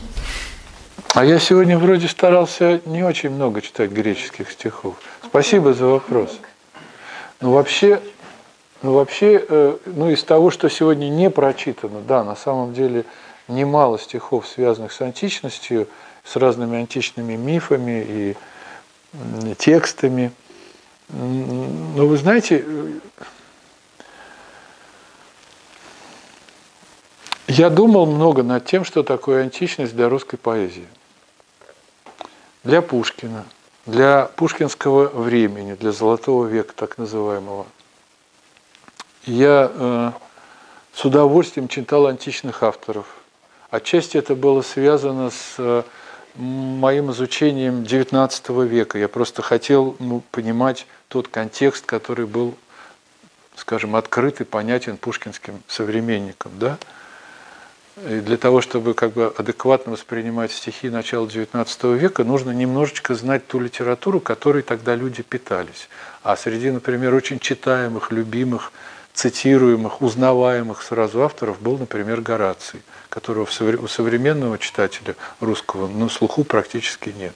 [1.14, 4.96] А я сегодня вроде старался не очень много читать греческих стихов.
[5.26, 6.40] Спасибо за вопрос.
[7.42, 8.02] Ну вообще,
[8.82, 13.06] ну вообще, э, ну из того, что сегодня не прочитано, да, на самом деле
[13.48, 15.88] немало стихов, связанных с античностью,
[16.24, 20.32] с разными античными мифами и текстами.
[21.10, 22.66] Но вы знаете,
[27.48, 30.88] Я думал много над тем, что такое античность для русской поэзии.
[32.64, 33.46] Для Пушкина,
[33.86, 37.68] для пушкинского времени, для золотого века так называемого.
[39.26, 40.12] Я э,
[40.94, 43.06] с удовольствием читал античных авторов.
[43.70, 45.84] Отчасти это было связано с э,
[46.36, 48.98] моим изучением XIX века.
[48.98, 52.56] Я просто хотел ну, понимать тот контекст, который был,
[53.56, 56.52] скажем, открыт и понятен пушкинским современникам.
[56.58, 56.78] Да?
[57.98, 63.48] И для того, чтобы как бы адекватно воспринимать стихи начала XIX века, нужно немножечко знать
[63.48, 65.88] ту литературу, которой тогда люди питались.
[66.22, 68.74] А среди, например, очень читаемых, любимых,
[69.14, 77.14] цитируемых, узнаваемых сразу авторов был, например, Гораций, которого у современного читателя русского на слуху практически
[77.18, 77.36] нет.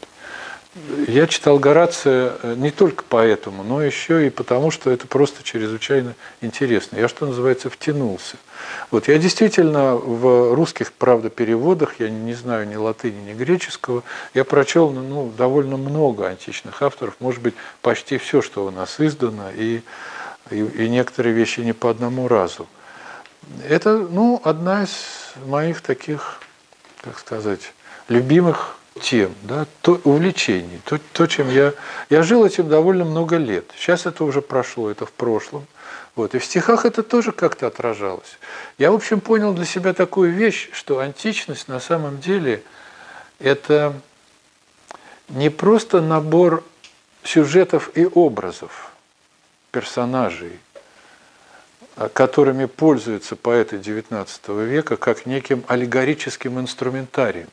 [1.07, 6.15] Я читал Горация э, не только поэтому, но еще и потому, что это просто чрезвычайно
[6.41, 6.97] интересно.
[6.97, 8.37] Я, что называется, втянулся.
[8.91, 14.03] Вот я действительно в русских, правда, переводах, я не знаю ни латыни, ни греческого,
[14.33, 19.51] я прочел ну, довольно много античных авторов, может быть, почти все, что у нас издано,
[19.55, 19.81] и,
[20.49, 22.67] и, и некоторые вещи не по одному разу.
[23.67, 24.95] Это, ну, одна из
[25.45, 26.41] моих таких,
[27.01, 27.73] как сказать,
[28.07, 31.73] любимых тем, да, то, увлечений, то, то, чем я...
[32.09, 33.65] Я жил этим довольно много лет.
[33.75, 35.65] Сейчас это уже прошло, это в прошлом.
[36.15, 36.35] Вот.
[36.35, 38.39] И в стихах это тоже как-то отражалось.
[38.77, 42.63] Я, в общем, понял для себя такую вещь, что античность на самом деле
[43.39, 43.93] это
[45.29, 46.63] не просто набор
[47.23, 48.91] сюжетов и образов,
[49.71, 50.59] персонажей,
[51.95, 57.47] а которыми пользуются поэты XIX века как неким аллегорическим инструментарием.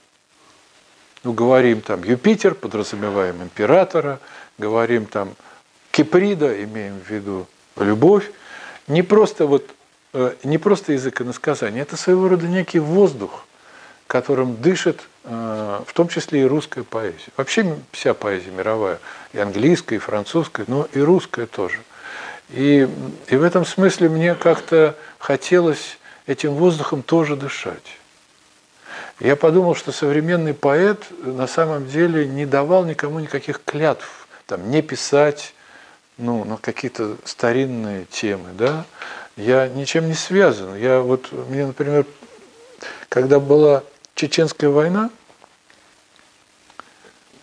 [1.26, 4.20] Ну, говорим там Юпитер, подразумеваем императора,
[4.58, 5.34] говорим там
[5.90, 8.30] Киприда, имеем в виду любовь.
[8.86, 9.68] Не просто, вот,
[10.12, 13.44] э, не просто язык иносказания, это своего рода некий воздух,
[14.06, 17.32] которым дышит э, в том числе и русская поэзия.
[17.36, 19.00] Вообще вся поэзия мировая,
[19.32, 21.80] и английская, и французская, но и русская тоже.
[22.50, 22.88] И,
[23.26, 25.98] и в этом смысле мне как-то хотелось
[26.28, 27.98] этим воздухом тоже дышать.
[29.20, 34.82] Я подумал, что современный поэт на самом деле не давал никому никаких клятв, там, не
[34.82, 35.54] писать
[36.18, 38.84] ну, на какие-то старинные темы, да.
[39.36, 40.76] Я ничем не связан.
[40.76, 42.06] Я вот, мне, например,
[43.08, 43.82] когда была
[44.14, 45.10] Чеченская война,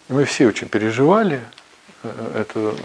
[0.10, 1.42] мы все очень переживали,
[2.36, 2.76] это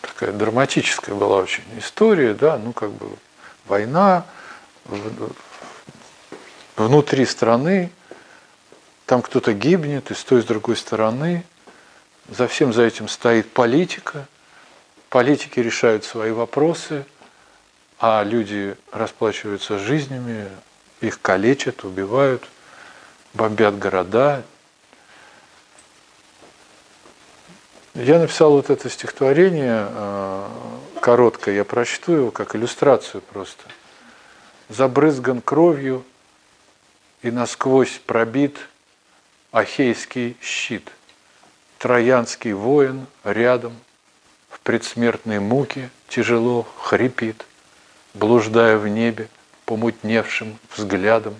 [0.00, 3.06] такая драматическая была очень история, да, ну как бы
[3.66, 4.24] война
[6.76, 7.90] внутри страны,
[9.12, 11.44] там кто-то гибнет, и с той, и с другой стороны.
[12.30, 14.26] За всем за этим стоит политика.
[15.10, 17.04] Политики решают свои вопросы,
[17.98, 20.48] а люди расплачиваются жизнями,
[21.02, 22.48] их калечат, убивают,
[23.34, 24.44] бомбят города.
[27.92, 30.48] Я написал вот это стихотворение э,
[31.02, 33.64] короткое, я прочту его как иллюстрацию просто.
[34.70, 36.02] Забрызган кровью
[37.20, 38.56] и насквозь пробит–
[39.52, 40.90] Ахейский щит,
[41.76, 43.78] Троянский воин рядом,
[44.48, 47.44] В предсмертной муке тяжело хрипит,
[48.14, 49.28] Блуждая в небе
[49.66, 51.34] помутневшим взглядом.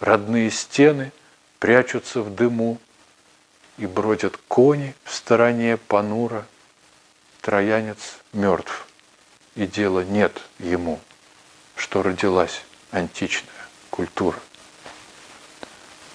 [0.00, 1.12] Родные стены
[1.60, 2.78] прячутся в дыму,
[3.78, 6.44] И бродят кони в стороне понура.
[7.40, 8.88] Троянец мертв,
[9.54, 10.98] и дела нет ему,
[11.76, 13.46] Что родилась античная
[13.90, 14.40] культура.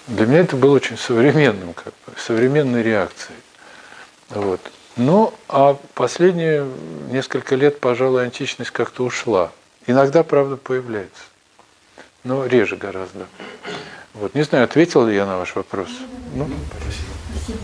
[0.08, 3.38] Для меня это было очень современным, как бы, современной реакцией.
[4.30, 4.60] Вот.
[4.96, 6.66] Ну, а последние
[7.10, 9.52] несколько лет, пожалуй, античность как-то ушла.
[9.86, 11.22] Иногда, правда, появляется,
[12.24, 13.26] но реже гораздо.
[14.14, 14.34] Вот.
[14.34, 15.88] Не знаю, ответил ли я на ваш вопрос.
[16.34, 17.12] Ну, спасибо.
[17.36, 17.58] Спасибо.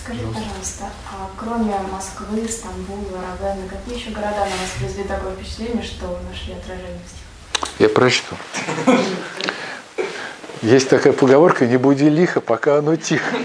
[0.00, 5.82] Скажи, пожалуйста, а кроме Москвы, Стамбула, Равенны, какие еще города на вас произвели такое впечатление,
[5.82, 7.80] что нашли отражение в стихах?
[7.80, 8.36] Я прочту.
[10.62, 13.36] Есть такая поговорка, не буди лихо, пока оно тихо.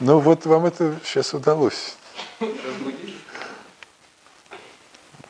[0.00, 1.96] Ну вот вам это сейчас удалось.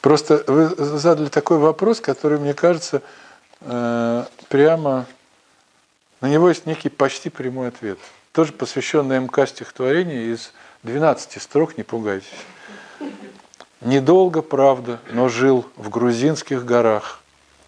[0.00, 3.02] Просто вы задали такой вопрос, который, мне кажется,
[3.60, 5.06] э, прямо
[6.20, 7.98] на него есть некий почти прямой ответ.
[8.32, 10.52] Тоже посвященный МК стихотворение из
[10.82, 12.28] 12 строк, не пугайтесь.
[13.80, 17.20] Недолго, правда, но жил в грузинских горах.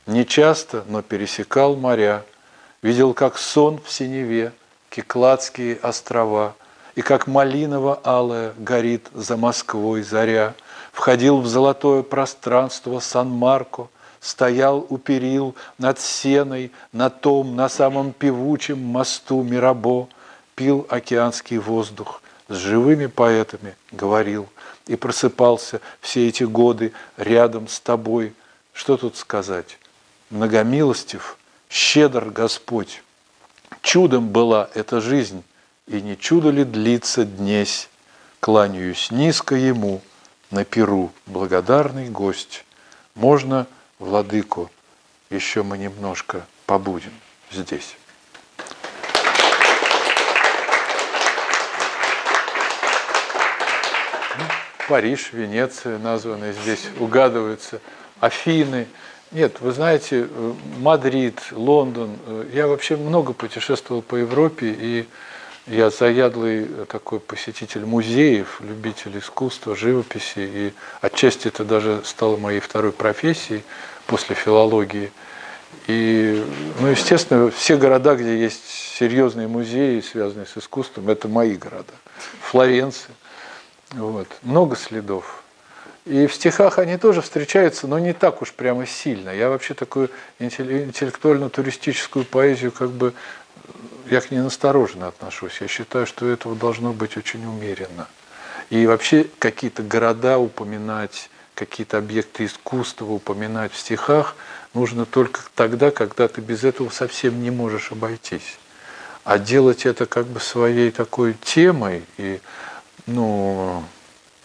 [0.07, 2.25] Не часто, но пересекал моря.
[2.83, 4.53] Видел, как сон в синеве,
[4.89, 6.55] Кикладские острова,
[6.95, 10.55] И как малиново-алая горит за Москвой заря.
[10.93, 13.89] Входил в золотое пространство Сан-Марко,
[14.21, 20.09] Стоял у перил над сеной, На том, на самом певучем мосту Мирабо,
[20.57, 24.49] Пил океанский воздух, с живыми поэтами говорил
[24.87, 28.35] И просыпался все эти годы рядом с тобой.
[28.73, 29.79] Что тут сказать?
[30.31, 31.37] многомилостив,
[31.71, 33.03] щедр Господь.
[33.81, 35.43] Чудом была эта жизнь,
[35.87, 37.89] и не чудо ли длится днесь,
[38.41, 40.03] кланяюсь низко ему
[40.51, 42.65] на перу, благодарный гость.
[43.15, 43.67] Можно,
[43.99, 44.71] владыку,
[45.31, 47.13] еще мы немножко побудем
[47.51, 47.97] здесь.
[54.37, 54.45] Ну,
[54.89, 57.81] Париж, Венеция названы здесь, угадываются,
[58.19, 58.87] Афины.
[59.33, 60.29] Нет, вы знаете,
[60.79, 62.17] Мадрид, Лондон.
[62.53, 65.07] Я вообще много путешествовал по Европе, и
[65.69, 72.91] я заядлый такой посетитель музеев, любитель искусства, живописи, и отчасти это даже стало моей второй
[72.91, 73.63] профессией
[74.07, 75.13] после филологии.
[75.87, 76.45] И,
[76.81, 81.93] ну, естественно, все города, где есть серьезные музеи, связанные с искусством, это мои города.
[82.41, 83.15] Флоренция.
[83.93, 84.27] Вот.
[84.43, 85.45] Много следов.
[86.07, 89.31] И в стихах они тоже встречаются, но не так уж прямо сильно.
[89.31, 93.13] Я вообще такую интеллектуально-туристическую поэзию как бы
[94.11, 95.61] я к ней настороженно отношусь.
[95.61, 98.09] Я считаю, что этого должно быть очень умеренно.
[98.71, 104.37] И вообще какие-то города упоминать, какие-то объекты искусства упоминать в стихах
[104.75, 108.59] нужно только тогда, когда ты без этого совсем не можешь обойтись.
[109.25, 112.41] А делать это как бы своей такой темой и
[113.07, 113.85] ну,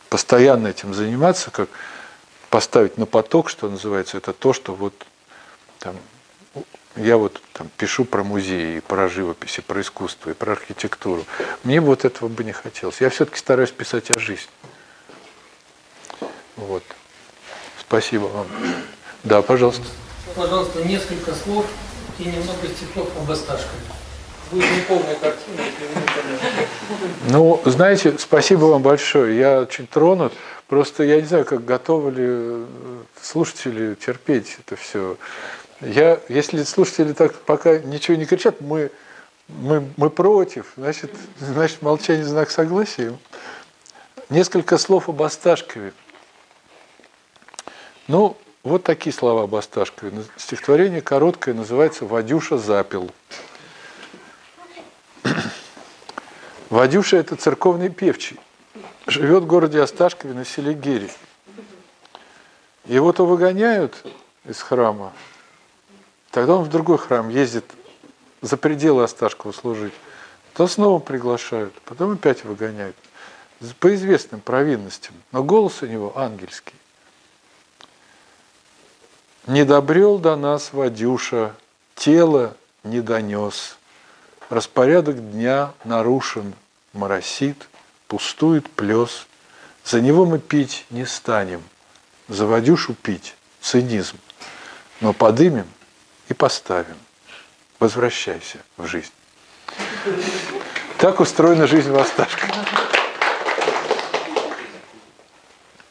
[0.09, 1.69] постоянно этим заниматься, как
[2.49, 4.93] поставить на поток, что называется, это то, что вот
[5.79, 5.95] там
[6.95, 11.25] я вот там пишу про музеи, про живопись, и про искусство, и про архитектуру.
[11.63, 13.01] Мне вот этого бы не хотелось.
[13.01, 14.47] Я все-таки стараюсь писать о жизни.
[16.55, 16.83] Вот.
[17.81, 18.47] Спасибо вам.
[19.23, 19.83] Да, пожалуйста.
[20.35, 21.65] Пожалуйста, несколько слов
[22.17, 23.94] и немного стихов об Осташкове.
[24.51, 25.63] Будет неполная картина.
[27.29, 29.37] Ну, знаете, спасибо вам большое.
[29.37, 30.33] Я очень тронут.
[30.67, 32.65] Просто я не знаю, как готовы ли
[33.21, 35.17] слушатели терпеть это все.
[35.81, 38.91] Я, если слушатели так пока ничего не кричат, мы,
[39.47, 43.13] мы, мы против, значит, значит, молчание знак согласия.
[44.29, 45.93] Несколько слов об Осташкове.
[48.07, 50.23] Ну, вот такие слова об Осташкове.
[50.37, 53.11] Стихотворение короткое, называется «Вадюша запил».
[56.75, 58.37] Вадюша– это церковный певчий.
[59.07, 61.09] Живет в городе Осташкове на селе Гири.
[62.83, 64.05] Его то выгоняют
[64.43, 65.13] из храма,
[66.31, 67.63] Тогда он в другой храм ездит
[68.41, 69.93] за пределы Осташкова служить.
[70.53, 72.97] То снова приглашают, потом опять выгоняют.
[73.79, 75.15] По известным провинностям.
[75.31, 76.75] Но голос у него ангельский.
[79.47, 81.55] Не добрел до нас Вадюша,
[81.95, 83.77] тело не донес.
[84.49, 86.53] Распорядок дня нарушен,
[86.95, 87.67] моросит,
[88.07, 89.27] пустует плес.
[89.83, 91.61] За него мы пить не станем,
[92.27, 94.17] за Вадюшу пить– цинизм.
[95.01, 95.67] Но подымем
[96.29, 96.97] и поставим.
[97.79, 99.11] Возвращайся в жизнь.
[100.97, 102.49] Так устроена жизнь в Осташках.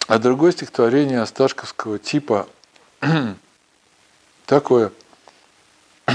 [0.06, 2.46] А другое стихотворение осташковского типа
[4.46, 4.92] такое.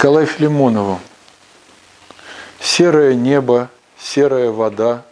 [0.00, 0.98] Николаю Филимонову
[2.58, 3.68] Серое небо,
[3.98, 5.04] серая вода,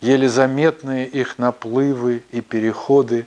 [0.00, 3.26] еле заметные их наплывы и переходы.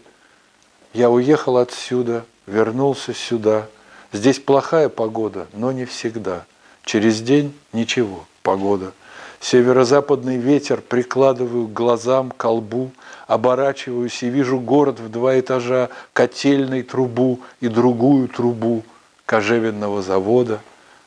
[0.93, 3.68] Я уехал отсюда, вернулся сюда.
[4.14, 6.45] Здесь плохая погода, но не всегда.
[6.85, 8.93] Через день ничего, погода.
[9.41, 12.91] Северо-западный ветер прикладываю к глазам, к колбу,
[13.27, 18.85] оборачиваюсь и вижу город в два этажа, котельной трубу и другую трубу
[19.26, 20.61] кожевенного завода.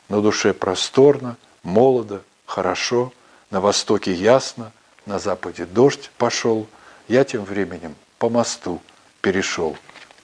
[0.09, 3.13] На душе просторно, молодо, хорошо,
[3.49, 4.71] на востоке ясно,
[5.05, 6.67] на западе дождь пошел,
[7.07, 8.81] я тем временем по мосту
[9.21, 9.77] перешел,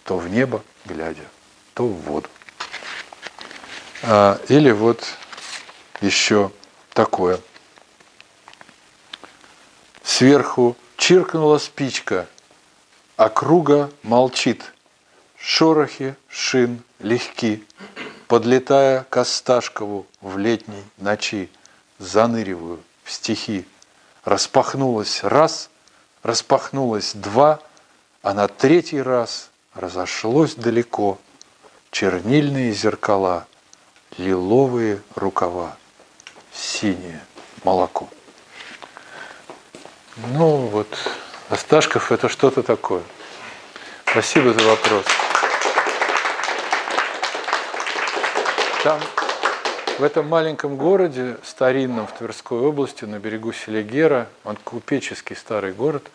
[0.04, 1.26] то в небо глядя,
[1.74, 2.30] то в воду.
[4.04, 5.04] А, или вот
[6.02, 6.52] еще
[6.94, 7.40] такое.
[10.04, 12.28] Сверху чиркнула спичка,
[13.16, 14.74] а круга молчит.
[15.38, 17.64] Шорохи шин легки,
[18.30, 21.50] подлетая к Осташкову в летней ночи
[21.98, 23.66] заныриваю в стихи.
[24.24, 25.72] Распахнулось раз,
[26.22, 27.60] распахнулось два,
[28.22, 31.18] а на третий раз разошлось далеко
[31.90, 33.48] чернильные зеркала,
[34.20, 35.76] лиловые рукава,
[36.54, 37.22] синее
[37.64, 38.10] молоко.
[40.36, 40.88] Ну вот,
[41.50, 43.02] Осташков это что-то такое.
[44.06, 45.06] Спасибо за вопрос.
[48.84, 49.02] Там
[50.00, 56.10] В этом маленьком городе, старинном в Тверской области, на берегу Селигера, он купеческий старый город,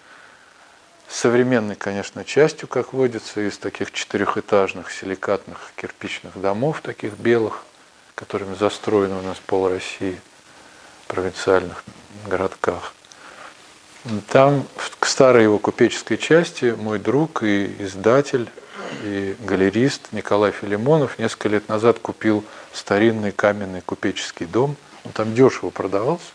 [1.07, 7.65] с современной, конечно, частью, как водится, из таких четырехэтажных силикатных кирпичных домов, таких белых,
[8.15, 10.19] которыми застроено у нас пол России,
[11.07, 11.85] провинциальных
[12.27, 12.95] городках.
[14.31, 14.67] Там,
[14.99, 18.49] к старой его купеческой части, мой друг и издатель,
[19.03, 24.77] и галерист Николай Филимонов несколько лет назад купил старинный каменный купеческий дом.
[25.05, 26.33] Он там дешево продавался,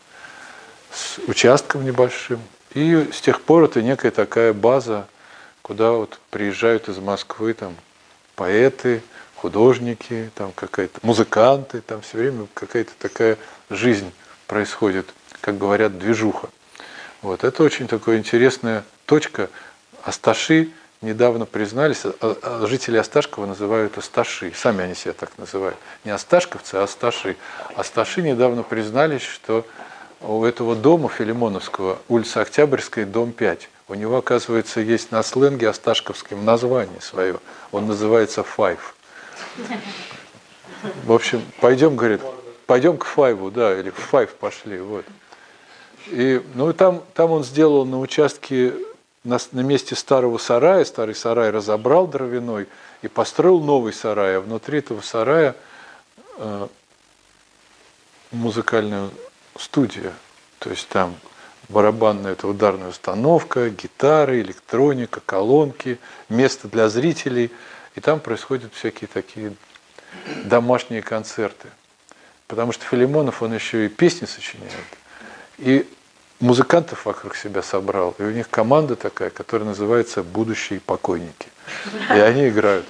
[0.92, 2.40] с участком небольшим.
[2.74, 5.08] И с тех пор это некая такая база,
[5.62, 7.76] куда вот приезжают из Москвы там
[8.36, 9.02] поэты,
[9.36, 13.38] художники, там какая-то музыканты, там все время какая-то такая
[13.70, 14.12] жизнь
[14.48, 15.08] происходит,
[15.42, 16.50] как говорят, движуха.
[17.22, 19.50] Вот это очень такая интересная точка.
[20.04, 20.70] Асташи
[21.02, 25.78] недавно признались, а, а жители Осташкова называют Асташи, сами они себя так называют.
[26.04, 27.38] Не Осташковцы, а Асташи.
[27.76, 29.66] Асташи недавно признались, что
[30.22, 36.46] у этого дома Филимоновского, улица Октябрьская, дом 5, у него, оказывается, есть на сленге осташковском
[36.46, 37.40] название свое.
[37.72, 38.96] Он называется Файв.
[41.06, 42.22] В общем, пойдем, говорит,
[42.68, 45.06] пойдем к Файву, да, или в Файв пошли, вот.
[46.08, 48.74] И, ну, там, там он сделал на участке,
[49.30, 52.68] на, на месте старого сарая, старый сарай разобрал дровяной
[53.02, 55.56] и построил новый сарай, а внутри этого сарая
[56.38, 56.68] э,
[58.32, 59.10] музыкальная
[59.58, 60.14] студия.
[60.58, 61.16] То есть там
[61.70, 67.52] барабанная это ударная установка, гитары, электроника, колонки, место для зрителей.
[67.96, 69.54] И там происходят всякие такие
[70.44, 71.70] домашние концерты.
[72.48, 74.74] Потому что Филимонов, он еще и песни сочиняет.
[75.60, 75.88] И
[76.40, 78.16] музыкантов вокруг себя собрал.
[78.18, 81.48] И у них команда такая, которая называется «Будущие покойники».
[82.14, 82.86] И они играют.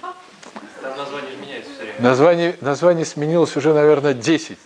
[0.82, 2.02] Там название меняется все время.
[2.02, 4.58] Название, название сменилось уже, наверное, 10.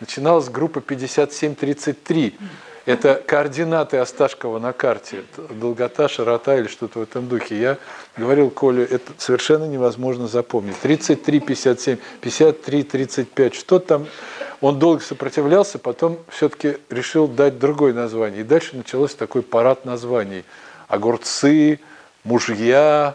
[0.00, 2.38] Начиналась группа 5733.
[2.86, 5.22] Это координаты Осташкова на карте.
[5.50, 7.60] Долгота, широта или что-то в этом духе.
[7.60, 7.78] Я
[8.16, 10.76] говорил Коле, это совершенно невозможно запомнить.
[10.80, 13.54] 33, 57, 53, 35.
[13.54, 14.06] Что там?
[14.60, 18.40] Он долго сопротивлялся, потом все-таки решил дать другое название.
[18.40, 20.44] И дальше началось такой парад названий.
[20.88, 21.80] Огурцы,
[22.24, 23.14] мужья,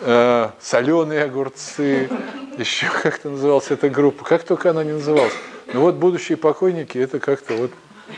[0.00, 2.10] э, соленые огурцы,
[2.58, 4.24] еще как-то называлась эта группа.
[4.24, 5.34] Как только она не называлась.
[5.72, 7.70] Ну вот будущие покойники, это как-то вот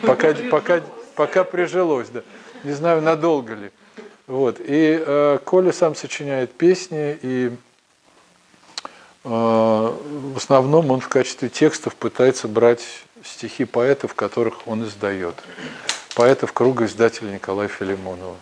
[0.03, 0.81] пока, пока,
[1.17, 2.23] пока прижилось, да.
[2.65, 3.71] Не знаю, надолго ли.
[4.27, 4.57] Вот.
[4.59, 7.51] И э, Коля сам сочиняет песни, и
[9.25, 12.85] в основном он в качестве текстов пытается брать
[13.25, 15.35] стихи поэтов, которых он издает.
[16.15, 18.37] Поэтов круга издателя Николая Филимонова.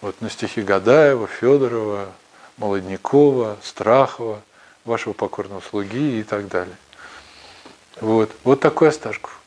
[0.00, 2.12] Вот на стихи Гадаева, Федорова,
[2.56, 4.40] Молоднякова, Страхова,
[4.84, 6.76] вашего покорного слуги и так далее.
[8.00, 9.39] Вот, вот такой Осташков.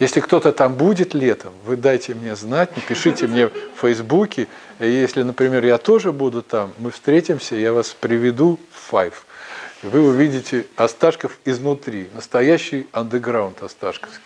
[0.00, 3.52] Если кто-то там будет летом, вы дайте мне знать, напишите мне в
[3.82, 4.48] Фейсбуке.
[4.78, 9.26] Если, например, я тоже буду там, мы встретимся, я вас приведу в Файв.
[9.82, 14.20] Вы увидите Осташков изнутри, настоящий андеграунд Осташковский.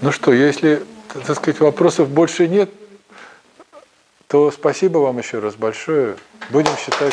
[0.00, 0.84] Ну что, если,
[1.26, 2.70] так сказать, вопросов больше нет,
[4.26, 6.16] то спасибо вам еще раз большое.
[6.48, 7.12] Будем считать...